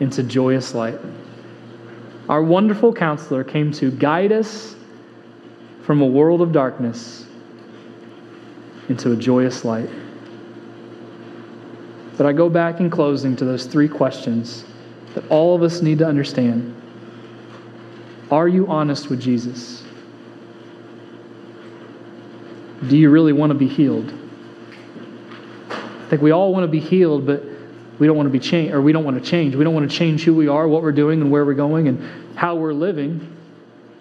into 0.00 0.22
joyous 0.22 0.74
light. 0.74 0.98
Our 2.28 2.42
wonderful 2.42 2.92
counselor 2.92 3.44
came 3.44 3.70
to 3.72 3.90
guide 3.90 4.32
us 4.32 4.74
from 5.82 6.00
a 6.00 6.06
world 6.06 6.40
of 6.40 6.52
darkness 6.52 7.26
into 8.88 9.12
a 9.12 9.16
joyous 9.16 9.64
light. 9.64 9.88
But 12.16 12.26
I 12.26 12.32
go 12.32 12.48
back 12.48 12.80
in 12.80 12.90
closing 12.90 13.36
to 13.36 13.44
those 13.44 13.66
three 13.66 13.88
questions 13.88 14.64
that 15.14 15.28
all 15.30 15.54
of 15.54 15.62
us 15.62 15.82
need 15.82 15.98
to 15.98 16.06
understand. 16.06 16.74
Are 18.30 18.48
you 18.48 18.66
honest 18.66 19.10
with 19.10 19.20
Jesus? 19.20 19.82
Do 22.88 22.96
you 22.96 23.10
really 23.10 23.32
want 23.32 23.50
to 23.50 23.58
be 23.58 23.68
healed? 23.68 24.12
I 25.70 26.06
think 26.08 26.22
we 26.22 26.32
all 26.32 26.52
want 26.52 26.64
to 26.64 26.68
be 26.68 26.80
healed, 26.80 27.26
but 27.26 27.42
we 27.98 28.06
don't 28.06 28.16
want 28.16 28.26
to 28.26 28.30
be 28.32 28.40
changed, 28.40 28.74
or 28.74 28.82
we 28.82 28.92
don't 28.92 29.04
want 29.04 29.22
to 29.22 29.30
change. 29.30 29.54
We 29.54 29.64
don't 29.64 29.74
want 29.74 29.90
to 29.90 29.96
change 29.96 30.24
who 30.24 30.34
we 30.34 30.48
are, 30.48 30.66
what 30.68 30.82
we're 30.82 30.92
doing, 30.92 31.20
and 31.20 31.30
where 31.30 31.44
we're 31.44 31.54
going, 31.54 31.88
and 31.88 32.36
how 32.36 32.56
we're 32.56 32.72
living. 32.72 33.36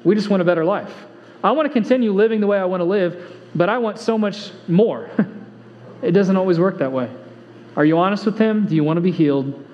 We 0.04 0.16
just 0.16 0.30
want 0.30 0.42
a 0.42 0.46
better 0.46 0.66
life. 0.66 0.94
I 1.44 1.52
want 1.52 1.68
to 1.68 1.74
continue 1.74 2.12
living 2.14 2.40
the 2.40 2.48
way 2.48 2.58
I 2.58 2.66
want 2.66 2.82
to 2.82 2.86
live, 2.86 3.38
but 3.56 3.70
I 3.70 3.78
want 3.78 4.00
so 4.00 4.18
much 4.18 4.52
more. 4.68 5.10
it 6.02 6.12
doesn't 6.12 6.36
always 6.36 6.60
work 6.60 6.80
that 6.80 6.92
way. 6.92 7.10
Are 7.76 7.86
you 7.86 7.98
honest 7.98 8.26
with 8.26 8.38
Him? 8.38 8.66
Do 8.66 8.76
you 8.76 8.84
want 8.84 8.98
to 8.98 9.02
be 9.02 9.12
healed? 9.12 9.66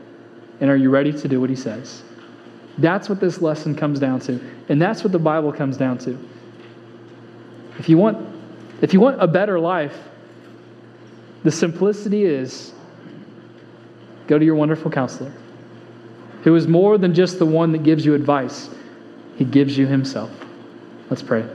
And 0.60 0.70
are 0.70 0.76
you 0.76 0.90
ready 0.90 1.14
to 1.14 1.28
do 1.28 1.40
what 1.40 1.50
He 1.50 1.56
says? 1.56 2.04
That's 2.80 3.10
what 3.10 3.20
this 3.20 3.42
lesson 3.42 3.76
comes 3.76 4.00
down 4.00 4.22
to. 4.22 4.40
And 4.70 4.82
that's 4.82 5.04
what 5.04 5.12
the 5.12 5.20
Bible 5.20 5.52
comes 5.52 5.78
down 5.78 5.98
to. 6.00 6.18
If 7.78 7.90
you 7.90 7.98
want, 7.98 8.26
if 8.82 8.94
you 8.94 9.00
want 9.00 9.22
a 9.22 9.28
better 9.28 9.60
life, 9.60 9.98
the 11.44 11.52
simplicity 11.52 12.24
is 12.26 12.74
go 14.28 14.38
to 14.38 14.46
your 14.46 14.56
wonderful 14.56 14.92
counselor, 14.92 15.34
who 16.44 16.56
is 16.56 16.68
more 16.68 16.98
than 16.98 17.14
just 17.14 17.40
the 17.40 17.46
one 17.46 17.72
that 17.72 17.84
gives 17.84 18.06
you 18.06 18.14
advice, 18.14 18.70
he 19.38 19.44
gives 19.44 19.78
you 19.78 19.88
himself. 19.88 20.30
Let's 21.10 21.24
pray. 21.24 21.46